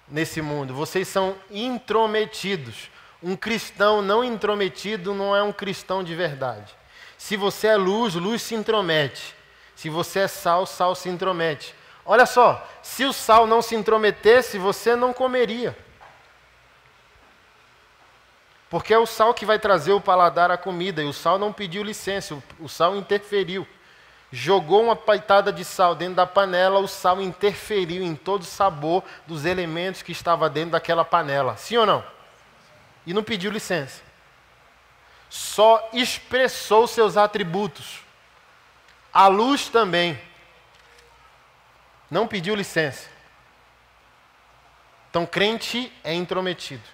nesse 0.08 0.40
mundo. 0.40 0.72
Vocês 0.72 1.08
são 1.08 1.34
intrometidos. 1.50 2.90
Um 3.22 3.34
cristão 3.34 4.02
não 4.02 4.22
intrometido 4.22 5.14
não 5.14 5.34
é 5.34 5.42
um 5.42 5.52
cristão 5.52 6.04
de 6.04 6.14
verdade. 6.14 6.72
Se 7.18 7.36
você 7.36 7.66
é 7.66 7.76
luz, 7.76 8.14
luz 8.14 8.40
se 8.40 8.54
intromete. 8.54 9.34
Se 9.74 9.88
você 9.88 10.20
é 10.20 10.28
sal, 10.28 10.64
sal 10.64 10.94
se 10.94 11.08
intromete. 11.08 11.74
Olha 12.04 12.26
só, 12.26 12.66
se 12.82 13.04
o 13.04 13.12
sal 13.12 13.46
não 13.46 13.60
se 13.60 13.74
intrometesse, 13.74 14.58
você 14.58 14.94
não 14.94 15.12
comeria. 15.12 15.76
Porque 18.70 18.94
é 18.94 18.98
o 18.98 19.04
sal 19.04 19.34
que 19.34 19.44
vai 19.44 19.58
trazer 19.58 19.92
o 19.92 20.00
paladar 20.00 20.48
à 20.52 20.56
comida, 20.56 21.02
e 21.02 21.04
o 21.06 21.12
sal 21.12 21.36
não 21.36 21.52
pediu 21.52 21.82
licença, 21.82 22.40
o 22.60 22.68
sal 22.68 22.94
interferiu. 22.94 23.66
Jogou 24.30 24.84
uma 24.84 24.94
paitada 24.94 25.52
de 25.52 25.64
sal 25.64 25.96
dentro 25.96 26.14
da 26.14 26.24
panela, 26.24 26.78
o 26.78 26.86
sal 26.86 27.20
interferiu 27.20 28.00
em 28.04 28.14
todo 28.14 28.42
o 28.42 28.46
sabor 28.46 29.02
dos 29.26 29.44
elementos 29.44 30.02
que 30.02 30.12
estava 30.12 30.48
dentro 30.48 30.70
daquela 30.70 31.04
panela. 31.04 31.56
Sim 31.56 31.78
ou 31.78 31.86
não? 31.86 32.04
E 33.04 33.12
não 33.12 33.24
pediu 33.24 33.50
licença. 33.50 34.02
Só 35.28 35.90
expressou 35.92 36.86
seus 36.86 37.16
atributos. 37.16 38.04
A 39.12 39.26
luz 39.26 39.68
também. 39.68 40.20
Não 42.08 42.28
pediu 42.28 42.54
licença. 42.54 43.08
Então, 45.08 45.26
crente 45.26 45.92
é 46.04 46.14
intrometido. 46.14 46.84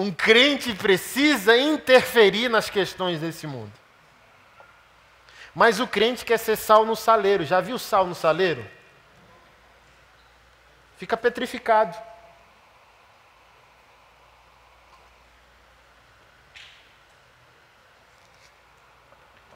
Um 0.00 0.10
crente 0.10 0.74
precisa 0.74 1.58
interferir 1.58 2.48
nas 2.48 2.70
questões 2.70 3.20
desse 3.20 3.46
mundo. 3.46 3.70
Mas 5.54 5.78
o 5.78 5.86
crente 5.86 6.24
quer 6.24 6.38
ser 6.38 6.56
sal 6.56 6.86
no 6.86 6.96
saleiro. 6.96 7.44
Já 7.44 7.60
viu 7.60 7.78
sal 7.78 8.06
no 8.06 8.14
saleiro? 8.14 8.66
Fica 10.96 11.18
petrificado. 11.18 11.98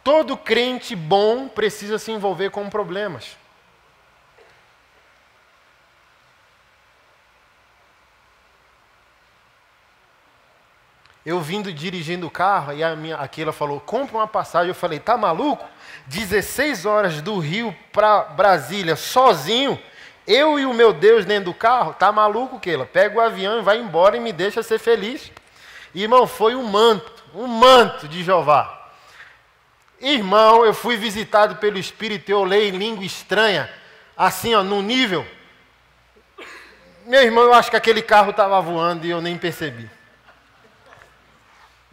Todo 0.02 0.36
crente 0.36 0.94
bom 0.94 1.48
precisa 1.48 1.98
se 1.98 2.12
envolver 2.12 2.50
com 2.50 2.68
problemas. 2.68 3.34
Eu 11.24 11.40
vindo 11.40 11.72
dirigindo 11.72 12.26
o 12.26 12.30
carro, 12.30 12.72
e 12.72 12.84
a 12.84 12.94
minha, 12.94 13.16
aquela 13.16 13.52
falou: 13.52 13.80
compra 13.80 14.16
uma 14.16 14.26
passagem. 14.26 14.68
Eu 14.68 14.74
falei: 14.74 14.98
tá 14.98 15.16
maluco? 15.16 15.64
16 16.06 16.84
horas 16.84 17.22
do 17.22 17.38
Rio 17.38 17.74
para 17.92 18.24
Brasília, 18.24 18.94
sozinho, 18.94 19.80
eu 20.26 20.58
e 20.58 20.66
o 20.66 20.74
meu 20.74 20.92
Deus 20.92 21.24
dentro 21.24 21.46
do 21.46 21.54
carro, 21.54 21.94
tá 21.94 22.10
maluco, 22.12 22.60
Keila? 22.60 22.86
Pega 22.86 23.16
o 23.16 23.20
avião 23.20 23.58
e 23.58 23.62
vai 23.62 23.78
embora 23.78 24.16
e 24.16 24.20
me 24.20 24.32
deixa 24.32 24.62
ser 24.62 24.78
feliz. 24.78 25.32
Irmão, 25.94 26.26
foi 26.26 26.54
um 26.54 26.64
manto, 26.64 27.24
um 27.34 27.46
manto 27.46 28.08
de 28.08 28.22
Jeová. 28.22 28.90
Irmão, 30.00 30.64
eu 30.64 30.74
fui 30.74 30.96
visitado 30.96 31.56
pelo 31.56 31.78
Espírito, 31.78 32.30
eu 32.30 32.44
leio 32.44 32.74
em 32.74 32.78
língua 32.78 33.04
estranha, 33.04 33.70
assim, 34.16 34.54
ó, 34.54 34.62
no 34.62 34.82
nível. 34.82 35.26
Meu 37.06 37.22
irmão, 37.22 37.44
eu 37.44 37.54
acho 37.54 37.70
que 37.70 37.76
aquele 37.76 38.02
carro 38.02 38.30
estava 38.30 38.60
voando 38.60 39.06
e 39.06 39.10
eu 39.10 39.20
nem 39.20 39.38
percebi. 39.38 39.88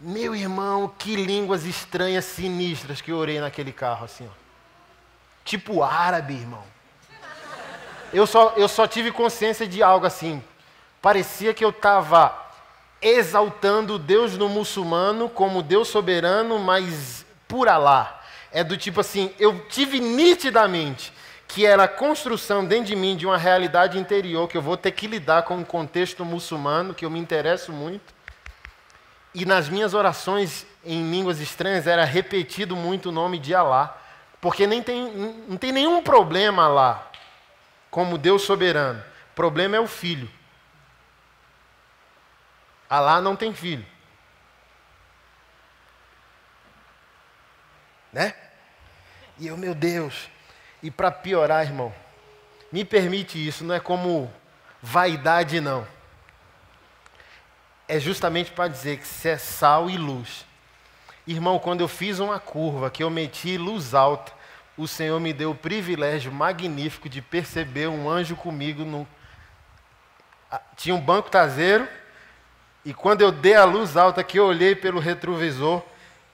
Meu 0.04 0.36
irmão, 0.36 0.92
que 0.98 1.16
línguas 1.16 1.64
estranhas, 1.64 2.26
sinistras 2.26 3.02
que 3.02 3.12
eu 3.12 3.18
orei 3.18 3.40
naquele 3.40 3.72
carro, 3.72 4.06
assim, 4.06 4.28
ó. 4.28 4.34
Tipo 5.46 5.84
árabe, 5.84 6.34
irmão. 6.34 6.64
Eu 8.12 8.26
só, 8.26 8.56
eu 8.58 8.68
só 8.68 8.88
tive 8.88 9.12
consciência 9.12 9.68
de 9.68 9.84
algo 9.84 10.08
assim. 10.08 10.44
Parecia 11.04 11.54
que 11.54 11.64
eu 11.64 11.70
estava 11.70 12.36
exaltando 13.00 14.00
Deus 14.00 14.36
no 14.36 14.50
muçulmano 14.50 15.30
como 15.30 15.62
Deus 15.62 15.88
soberano, 15.90 16.58
mas 16.58 17.24
por 17.48 17.68
Alá. 17.68 18.24
É 18.52 18.64
do 18.64 18.76
tipo 18.76 19.02
assim, 19.02 19.32
eu 19.38 19.68
tive 19.70 20.00
nitidamente 20.00 21.14
que 21.48 21.64
era 21.64 21.84
a 21.84 21.88
construção 21.88 22.66
dentro 22.66 22.86
de 22.86 22.96
mim 22.96 23.16
de 23.16 23.28
uma 23.28 23.38
realidade 23.38 24.00
interior 24.00 24.48
que 24.48 24.58
eu 24.58 24.62
vou 24.64 24.76
ter 24.76 24.92
que 24.94 25.06
lidar 25.06 25.44
com 25.44 25.60
o 25.60 25.66
contexto 25.66 26.26
muçulmano, 26.26 26.92
que 26.92 27.06
eu 27.06 27.10
me 27.10 27.20
interesso 27.20 27.72
muito. 27.72 28.21
E 29.34 29.46
nas 29.46 29.70
minhas 29.70 29.94
orações 29.94 30.66
em 30.84 31.10
línguas 31.10 31.40
estranhas 31.40 31.88
era 31.88 32.04
repetido 32.04 32.76
muito 32.76 33.10
o 33.10 33.12
nome 33.12 33.40
de 33.40 33.56
Alá, 33.56 33.98
porque 34.42 34.68
nem 34.68 34.82
tem, 34.82 35.10
não 35.48 35.58
tem 35.58 35.72
nenhum 35.72 36.02
problema 36.02 36.68
lá 36.68 37.10
como 37.90 38.18
Deus 38.18 38.42
soberano. 38.42 39.00
O 39.32 39.36
problema 39.36 39.78
é 39.78 39.80
o 39.80 39.88
filho. 39.88 40.30
Alá 42.90 43.22
não 43.22 43.36
tem 43.36 43.54
filho. 43.54 43.86
Né? 48.12 48.34
E 49.38 49.48
eu, 49.48 49.56
meu 49.56 49.74
Deus, 49.74 50.30
e 50.84 50.92
para 50.92 51.10
piorar, 51.10 51.66
irmão, 51.66 51.94
me 52.70 52.84
permite 52.84 53.46
isso, 53.46 53.64
não 53.64 53.74
é 53.74 53.80
como 53.80 54.32
vaidade, 54.82 55.62
não 55.62 55.88
é 57.92 58.00
justamente 58.00 58.52
para 58.52 58.70
dizer 58.70 59.00
que 59.00 59.06
se 59.06 59.28
é 59.28 59.38
sal 59.38 59.90
e 59.90 59.98
luz. 59.98 60.46
Irmão, 61.28 61.60
quando 61.60 61.82
eu 61.82 61.90
fiz 61.90 62.20
uma 62.20 62.40
curva 62.40 62.90
que 62.90 63.04
eu 63.04 63.10
meti 63.10 63.58
luz 63.58 63.94
alta, 63.94 64.32
o 64.78 64.88
Senhor 64.88 65.20
me 65.20 65.34
deu 65.34 65.52
o 65.52 65.56
privilégio 65.56 66.32
magnífico 66.32 67.10
de 67.10 67.22
perceber 67.22 67.88
um 67.88 68.10
anjo 68.10 68.34
comigo. 68.34 68.86
No... 68.86 69.06
Tinha 70.78 70.96
um 70.96 71.02
banco 71.02 71.30
traseiro, 71.30 71.86
e 72.86 72.94
quando 72.94 73.24
eu 73.24 73.32
dei 73.32 73.56
a 73.56 73.66
luz 73.66 73.98
alta 73.98 74.24
que 74.24 74.40
eu 74.40 74.46
olhei 74.46 74.74
pelo 74.74 75.02
retrovisor, 75.02 75.84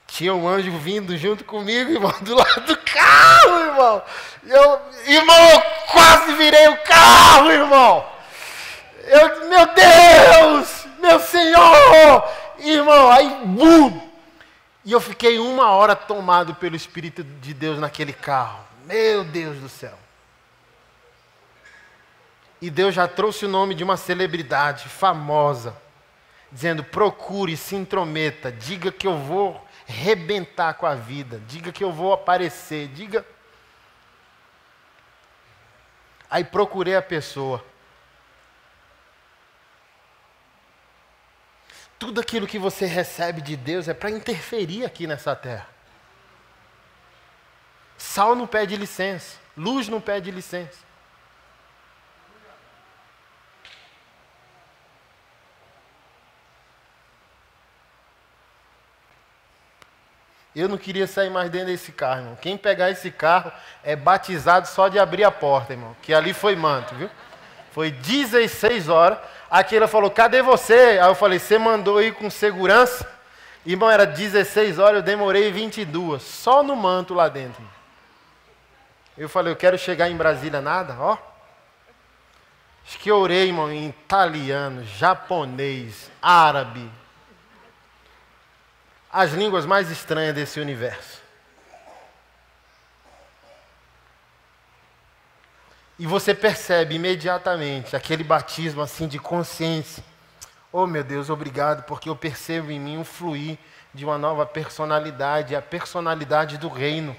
tinha 0.06 0.36
um 0.36 0.48
anjo 0.48 0.70
vindo 0.78 1.18
junto 1.18 1.44
comigo, 1.44 1.90
irmão, 1.90 2.14
do 2.22 2.36
lado 2.36 2.62
do 2.68 2.78
carro, 2.78 3.60
irmão. 3.66 4.04
Eu, 4.46 4.82
irmão, 5.08 5.50
eu 5.50 5.62
quase 5.92 6.34
virei 6.36 6.68
o 6.68 6.78
carro, 6.84 7.52
irmão. 7.52 8.06
Eu, 9.08 9.50
meu 9.50 9.66
Deus! 9.74 10.77
Meu 11.00 11.20
Senhor! 11.20 12.24
Irmão, 12.60 13.12
aí, 13.12 13.46
bum! 13.46 14.08
E 14.84 14.92
eu 14.92 15.02
fiquei 15.02 15.38
uma 15.38 15.72
hora 15.72 15.96
tomado 15.96 16.56
pelo 16.56 16.76
Espírito 16.76 17.24
de 17.24 17.54
Deus 17.54 17.78
naquele 17.78 18.14
carro. 18.14 18.60
Meu 18.86 19.24
Deus 19.24 19.58
do 19.58 19.68
céu. 19.68 19.98
E 22.62 22.70
Deus 22.70 22.96
já 22.96 23.08
trouxe 23.08 23.46
o 23.46 23.50
nome 23.50 23.76
de 23.76 23.84
uma 23.84 23.98
celebridade 23.98 24.88
famosa, 24.90 25.76
dizendo: 26.52 26.84
procure, 26.84 27.56
se 27.56 27.76
intrometa, 27.76 28.52
diga 28.52 28.92
que 28.92 29.06
eu 29.06 29.18
vou 29.18 29.62
rebentar 29.86 30.74
com 30.76 30.86
a 30.86 30.96
vida, 30.96 31.42
diga 31.48 31.72
que 31.72 31.84
eu 31.84 31.92
vou 31.92 32.14
aparecer, 32.14 32.88
diga. 32.88 33.26
Aí 36.30 36.44
procurei 36.44 36.96
a 36.96 37.02
pessoa. 37.02 37.64
Tudo 42.00 42.22
aquilo 42.22 42.46
que 42.46 42.60
você 42.60 42.86
recebe 42.86 43.42
de 43.42 43.56
Deus 43.56 43.88
é 43.88 43.94
para 43.94 44.12
interferir 44.12 44.86
aqui 44.86 45.08
nessa 45.08 45.36
terra. 45.36 45.68
Sal 47.98 48.36
não 48.36 48.46
pede 48.46 48.76
licença, 48.76 49.38
luz 49.56 49.88
não 49.88 50.00
pede 50.00 50.30
licença. 50.30 50.86
Eu 60.56 60.68
não 60.68 60.78
queria 60.78 61.06
sair 61.06 61.30
mais 61.30 61.52
dentro 61.52 61.68
desse 61.68 61.92
carro, 61.92 62.22
irmão. 62.22 62.36
Quem 62.42 62.58
pegar 62.58 62.90
esse 62.90 63.12
carro 63.12 63.52
é 63.84 63.96
batizado 63.96 64.68
só 64.68 64.88
de 64.88 64.98
abrir 64.98 65.24
a 65.24 65.30
porta, 65.30 65.74
irmão. 65.74 65.96
Que 66.02 66.16
ali 66.16 66.34
foi 66.34 66.56
manto, 66.56 66.96
viu? 66.96 67.12
Foi 67.72 67.92
16 67.92 68.90
horas. 68.90 69.20
Aquela 69.50 69.88
falou: 69.88 70.12
Cadê 70.12 70.42
você? 70.42 71.00
Aí 71.02 71.08
eu 71.08 71.16
falei: 71.16 71.40
Você 71.40 71.58
mandou 71.58 72.02
ir 72.02 72.14
com 72.14 72.30
segurança? 72.30 73.08
Irmão, 73.66 73.90
era 73.90 74.06
16 74.06 74.80
horas, 74.80 74.96
eu 74.98 75.02
demorei 75.02 75.52
22, 75.52 76.22
só 76.22 76.64
no 76.64 76.76
manto 76.76 77.14
lá 77.14 77.28
dentro. 77.28 77.62
Eu 79.18 79.28
falei: 79.28 79.52
Eu 79.52 79.58
quero 79.58 79.78
chegar 79.78 80.10
em 80.10 80.16
Brasília, 80.16 80.62
nada, 80.62 80.96
ó. 81.00 81.18
Acho 82.88 83.00
que 83.00 83.12
eu 83.12 83.18
orei, 83.18 83.48
irmão, 83.48 83.70
em 83.70 83.90
italiano, 83.90 84.86
japonês, 84.86 86.10
árabe. 86.22 86.90
As 89.12 89.32
línguas 89.32 89.66
mais 89.66 89.92
estranhas 89.92 90.34
desse 90.34 90.60
universo. 90.62 91.17
E 96.00 96.06
você 96.06 96.34
percebe 96.34 96.96
imediatamente 96.96 97.96
aquele 97.96 98.24
batismo 98.24 98.82
assim 98.82 99.08
de 99.08 99.18
consciência. 99.18 100.04
Oh 100.72 100.86
meu 100.86 101.04
Deus, 101.04 101.30
obrigado, 101.30 101.84
porque 101.84 102.08
eu 102.08 102.16
percebo 102.16 102.70
em 102.70 102.80
mim 102.80 102.98
um 102.98 103.04
fluir 103.04 103.58
de 103.94 104.06
uma 104.06 104.18
nova 104.18 104.46
personalidade, 104.46 105.56
a 105.56 105.62
personalidade 105.62 106.58
do 106.60 106.70
reino. 106.70 107.16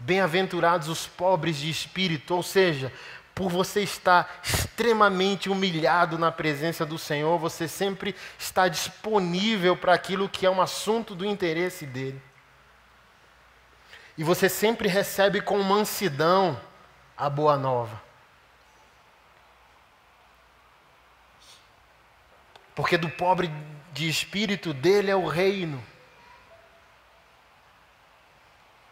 Bem-aventurados 0.00 0.88
os 0.88 1.06
pobres 1.06 1.58
de 1.58 1.70
espírito, 1.70 2.34
ou 2.34 2.42
seja, 2.42 2.92
por 3.34 3.48
você 3.48 3.82
estar 3.82 4.40
extremamente 4.42 5.48
humilhado 5.48 6.18
na 6.18 6.32
presença 6.32 6.84
do 6.84 6.98
Senhor, 6.98 7.38
você 7.38 7.68
sempre 7.68 8.16
está 8.36 8.66
disponível 8.66 9.76
para 9.76 9.94
aquilo 9.94 10.28
que 10.28 10.44
é 10.44 10.50
um 10.50 10.60
assunto 10.60 11.14
do 11.14 11.24
interesse 11.24 11.86
dele. 11.86 12.20
E 14.18 14.24
você 14.24 14.48
sempre 14.48 14.88
recebe 14.88 15.40
com 15.40 15.62
mansidão 15.62 16.58
a 17.22 17.30
boa 17.30 17.56
nova. 17.56 18.02
Porque 22.74 22.98
do 22.98 23.08
pobre 23.08 23.48
de 23.92 24.08
espírito 24.08 24.74
dele 24.74 25.08
é 25.08 25.14
o 25.14 25.28
reino. 25.28 25.80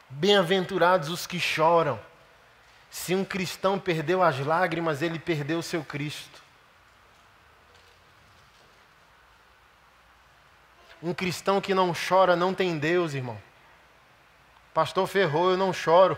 Bem-aventurados 0.08 1.08
os 1.08 1.26
que 1.26 1.40
choram. 1.40 1.98
Se 2.88 3.16
um 3.16 3.24
cristão 3.24 3.80
perdeu 3.80 4.22
as 4.22 4.38
lágrimas, 4.38 5.02
ele 5.02 5.18
perdeu 5.18 5.58
o 5.58 5.62
seu 5.62 5.82
Cristo. 5.84 6.40
Um 11.02 11.12
cristão 11.12 11.60
que 11.60 11.74
não 11.74 11.92
chora 11.92 12.36
não 12.36 12.54
tem 12.54 12.78
Deus, 12.78 13.12
irmão. 13.12 13.42
Pastor 14.72 15.08
Ferrou, 15.08 15.50
eu 15.50 15.56
não 15.56 15.72
choro. 15.72 16.16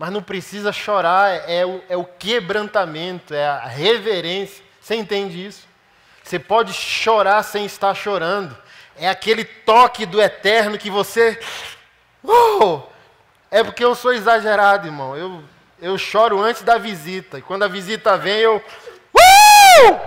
Mas 0.00 0.10
não 0.10 0.22
precisa 0.22 0.72
chorar, 0.72 1.46
é 1.46 1.62
o, 1.66 1.84
é 1.86 1.94
o 1.94 2.06
quebrantamento, 2.06 3.34
é 3.34 3.46
a 3.46 3.66
reverência. 3.66 4.64
Você 4.80 4.94
entende 4.94 5.44
isso? 5.44 5.68
Você 6.24 6.38
pode 6.38 6.72
chorar 6.72 7.42
sem 7.42 7.66
estar 7.66 7.92
chorando. 7.92 8.56
É 8.96 9.10
aquele 9.10 9.44
toque 9.44 10.06
do 10.06 10.18
eterno 10.18 10.78
que 10.78 10.90
você. 10.90 11.38
Uh! 12.24 12.82
É 13.50 13.62
porque 13.62 13.84
eu 13.84 13.94
sou 13.94 14.14
exagerado, 14.14 14.86
irmão. 14.88 15.14
Eu, 15.14 15.44
eu 15.78 15.98
choro 15.98 16.40
antes 16.40 16.62
da 16.62 16.78
visita. 16.78 17.38
E 17.38 17.42
quando 17.42 17.64
a 17.64 17.68
visita 17.68 18.16
vem, 18.16 18.38
eu. 18.38 18.56
Uh! 18.56 20.00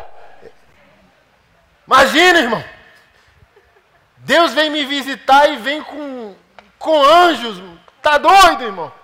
Imagina, 1.86 2.40
irmão. 2.40 2.64
Deus 4.18 4.56
vem 4.56 4.72
me 4.72 4.86
visitar 4.86 5.52
e 5.52 5.58
vem 5.58 5.84
com, 5.84 6.36
com 6.80 7.04
anjos. 7.04 7.62
Tá 8.02 8.18
doido, 8.18 8.64
irmão? 8.64 9.03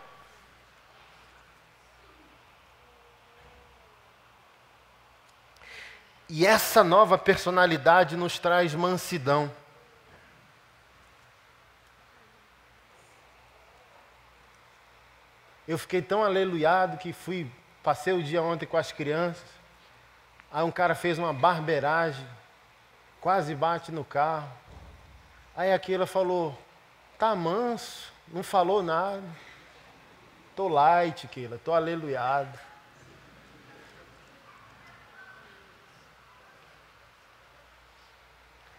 E 6.30 6.46
essa 6.46 6.84
nova 6.84 7.18
personalidade 7.18 8.16
nos 8.16 8.38
traz 8.38 8.76
mansidão. 8.76 9.52
Eu 15.68 15.76
fiquei 15.80 16.04
tão 16.04 16.24
aleluiado 16.24 16.98
que 17.00 17.12
fui, 17.12 17.52
passei 17.82 18.14
o 18.14 18.22
dia 18.22 18.44
ontem 18.44 18.68
com 18.68 18.78
as 18.78 18.92
crianças. 18.92 19.44
Aí 20.52 20.64
um 20.64 20.72
cara 20.72 20.94
fez 20.94 21.18
uma 21.18 21.34
barbeiragem, 21.34 22.28
quase 23.20 23.56
bate 23.56 23.92
no 23.92 24.06
carro. 24.06 24.52
Aí 25.56 25.74
aquela 25.74 26.06
falou: 26.06 26.56
"Tá 27.18 27.36
manso, 27.36 28.14
não 28.28 28.44
falou 28.44 28.84
nada. 28.84 29.24
Tô 30.56 30.68
light, 30.68 31.28
Keila, 31.28 31.58
tô 31.58 31.74
aleluiado." 31.74 32.69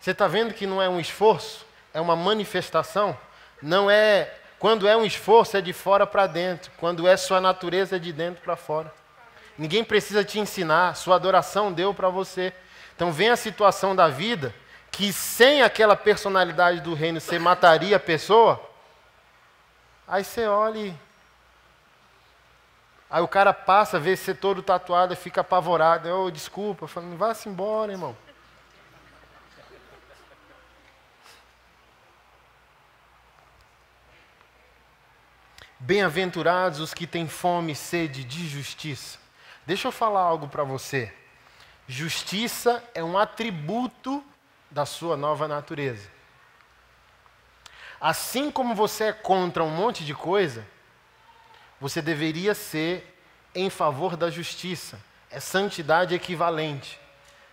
Você 0.01 0.13
está 0.13 0.27
vendo 0.27 0.55
que 0.55 0.67
não 0.67 0.81
é 0.81 0.89
um 0.89 0.99
esforço, 0.99 1.67
é 1.93 2.01
uma 2.01 2.17
manifestação? 2.17 3.17
Não 3.61 3.91
é. 3.91 4.35
Quando 4.59 4.89
é 4.89 4.97
um 4.97 5.05
esforço, 5.05 5.57
é 5.57 5.61
de 5.61 5.73
fora 5.73 6.07
para 6.07 6.27
dentro. 6.27 6.71
Quando 6.79 7.07
é 7.07 7.17
sua 7.17 7.41
natureza, 7.41 7.97
é 7.97 7.99
de 7.99 8.13
dentro 8.13 8.43
para 8.43 8.57
fora. 8.57 8.93
Ninguém 9.59 9.85
precisa 9.85 10.25
te 10.25 10.39
ensinar, 10.39 10.97
sua 10.97 11.17
adoração 11.17 11.71
deu 11.71 11.93
para 11.93 12.09
você. 12.09 12.53
Então 12.97 13.13
vem 13.13 13.29
a 13.29 13.37
situação 13.37 13.95
da 13.95 14.09
vida 14.09 14.55
que 14.91 15.13
sem 15.13 15.63
aquela 15.63 15.95
personalidade 15.95 16.81
do 16.81 16.95
reino 16.95 17.21
você 17.21 17.39
mataria 17.39 17.97
a 17.97 18.01
pessoa. 18.01 18.61
Aí 20.09 20.25
você 20.25 20.47
olha 20.47 20.79
e. 20.79 20.95
Aí 23.11 23.23
o 23.23 23.29
cara 23.29 23.53
passa, 23.53 23.99
vê 23.99 24.17
você 24.17 24.33
todo 24.33 24.63
tatuado 24.63 25.13
e 25.13 25.17
fica 25.17 25.41
apavorado. 25.41 26.09
Eu, 26.09 26.25
oh, 26.25 26.31
desculpa, 26.31 26.87
falando, 26.87 27.17
vá-se 27.17 27.49
embora, 27.49 27.93
irmão. 27.93 28.17
Bem-aventurados 35.91 36.79
os 36.79 36.95
que 36.95 37.05
têm 37.05 37.27
fome 37.27 37.73
e 37.73 37.75
sede 37.75 38.23
de 38.23 38.47
justiça. 38.47 39.19
Deixa 39.67 39.89
eu 39.89 39.93
falar 39.93 40.21
algo 40.21 40.47
para 40.47 40.63
você. 40.63 41.13
Justiça 41.89 42.81
é 42.95 43.03
um 43.03 43.19
atributo 43.19 44.23
da 44.71 44.87
sua 44.87 45.17
nova 45.17 45.49
natureza. 45.49 46.09
Assim 48.01 48.53
como 48.53 48.73
você 48.73 49.07
é 49.07 49.13
contra 49.13 49.65
um 49.65 49.69
monte 49.69 50.05
de 50.05 50.15
coisa, 50.15 50.65
você 51.81 52.01
deveria 52.01 52.55
ser 52.55 53.21
em 53.53 53.69
favor 53.69 54.17
da 54.17 54.31
justiça. 54.31 54.97
É 55.29 55.41
santidade 55.41 56.15
equivalente. 56.15 57.01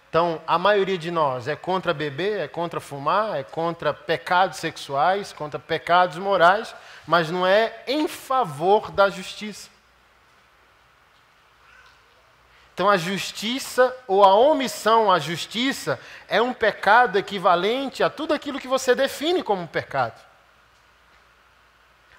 Então, 0.10 0.42
a 0.48 0.58
maioria 0.58 0.98
de 0.98 1.12
nós 1.12 1.48
é 1.48 1.56
contra 1.56 1.94
beber, 1.94 2.40
é 2.40 2.48
contra 2.48 2.80
fumar, 2.80 3.38
é 3.38 3.44
contra 3.44 3.94
pecados 3.94 4.58
sexuais, 4.58 5.34
contra 5.34 5.60
pecados 5.60 6.18
morais, 6.18 6.74
mas 7.06 7.30
não 7.30 7.46
é 7.46 7.84
em 7.86 8.08
favor 8.08 8.90
da 8.90 9.10
justiça. 9.10 9.70
Então, 12.74 12.90
a 12.90 12.96
justiça 12.96 13.96
ou 14.08 14.24
a 14.24 14.34
omissão 14.36 15.12
à 15.12 15.20
justiça 15.20 16.00
é 16.28 16.42
um 16.42 16.54
pecado 16.54 17.18
equivalente 17.18 18.04
a 18.04 18.10
tudo 18.10 18.34
aquilo 18.34 18.60
que 18.60 18.68
você 18.68 18.94
define 18.94 19.42
como 19.42 19.68
pecado. 19.68 20.24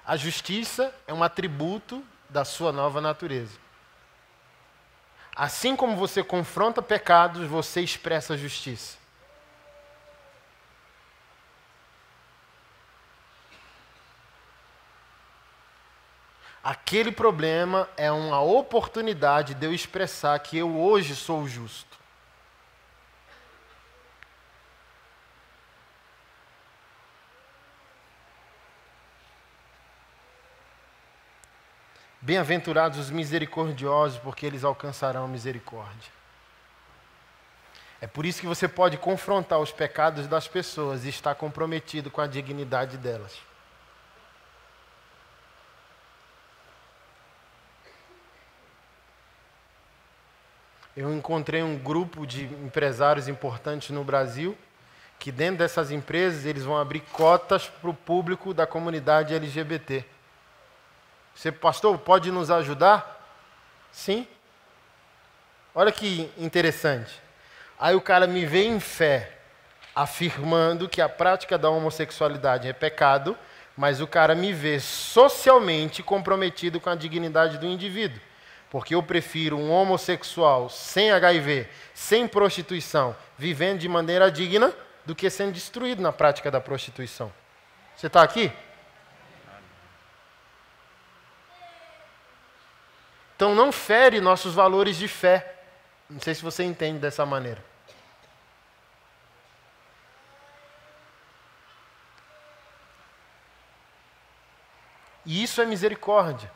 A 0.05 0.17
justiça 0.17 0.93
é 1.07 1.13
um 1.13 1.23
atributo 1.23 2.03
da 2.29 2.43
sua 2.43 2.71
nova 2.71 2.99
natureza. 2.99 3.57
Assim 5.39 5.73
como 5.73 5.95
você 5.95 6.21
confronta 6.21 6.81
pecados, 6.81 7.47
você 7.47 7.79
expressa 7.79 8.37
justiça. 8.37 8.97
Aquele 16.61 17.09
problema 17.09 17.87
é 17.95 18.11
uma 18.11 18.41
oportunidade 18.41 19.53
de 19.53 19.65
eu 19.65 19.73
expressar 19.73 20.37
que 20.39 20.57
eu 20.57 20.77
hoje 20.77 21.15
sou 21.15 21.47
justo. 21.47 21.88
Bem-aventurados 32.21 32.99
os 32.99 33.09
misericordiosos, 33.09 34.19
porque 34.19 34.45
eles 34.45 34.63
alcançarão 34.63 35.27
misericórdia. 35.27 36.11
É 38.01 38.07
por 38.07 38.25
isso 38.25 38.41
que 38.41 38.47
você 38.47 38.67
pode 38.67 38.97
confrontar 38.97 39.59
os 39.59 39.71
pecados 39.71 40.27
das 40.27 40.47
pessoas 40.47 41.05
e 41.05 41.09
estar 41.09 41.35
comprometido 41.35 42.09
com 42.09 42.21
a 42.21 42.27
dignidade 42.27 42.97
delas. 42.97 43.37
Eu 50.95 51.13
encontrei 51.13 51.63
um 51.63 51.77
grupo 51.77 52.25
de 52.25 52.43
empresários 52.43 53.27
importantes 53.27 53.89
no 53.91 54.03
Brasil 54.03 54.57
que 55.17 55.31
dentro 55.31 55.59
dessas 55.59 55.91
empresas 55.91 56.45
eles 56.45 56.63
vão 56.63 56.77
abrir 56.77 57.01
cotas 57.11 57.67
para 57.67 57.89
o 57.89 57.93
público 57.93 58.53
da 58.53 58.65
comunidade 58.65 59.33
LGBT. 59.33 60.05
Você, 61.39 61.53
pastor, 61.53 61.97
pode 61.97 62.33
nos 62.33 62.51
ajudar? 62.51 63.25
Sim. 63.93 64.27
Olha 65.73 65.89
que 65.89 66.29
interessante. 66.37 67.17
Aí 67.79 67.95
o 67.95 68.01
cara 68.01 68.27
me 68.27 68.45
vê 68.45 68.65
em 68.65 68.77
fé, 68.77 69.37
afirmando 69.95 70.89
que 70.89 71.01
a 71.01 71.07
prática 71.07 71.57
da 71.57 71.69
homossexualidade 71.69 72.67
é 72.67 72.73
pecado, 72.73 73.37
mas 73.77 74.01
o 74.01 74.07
cara 74.07 74.35
me 74.35 74.51
vê 74.51 74.81
socialmente 74.81 76.03
comprometido 76.03 76.77
com 76.77 76.89
a 76.89 76.95
dignidade 76.95 77.57
do 77.57 77.65
indivíduo. 77.65 78.19
Porque 78.69 78.93
eu 78.93 79.01
prefiro 79.01 79.57
um 79.57 79.71
homossexual 79.71 80.67
sem 80.67 81.09
HIV, 81.09 81.69
sem 81.93 82.27
prostituição, 82.27 83.15
vivendo 83.37 83.79
de 83.79 83.87
maneira 83.87 84.29
digna, 84.29 84.73
do 85.05 85.15
que 85.15 85.29
sendo 85.29 85.53
destruído 85.53 86.01
na 86.01 86.11
prática 86.11 86.51
da 86.51 86.59
prostituição. 86.59 87.31
Você 87.95 88.07
está 88.07 88.23
aqui? 88.23 88.51
Então 93.39 93.55
não 93.55 93.71
fere 93.71 94.19
nossos 94.19 94.53
valores 94.53 94.97
de 94.97 95.07
fé. 95.07 95.55
Não 96.09 96.19
sei 96.19 96.35
se 96.35 96.41
você 96.41 96.61
entende 96.61 96.99
dessa 96.99 97.25
maneira. 97.25 97.63
E 105.25 105.41
isso 105.41 105.61
é 105.61 105.65
misericórdia. 105.65 106.51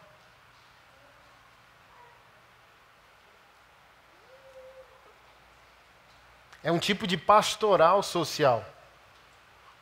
É 6.62 6.70
um 6.70 6.80
tipo 6.80 7.08
de 7.08 7.16
pastoral 7.16 8.04
social. 8.04 8.60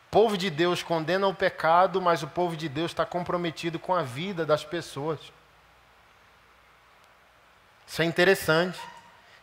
O 0.06 0.12
povo 0.12 0.38
de 0.38 0.52
Deus 0.52 0.84
condena 0.84 1.26
o 1.26 1.34
pecado, 1.34 2.00
mas 2.00 2.22
o 2.22 2.28
povo 2.28 2.56
de 2.56 2.70
Deus 2.70 2.92
está 2.92 3.08
comprometido 3.08 3.80
com 3.80 3.96
a 3.96 4.04
vida 4.04 4.46
das 4.46 4.64
pessoas. 4.64 5.20
Isso 7.92 8.02
é 8.02 8.06
interessante. 8.06 8.80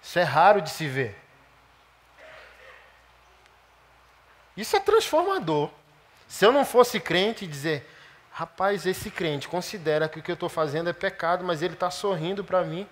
Isso 0.02 0.18
é 0.18 0.22
raro 0.22 0.62
de 0.62 0.70
se 0.70 0.88
ver. 0.88 1.14
Isso 4.56 4.74
é 4.74 4.80
transformador. 4.80 5.70
Se 6.26 6.46
eu 6.46 6.50
não 6.50 6.64
fosse 6.64 6.98
crente 6.98 7.44
e 7.44 7.48
dizer, 7.48 7.86
rapaz, 8.32 8.86
esse 8.86 9.10
crente 9.10 9.46
considera 9.46 10.08
que 10.08 10.18
o 10.18 10.22
que 10.22 10.30
eu 10.30 10.34
estou 10.34 10.48
fazendo 10.48 10.88
é 10.88 10.94
pecado, 10.94 11.44
mas 11.44 11.60
ele 11.60 11.74
está 11.74 11.90
sorrindo 11.90 12.42
para 12.42 12.64
mim, 12.64 12.88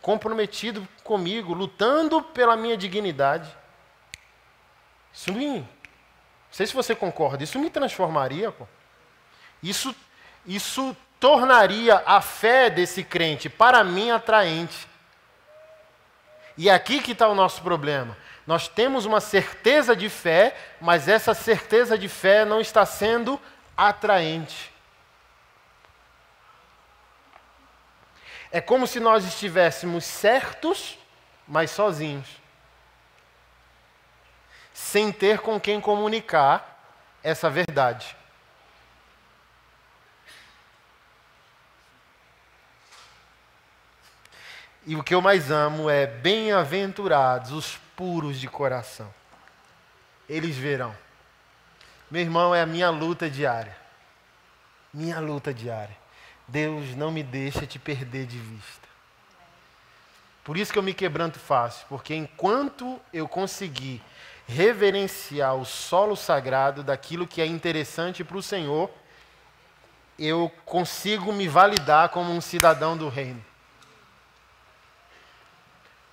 comprometido 0.00 0.88
comigo, 1.04 1.52
lutando 1.52 2.22
pela 2.22 2.56
minha 2.56 2.74
dignidade. 2.74 3.54
Isso 5.12 5.30
me. 5.30 5.58
Não 5.58 5.66
sei 6.50 6.66
se 6.66 6.72
você 6.72 6.96
concorda, 6.96 7.44
isso 7.44 7.58
me 7.58 7.68
transformaria, 7.68 8.50
pô. 8.50 8.66
Isso, 9.62 9.94
isso 10.46 10.96
tornaria 11.18 12.02
a 12.06 12.20
fé 12.20 12.68
desse 12.70 13.02
crente, 13.02 13.48
para 13.48 13.82
mim, 13.82 14.10
atraente. 14.10 14.88
E 16.56 16.68
é 16.68 16.74
aqui 16.74 17.00
que 17.00 17.12
está 17.12 17.28
o 17.28 17.34
nosso 17.34 17.62
problema. 17.62 18.16
Nós 18.46 18.68
temos 18.68 19.04
uma 19.04 19.20
certeza 19.20 19.94
de 19.94 20.08
fé, 20.08 20.56
mas 20.80 21.08
essa 21.08 21.34
certeza 21.34 21.98
de 21.98 22.08
fé 22.08 22.44
não 22.44 22.60
está 22.60 22.86
sendo 22.86 23.40
atraente. 23.76 24.72
É 28.50 28.60
como 28.60 28.86
se 28.86 29.00
nós 29.00 29.24
estivéssemos 29.24 30.04
certos, 30.04 30.98
mas 31.46 31.70
sozinhos. 31.70 32.28
Sem 34.72 35.10
ter 35.10 35.40
com 35.40 35.60
quem 35.60 35.80
comunicar 35.80 36.76
essa 37.22 37.50
verdade. 37.50 38.16
E 44.86 44.94
o 44.94 45.02
que 45.02 45.14
eu 45.14 45.20
mais 45.20 45.50
amo 45.50 45.90
é 45.90 46.06
bem-aventurados 46.06 47.50
os 47.50 47.76
puros 47.96 48.38
de 48.38 48.46
coração. 48.46 49.12
Eles 50.28 50.56
verão. 50.56 50.96
Meu 52.08 52.22
irmão, 52.22 52.54
é 52.54 52.62
a 52.62 52.66
minha 52.66 52.88
luta 52.88 53.28
diária. 53.28 53.76
Minha 54.94 55.18
luta 55.18 55.52
diária. 55.52 55.96
Deus 56.46 56.94
não 56.94 57.10
me 57.10 57.24
deixa 57.24 57.66
te 57.66 57.80
perder 57.80 58.26
de 58.26 58.38
vista. 58.38 58.86
Por 60.44 60.56
isso 60.56 60.72
que 60.72 60.78
eu 60.78 60.82
me 60.84 60.94
quebranto 60.94 61.40
fácil, 61.40 61.84
porque 61.88 62.14
enquanto 62.14 63.00
eu 63.12 63.26
conseguir 63.26 64.00
reverenciar 64.46 65.56
o 65.56 65.64
solo 65.64 66.14
sagrado 66.14 66.84
daquilo 66.84 67.26
que 67.26 67.42
é 67.42 67.46
interessante 67.46 68.22
para 68.22 68.36
o 68.36 68.42
Senhor, 68.42 68.88
eu 70.16 70.52
consigo 70.64 71.32
me 71.32 71.48
validar 71.48 72.10
como 72.10 72.32
um 72.32 72.40
cidadão 72.40 72.96
do 72.96 73.08
reino. 73.08 73.44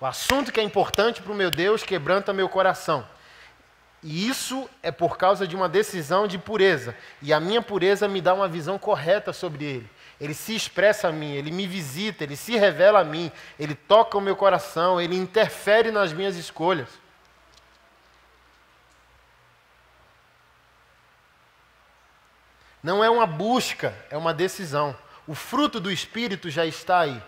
O 0.00 0.06
assunto 0.06 0.52
que 0.52 0.60
é 0.60 0.62
importante 0.62 1.22
para 1.22 1.32
o 1.32 1.36
meu 1.36 1.50
Deus 1.50 1.82
quebranta 1.82 2.32
meu 2.32 2.48
coração. 2.48 3.06
E 4.02 4.28
isso 4.28 4.68
é 4.82 4.90
por 4.90 5.16
causa 5.16 5.48
de 5.48 5.56
uma 5.56 5.66
decisão 5.66 6.26
de 6.26 6.36
pureza. 6.36 6.94
E 7.22 7.32
a 7.32 7.40
minha 7.40 7.62
pureza 7.62 8.06
me 8.06 8.20
dá 8.20 8.34
uma 8.34 8.46
visão 8.46 8.78
correta 8.78 9.32
sobre 9.32 9.64
ele. 9.64 9.90
Ele 10.20 10.34
se 10.34 10.54
expressa 10.54 11.08
a 11.08 11.12
mim, 11.12 11.32
ele 11.32 11.50
me 11.50 11.66
visita, 11.66 12.22
ele 12.22 12.36
se 12.36 12.54
revela 12.56 13.00
a 13.00 13.04
mim, 13.04 13.32
ele 13.58 13.74
toca 13.74 14.18
o 14.18 14.20
meu 14.20 14.36
coração, 14.36 15.00
ele 15.00 15.16
interfere 15.16 15.90
nas 15.90 16.12
minhas 16.12 16.36
escolhas. 16.36 16.88
Não 22.82 23.02
é 23.02 23.08
uma 23.08 23.26
busca, 23.26 23.96
é 24.10 24.16
uma 24.18 24.34
decisão. 24.34 24.94
O 25.26 25.34
fruto 25.34 25.80
do 25.80 25.90
Espírito 25.90 26.50
já 26.50 26.66
está 26.66 27.00
aí. 27.00 27.22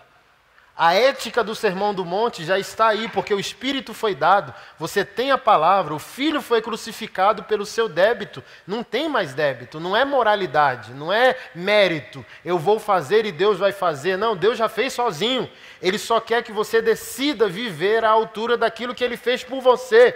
A 0.77 0.93
ética 0.93 1.43
do 1.43 1.55
Sermão 1.55 1.91
do 1.91 2.05
Monte 2.05 2.45
já 2.45 2.59
está 2.59 2.89
aí, 2.89 3.09
porque 3.09 3.33
o 3.33 3.39
Espírito 3.39 3.95
foi 3.95 4.13
dado, 4.13 4.53
você 4.77 5.03
tem 5.03 5.31
a 5.31 5.37
palavra, 5.37 5.95
o 5.95 5.97
Filho 5.97 6.39
foi 6.39 6.61
crucificado 6.61 7.43
pelo 7.45 7.65
seu 7.65 7.89
débito, 7.89 8.43
não 8.67 8.83
tem 8.83 9.09
mais 9.09 9.33
débito, 9.33 9.79
não 9.79 9.97
é 9.97 10.05
moralidade, 10.05 10.93
não 10.93 11.11
é 11.11 11.35
mérito, 11.55 12.23
eu 12.45 12.59
vou 12.59 12.79
fazer 12.79 13.25
e 13.25 13.31
Deus 13.31 13.57
vai 13.57 13.71
fazer, 13.71 14.17
não, 14.17 14.37
Deus 14.37 14.55
já 14.55 14.69
fez 14.69 14.93
sozinho, 14.93 15.49
Ele 15.81 15.97
só 15.97 16.19
quer 16.19 16.43
que 16.43 16.51
você 16.51 16.79
decida 16.79 17.49
viver 17.49 18.05
à 18.05 18.09
altura 18.11 18.55
daquilo 18.55 18.93
que 18.93 19.03
Ele 19.03 19.17
fez 19.17 19.43
por 19.43 19.59
você. 19.59 20.15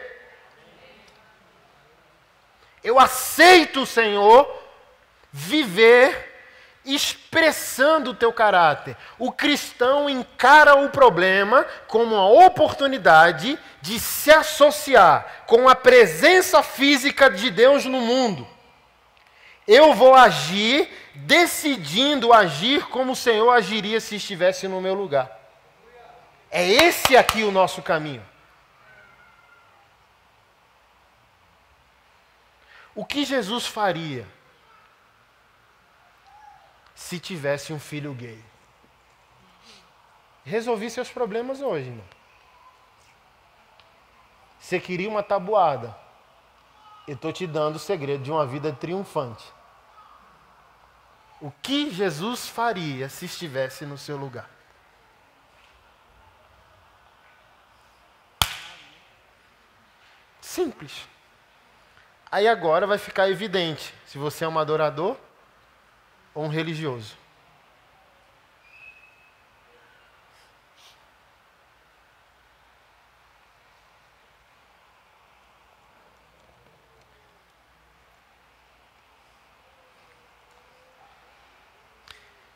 Eu 2.84 3.00
aceito, 3.00 3.84
Senhor, 3.84 4.48
viver 5.32 6.31
expressando 6.86 8.12
o 8.12 8.14
teu 8.16 8.34
caráter. 8.34 8.98
O 9.20 9.32
cristão 9.32 10.10
encara 10.10 10.76
o 10.76 10.90
problema 10.90 11.66
como 11.88 12.16
uma 12.16 12.28
oportunidade 12.46 13.58
de 13.82 14.00
se 14.00 14.32
associar 14.32 15.44
com 15.46 15.70
a 15.70 15.76
presença 15.76 16.64
física 16.64 17.30
de 17.30 17.50
Deus 17.50 17.86
no 17.86 18.02
mundo. 18.02 18.48
Eu 19.68 19.94
vou 19.94 20.16
agir 20.16 20.90
decidindo 21.14 22.34
agir 22.34 22.88
como 22.88 23.12
o 23.12 23.16
Senhor 23.16 23.50
agiria 23.52 24.00
se 24.00 24.16
estivesse 24.16 24.68
no 24.68 24.82
meu 24.82 24.94
lugar. 24.94 25.40
É 26.50 26.68
esse 26.68 27.16
aqui 27.16 27.44
o 27.44 27.52
nosso 27.52 27.82
caminho. 27.82 28.26
O 32.94 33.06
que 33.06 33.24
Jesus 33.24 33.66
faria? 33.66 34.28
Se 37.12 37.20
tivesse 37.20 37.74
um 37.74 37.80
filho 37.80 38.14
gay. 38.14 38.42
Resolvi 40.46 40.90
seus 40.90 41.10
problemas 41.10 41.60
hoje, 41.60 41.90
irmão. 41.90 42.06
Você 44.58 44.80
queria 44.80 45.10
uma 45.10 45.22
tabuada. 45.22 45.94
Eu 47.06 47.16
estou 47.16 47.34
te 47.34 47.46
dando 47.46 47.76
o 47.76 47.80
segredo 47.80 48.24
de 48.24 48.32
uma 48.32 48.46
vida 48.46 48.72
triunfante. 48.72 49.46
O 51.42 51.52
que 51.62 51.92
Jesus 51.92 52.48
faria 52.48 53.10
se 53.10 53.26
estivesse 53.26 53.86
no 53.86 53.98
seu 53.98 54.16
lugar? 54.16 54.50
Simples. 60.40 61.06
Aí 62.32 62.48
agora 62.48 62.88
vai 62.88 62.98
ficar 62.98 63.30
evidente 63.30 63.94
se 64.06 64.18
você 64.18 64.46
é 64.46 64.48
um 64.48 64.58
adorador 64.58 65.18
ou 66.34 66.46
um 66.46 66.48
religioso? 66.48 67.22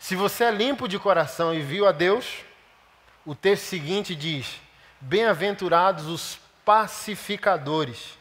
Se 0.06 0.16
você 0.16 0.44
é 0.44 0.52
limpo 0.52 0.88
de 0.88 1.00
coração 1.00 1.52
e 1.52 1.62
viu 1.62 1.88
a 1.88 1.92
Deus, 1.92 2.44
o 3.26 3.34
texto 3.34 3.64
seguinte 3.64 4.16
diz: 4.16 4.62
Bem-aventurados 5.02 6.06
os 6.06 6.40
pacificadores, 6.64 8.16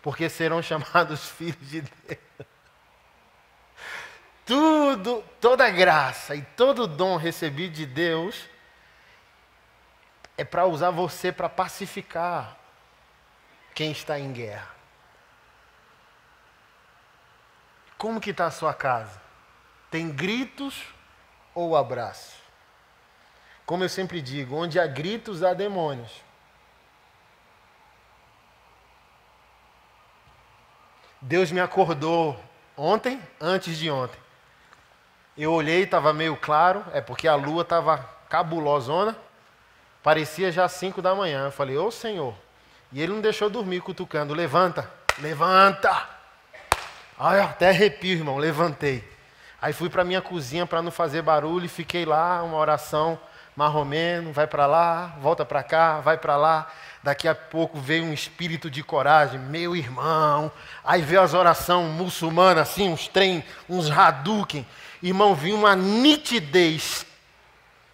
porque 0.00 0.30
serão 0.30 0.62
chamados 0.64 1.28
filhos 1.28 1.68
de 1.68 1.82
Deus. 1.82 2.51
Tudo, 4.44 5.22
toda 5.40 5.70
graça 5.70 6.34
e 6.34 6.42
todo 6.42 6.86
dom 6.86 7.16
recebido 7.16 7.74
de 7.74 7.86
Deus 7.86 8.48
é 10.36 10.44
para 10.44 10.66
usar 10.66 10.90
você 10.90 11.30
para 11.30 11.48
pacificar 11.48 12.56
quem 13.74 13.92
está 13.92 14.18
em 14.18 14.32
guerra. 14.32 14.70
Como 17.96 18.20
que 18.20 18.30
está 18.30 18.46
a 18.46 18.50
sua 18.50 18.74
casa? 18.74 19.22
Tem 19.90 20.10
gritos 20.10 20.82
ou 21.54 21.76
abraço? 21.76 22.36
Como 23.64 23.84
eu 23.84 23.88
sempre 23.88 24.20
digo, 24.20 24.56
onde 24.56 24.80
há 24.80 24.86
gritos 24.86 25.44
há 25.44 25.54
demônios. 25.54 26.20
Deus 31.20 31.52
me 31.52 31.60
acordou 31.60 32.42
ontem, 32.76 33.22
antes 33.40 33.78
de 33.78 33.88
ontem. 33.88 34.18
Eu 35.36 35.52
olhei, 35.52 35.84
estava 35.84 36.12
meio 36.12 36.36
claro, 36.36 36.84
é 36.92 37.00
porque 37.00 37.26
a 37.26 37.34
lua 37.34 37.62
estava 37.62 37.98
cabulosona, 38.28 39.16
parecia 40.02 40.52
já 40.52 40.68
5 40.68 41.00
da 41.00 41.14
manhã. 41.14 41.46
Eu 41.46 41.52
falei, 41.52 41.76
ô 41.76 41.90
Senhor. 41.90 42.34
E 42.92 43.00
ele 43.00 43.14
não 43.14 43.22
deixou 43.22 43.48
dormir 43.48 43.80
cutucando, 43.80 44.34
levanta, 44.34 44.90
levanta. 45.18 46.06
Ai, 47.18 47.40
até 47.40 47.70
arrepio, 47.70 48.18
irmão, 48.18 48.36
levantei. 48.36 49.02
Aí 49.60 49.72
fui 49.72 49.88
para 49.88 50.04
minha 50.04 50.20
cozinha 50.20 50.66
para 50.66 50.82
não 50.82 50.90
fazer 50.90 51.22
barulho 51.22 51.64
e 51.64 51.68
fiquei 51.68 52.04
lá, 52.04 52.42
uma 52.42 52.58
oração 52.58 53.18
marromeno, 53.56 54.32
vai 54.32 54.46
para 54.46 54.66
lá, 54.66 55.14
volta 55.18 55.44
para 55.44 55.62
cá, 55.62 56.00
vai 56.00 56.18
para 56.18 56.36
lá. 56.36 56.70
Daqui 57.02 57.26
a 57.26 57.34
pouco 57.34 57.80
veio 57.80 58.04
um 58.04 58.12
espírito 58.12 58.70
de 58.70 58.82
coragem, 58.82 59.38
meu 59.38 59.74
irmão. 59.74 60.52
Aí 60.84 61.00
veio 61.00 61.22
as 61.22 61.32
orações 61.32 61.90
muçulmanas, 61.90 62.68
assim, 62.68 62.90
uns 62.90 63.08
trem, 63.08 63.42
uns 63.68 63.90
Hadouken 63.90 64.66
irmão, 65.02 65.34
vinha 65.34 65.56
uma 65.56 65.74
nitidez 65.74 67.04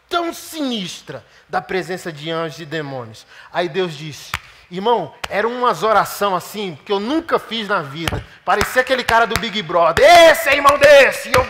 tão 0.09 0.32
sinistra 0.32 1.24
da 1.48 1.61
presença 1.61 2.12
de 2.12 2.30
anjos 2.30 2.61
e 2.61 2.64
demônios. 2.64 3.26
Aí 3.52 3.68
Deus 3.68 3.96
disse: 3.96 4.32
Irmão, 4.70 5.14
era 5.30 5.48
umas 5.48 5.82
oração 5.82 6.36
assim 6.36 6.78
que 6.84 6.92
eu 6.92 7.00
nunca 7.00 7.38
fiz 7.38 7.66
na 7.66 7.80
vida. 7.80 8.22
Parecia 8.44 8.82
aquele 8.82 9.02
cara 9.02 9.26
do 9.26 9.40
Big 9.40 9.62
Brother. 9.62 10.04
Esse 10.04 10.50
é 10.50 10.56
irmão 10.56 10.78
desse. 10.78 11.32
Eu... 11.34 11.46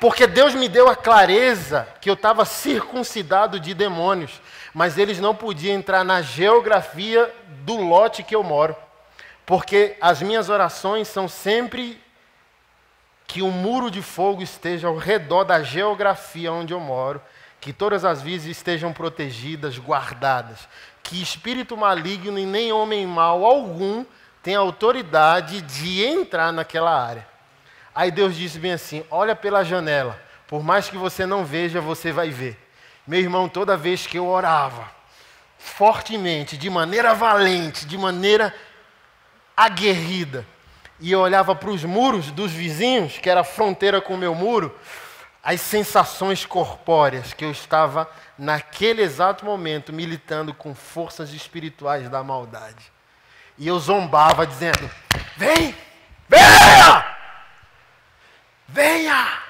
Porque 0.00 0.26
Deus 0.26 0.54
me 0.54 0.68
deu 0.68 0.88
a 0.88 0.96
clareza 0.96 1.86
que 2.00 2.08
eu 2.08 2.14
estava 2.14 2.44
circuncidado 2.44 3.60
de 3.60 3.74
demônios, 3.74 4.40
mas 4.74 4.98
eles 4.98 5.20
não 5.20 5.34
podiam 5.34 5.76
entrar 5.76 6.04
na 6.04 6.22
geografia 6.22 7.32
do 7.64 7.76
lote 7.76 8.22
que 8.22 8.34
eu 8.34 8.42
moro. 8.42 8.74
Porque 9.44 9.96
as 10.00 10.22
minhas 10.22 10.48
orações 10.48 11.08
são 11.08 11.28
sempre 11.28 12.01
que 13.32 13.40
um 13.40 13.50
muro 13.50 13.90
de 13.90 14.02
fogo 14.02 14.42
esteja 14.42 14.88
ao 14.88 14.98
redor 14.98 15.44
da 15.44 15.62
geografia 15.62 16.52
onde 16.52 16.74
eu 16.74 16.78
moro, 16.78 17.18
que 17.62 17.72
todas 17.72 18.04
as 18.04 18.20
vias 18.20 18.44
estejam 18.44 18.92
protegidas, 18.92 19.78
guardadas, 19.78 20.68
que 21.02 21.22
espírito 21.22 21.74
maligno 21.74 22.38
e 22.38 22.44
nem 22.44 22.74
homem 22.74 23.06
mau 23.06 23.46
algum 23.46 24.04
tem 24.42 24.54
autoridade 24.54 25.62
de 25.62 26.04
entrar 26.04 26.52
naquela 26.52 26.94
área. 26.94 27.26
Aí 27.94 28.10
Deus 28.10 28.36
disse 28.36 28.58
bem 28.58 28.72
assim: 28.72 29.02
olha 29.10 29.34
pela 29.34 29.64
janela, 29.64 30.20
por 30.46 30.62
mais 30.62 30.90
que 30.90 30.98
você 30.98 31.24
não 31.24 31.42
veja, 31.42 31.80
você 31.80 32.12
vai 32.12 32.28
ver. 32.28 32.58
Meu 33.06 33.18
irmão, 33.18 33.48
toda 33.48 33.78
vez 33.78 34.06
que 34.06 34.18
eu 34.18 34.26
orava, 34.26 34.90
fortemente, 35.56 36.54
de 36.58 36.68
maneira 36.68 37.14
valente, 37.14 37.86
de 37.86 37.96
maneira 37.96 38.54
aguerrida, 39.56 40.46
e 41.02 41.10
eu 41.10 41.18
olhava 41.18 41.52
para 41.52 41.68
os 41.68 41.82
muros 41.82 42.30
dos 42.30 42.52
vizinhos, 42.52 43.18
que 43.18 43.28
era 43.28 43.40
a 43.40 43.44
fronteira 43.44 44.00
com 44.00 44.14
o 44.14 44.18
meu 44.18 44.36
muro, 44.36 44.78
as 45.42 45.60
sensações 45.60 46.46
corpóreas 46.46 47.34
que 47.34 47.44
eu 47.44 47.50
estava, 47.50 48.08
naquele 48.38 49.02
exato 49.02 49.44
momento, 49.44 49.92
militando 49.92 50.54
com 50.54 50.76
forças 50.76 51.32
espirituais 51.32 52.08
da 52.08 52.22
maldade. 52.22 52.92
E 53.58 53.66
eu 53.66 53.80
zombava, 53.80 54.46
dizendo: 54.46 54.88
Vem! 55.36 55.74
Venha! 56.28 57.16
Venha! 58.68 59.42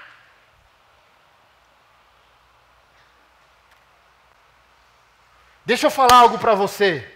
Deixa 5.66 5.86
eu 5.86 5.90
falar 5.90 6.16
algo 6.16 6.38
para 6.38 6.54
você. 6.54 7.06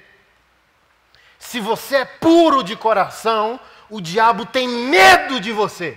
Se 1.39 1.59
você 1.59 1.97
é 1.97 2.05
puro 2.05 2.63
de 2.63 2.77
coração, 2.77 3.59
o 3.89 4.01
diabo 4.01 4.45
tem 4.47 4.69
medo 4.69 5.41
de 5.41 5.53
você. 5.53 5.97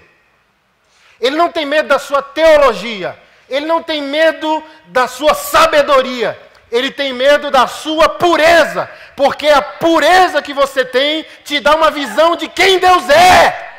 Ele 1.19 1.35
não 1.35 1.51
tem 1.51 1.65
medo 1.65 1.87
da 1.87 1.99
sua 1.99 2.21
teologia. 2.21 3.17
Ele 3.49 3.65
não 3.65 3.81
tem 3.81 4.01
medo 4.01 4.63
da 4.87 5.07
sua 5.07 5.33
sabedoria. 5.33 6.39
Ele 6.71 6.91
tem 6.91 7.13
medo 7.13 7.49
da 7.49 7.67
sua 7.67 8.07
pureza. 8.07 8.89
Porque 9.15 9.47
a 9.47 9.61
pureza 9.61 10.41
que 10.41 10.53
você 10.53 10.85
tem 10.85 11.25
te 11.43 11.59
dá 11.59 11.75
uma 11.75 11.91
visão 11.91 12.35
de 12.35 12.47
quem 12.47 12.79
Deus 12.79 13.09
é. 13.09 13.69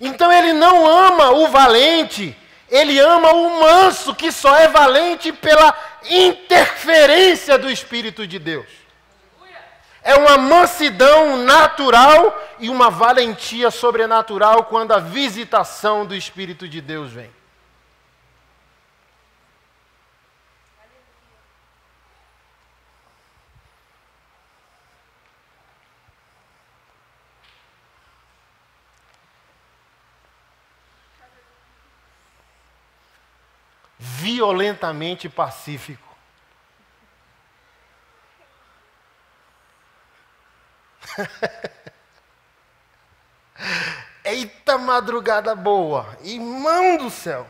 Então 0.00 0.32
ele 0.32 0.52
não 0.52 0.84
ama 0.84 1.30
o 1.30 1.46
valente, 1.46 2.36
ele 2.68 2.98
ama 2.98 3.32
o 3.32 3.60
manso, 3.60 4.12
que 4.12 4.32
só 4.32 4.56
é 4.56 4.66
valente 4.66 5.30
pela 5.30 5.72
interferência 6.10 7.56
do 7.56 7.70
Espírito 7.70 8.26
de 8.26 8.40
Deus. 8.40 8.81
É 10.02 10.16
uma 10.16 10.36
mansidão 10.36 11.36
natural 11.36 12.36
e 12.58 12.68
uma 12.68 12.90
valentia 12.90 13.70
sobrenatural 13.70 14.64
quando 14.64 14.92
a 14.92 14.98
visitação 14.98 16.04
do 16.04 16.14
Espírito 16.14 16.68
de 16.68 16.80
Deus 16.80 17.12
vem. 17.12 17.30
Violentamente 33.98 35.28
pacífico. 35.28 36.11
Eita 44.24 44.78
madrugada 44.78 45.54
boa! 45.54 46.16
Irmão 46.22 46.96
do 46.96 47.10
céu! 47.10 47.46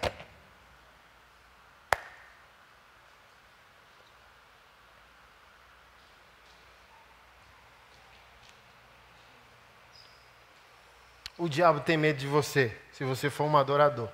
O 11.39 11.49
diabo 11.49 11.81
tem 11.81 11.97
medo 11.97 12.19
de 12.19 12.27
você 12.29 12.77
se 12.93 13.03
você 13.03 13.29
for 13.29 13.43
um 13.45 13.57
adorador, 13.57 14.09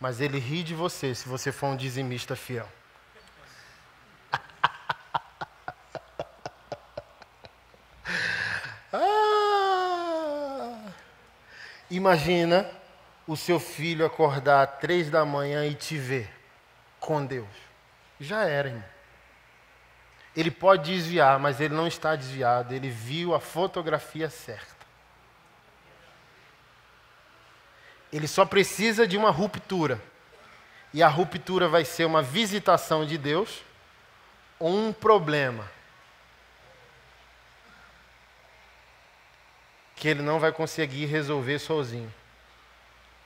mas 0.00 0.20
ele 0.20 0.38
ri 0.38 0.64
de 0.64 0.74
você 0.74 1.14
se 1.14 1.28
você 1.28 1.52
for 1.52 1.68
um 1.68 1.76
dizimista 1.76 2.34
fiel. 2.34 2.68
Imagina 11.94 12.68
o 13.24 13.36
seu 13.36 13.60
filho 13.60 14.04
acordar 14.04 14.64
às 14.64 14.80
três 14.80 15.08
da 15.08 15.24
manhã 15.24 15.64
e 15.64 15.74
te 15.74 15.96
ver 15.96 16.28
com 16.98 17.24
Deus. 17.24 17.46
Já 18.18 18.44
era, 18.44 18.68
irmão. 18.68 18.84
Ele 20.36 20.50
pode 20.50 20.92
desviar, 20.92 21.38
mas 21.38 21.60
ele 21.60 21.72
não 21.72 21.86
está 21.86 22.16
desviado. 22.16 22.74
Ele 22.74 22.88
viu 22.88 23.32
a 23.32 23.38
fotografia 23.38 24.28
certa. 24.28 24.74
Ele 28.12 28.26
só 28.26 28.44
precisa 28.44 29.06
de 29.06 29.16
uma 29.16 29.30
ruptura. 29.30 30.02
E 30.92 31.00
a 31.00 31.06
ruptura 31.06 31.68
vai 31.68 31.84
ser 31.84 32.06
uma 32.06 32.22
visitação 32.22 33.06
de 33.06 33.16
Deus 33.16 33.62
ou 34.58 34.76
um 34.76 34.92
problema 34.92 35.70
que 40.04 40.08
ele 40.08 40.20
não 40.20 40.38
vai 40.38 40.52
conseguir 40.52 41.06
resolver 41.06 41.58
sozinho. 41.58 42.12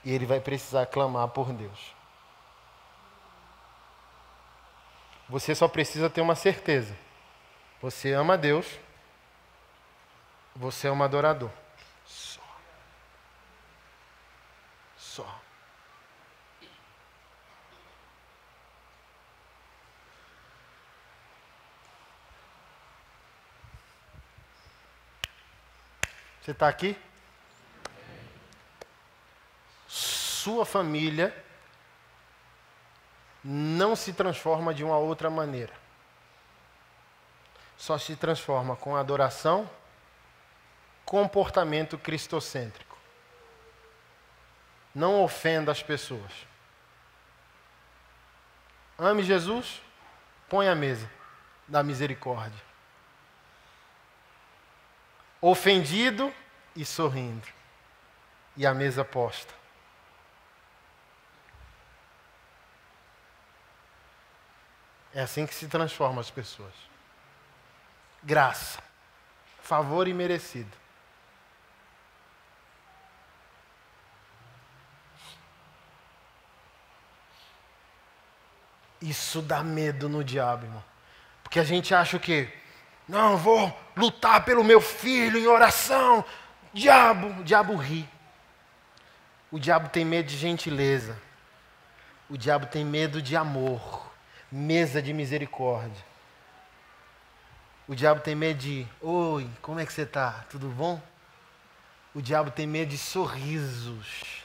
E 0.05 0.13
ele 0.13 0.25
vai 0.25 0.39
precisar 0.39 0.87
clamar 0.87 1.27
por 1.27 1.53
Deus. 1.53 1.93
Você 5.29 5.57
só 5.57 5.67
precisa 5.67 6.09
ter 6.09 6.21
uma 6.21 6.37
certeza. 6.37 6.97
Você 7.83 8.13
ama 8.13 8.39
Deus. 8.39 8.79
Você 10.55 10.87
é 10.87 10.93
um 10.93 11.03
adorador. 11.03 11.51
Só. 12.07 12.41
Só. 14.97 15.41
Você 26.49 26.53
está 26.53 26.67
aqui? 26.67 26.97
Sua 29.87 30.65
família 30.65 31.45
não 33.45 33.95
se 33.95 34.15
transforma 34.15 34.73
de 34.73 34.83
uma 34.83 34.97
outra 34.97 35.29
maneira. 35.29 35.75
Só 37.77 37.99
se 37.99 38.17
transforma 38.17 38.77
com 38.77 38.97
adoração, 38.97 39.69
comportamento 41.05 41.99
cristocêntrico. 41.99 42.97
Não 44.95 45.23
ofenda 45.23 45.71
as 45.71 45.83
pessoas. 45.83 46.33
Ame 48.99 49.23
Jesus, 49.23 49.83
põe 50.49 50.67
a 50.67 50.75
mesa 50.75 51.11
da 51.69 51.83
misericórdia 51.83 52.68
ofendido 55.41 56.33
e 56.75 56.85
sorrindo, 56.85 57.47
e 58.57 58.67
a 58.67 58.75
mesa 58.75 59.05
posta. 59.05 59.53
É 65.15 65.23
assim 65.23 65.47
que 65.47 65.55
se 65.55 65.67
transformam 65.67 66.21
as 66.21 66.31
pessoas. 66.31 66.75
Graça, 68.23 68.83
favor 69.63 70.07
imerecido. 70.07 70.77
Isso 79.01 79.41
dá 79.41 79.63
medo 79.63 80.09
no 80.09 80.25
diabo, 80.25 80.67
irmão. 80.67 80.85
Porque 81.43 81.61
a 81.61 81.65
gente 81.65 81.95
acha 81.95 82.17
o 82.17 82.21
quê? 82.21 82.53
Não, 83.09 83.37
vou 83.37 83.75
lutar 83.97 84.45
pelo 84.45 84.63
meu 84.63 84.81
filho 84.81 85.39
em 85.39 85.47
oração. 85.47 86.25
Diabo, 86.75 87.41
o 87.41 87.45
diabo 87.45 87.75
ri. 87.75 88.09
O 89.51 89.59
diabo 89.59 89.89
tem 89.89 90.05
medo 90.05 90.27
de 90.27 90.37
gentileza. 90.37 91.19
O 92.29 92.37
diabo 92.37 92.67
tem 92.67 92.85
medo 92.85 93.23
de 93.23 93.35
amor. 93.35 94.07
Mesa 94.53 95.01
de 95.01 95.13
misericórdia. 95.13 96.05
O 97.87 97.95
diabo 97.95 98.21
tem 98.21 98.35
medo 98.35 98.59
de, 98.59 98.87
oi, 99.01 99.49
como 99.63 99.81
é 99.81 99.87
que 99.87 99.93
você 99.93 100.03
está? 100.03 100.45
Tudo 100.51 100.69
bom? 100.69 101.01
O 102.15 102.21
diabo 102.21 102.51
tem 102.51 102.67
medo 102.67 102.91
de 102.91 102.99
sorrisos. 102.99 104.45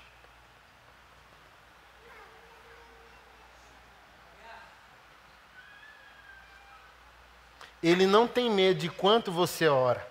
Ele 7.83 8.07
não 8.07 8.27
tem 8.27 8.49
medo 8.49 8.79
de 8.79 8.89
quanto 8.89 9.29
você 9.29 9.67
ora. 9.67 10.07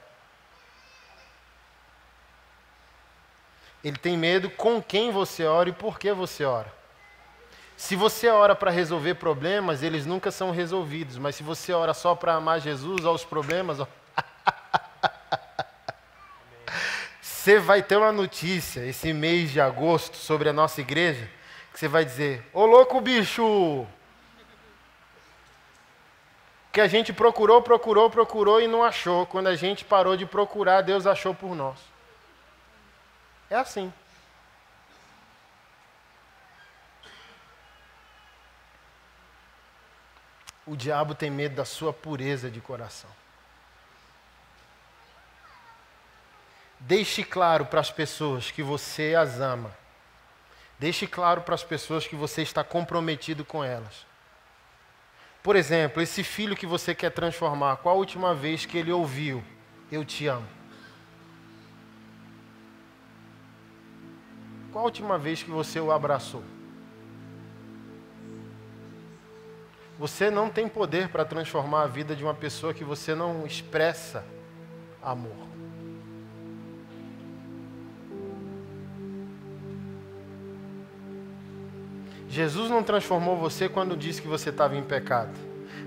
Ele 3.82 3.96
tem 3.96 4.16
medo 4.16 4.50
com 4.50 4.80
quem 4.82 5.10
você 5.10 5.44
ora 5.44 5.70
e 5.70 5.72
por 5.72 5.98
que 5.98 6.12
você 6.12 6.44
ora. 6.44 6.72
Se 7.76 7.96
você 7.96 8.28
ora 8.28 8.54
para 8.54 8.70
resolver 8.70 9.14
problemas, 9.14 9.82
eles 9.82 10.06
nunca 10.06 10.30
são 10.30 10.52
resolvidos. 10.52 11.18
Mas 11.18 11.34
se 11.34 11.42
você 11.42 11.72
ora 11.72 11.94
só 11.94 12.14
para 12.14 12.34
amar 12.34 12.60
Jesus, 12.60 13.04
aos 13.04 13.24
problemas, 13.24 13.78
você 17.20 17.58
vai 17.58 17.82
ter 17.82 17.96
uma 17.96 18.12
notícia 18.12 18.86
esse 18.86 19.12
mês 19.12 19.50
de 19.50 19.60
agosto 19.60 20.16
sobre 20.16 20.48
a 20.48 20.52
nossa 20.52 20.80
igreja, 20.80 21.28
que 21.72 21.80
você 21.80 21.88
vai 21.88 22.04
dizer: 22.04 22.48
Ô 22.52 22.66
louco 22.66 23.00
bicho! 23.00 23.84
que 26.72 26.80
a 26.80 26.88
gente 26.88 27.12
procurou, 27.12 27.60
procurou, 27.60 28.08
procurou 28.08 28.60
e 28.60 28.66
não 28.66 28.82
achou. 28.82 29.26
Quando 29.26 29.48
a 29.48 29.54
gente 29.54 29.84
parou 29.84 30.16
de 30.16 30.24
procurar, 30.24 30.80
Deus 30.80 31.06
achou 31.06 31.34
por 31.34 31.54
nós. 31.54 31.78
É 33.50 33.56
assim. 33.56 33.92
O 40.66 40.74
diabo 40.74 41.14
tem 41.14 41.30
medo 41.30 41.54
da 41.56 41.66
sua 41.66 41.92
pureza 41.92 42.50
de 42.50 42.60
coração. 42.60 43.10
Deixe 46.80 47.22
claro 47.22 47.66
para 47.66 47.80
as 47.80 47.90
pessoas 47.90 48.50
que 48.50 48.62
você 48.62 49.14
as 49.14 49.38
ama. 49.38 49.76
Deixe 50.78 51.06
claro 51.06 51.42
para 51.42 51.54
as 51.54 51.62
pessoas 51.62 52.06
que 52.06 52.16
você 52.16 52.40
está 52.40 52.64
comprometido 52.64 53.44
com 53.44 53.62
elas. 53.62 54.11
Por 55.42 55.56
exemplo, 55.56 56.00
esse 56.00 56.22
filho 56.22 56.54
que 56.54 56.66
você 56.66 56.94
quer 56.94 57.10
transformar, 57.10 57.76
qual 57.78 57.96
a 57.96 57.98
última 57.98 58.34
vez 58.34 58.64
que 58.64 58.78
ele 58.78 58.92
ouviu: 58.92 59.42
Eu 59.90 60.04
te 60.04 60.26
amo? 60.26 60.46
Qual 64.70 64.82
a 64.82 64.86
última 64.86 65.18
vez 65.18 65.42
que 65.42 65.50
você 65.50 65.80
o 65.80 65.90
abraçou? 65.90 66.42
Você 69.98 70.30
não 70.30 70.48
tem 70.48 70.68
poder 70.68 71.08
para 71.08 71.24
transformar 71.24 71.82
a 71.82 71.86
vida 71.86 72.16
de 72.16 72.24
uma 72.24 72.34
pessoa 72.34 72.72
que 72.72 72.82
você 72.82 73.14
não 73.14 73.46
expressa 73.46 74.24
amor. 75.02 75.51
Jesus 82.32 82.70
não 82.70 82.82
transformou 82.82 83.36
você 83.36 83.68
quando 83.68 83.94
disse 83.94 84.22
que 84.22 84.26
você 84.26 84.48
estava 84.48 84.74
em 84.74 84.82
pecado. 84.82 85.38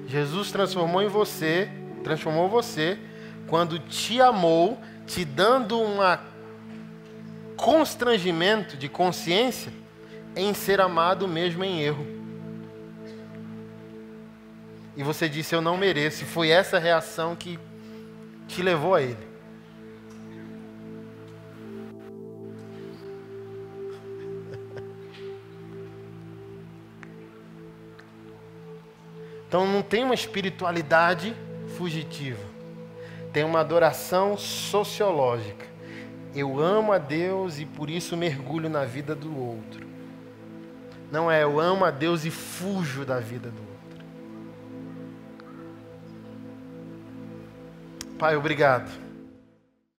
Jesus 0.05 0.51
transformou 0.51 1.01
em 1.01 1.07
você, 1.07 1.67
transformou 2.03 2.47
você 2.47 2.99
quando 3.47 3.79
te 3.79 4.21
amou, 4.21 4.79
te 5.07 5.25
dando 5.25 5.81
um 5.81 5.97
constrangimento 7.57 8.77
de 8.77 8.87
consciência 8.87 9.73
em 10.35 10.53
ser 10.53 10.79
amado 10.79 11.27
mesmo 11.27 11.63
em 11.63 11.81
erro. 11.81 12.05
E 14.95 15.01
você 15.01 15.27
disse 15.27 15.55
eu 15.55 15.61
não 15.61 15.77
mereço, 15.77 16.25
e 16.25 16.27
foi 16.27 16.49
essa 16.49 16.77
reação 16.77 17.35
que 17.35 17.59
te 18.47 18.61
levou 18.61 18.93
a 18.93 19.01
ele. 19.01 19.34
Então 29.55 29.65
não 29.65 29.81
tem 29.81 30.03
uma 30.03 30.13
espiritualidade 30.13 31.33
fugitiva, 31.77 32.43
tem 33.31 33.45
uma 33.45 33.61
adoração 33.61 34.37
sociológica. 34.37 35.65
Eu 36.35 36.59
amo 36.59 36.91
a 36.91 36.97
Deus 36.97 37.57
e 37.57 37.65
por 37.65 37.89
isso 37.89 38.17
mergulho 38.17 38.69
na 38.69 38.83
vida 38.83 39.15
do 39.15 39.33
outro. 39.33 39.87
Não 41.09 41.31
é 41.31 41.41
eu 41.43 41.57
amo 41.57 41.85
a 41.85 41.89
Deus 41.89 42.25
e 42.25 42.29
fujo 42.29 43.05
da 43.05 43.21
vida 43.21 43.49
do 43.49 43.61
outro. 43.61 44.05
Pai, 48.19 48.35
obrigado 48.35 49.04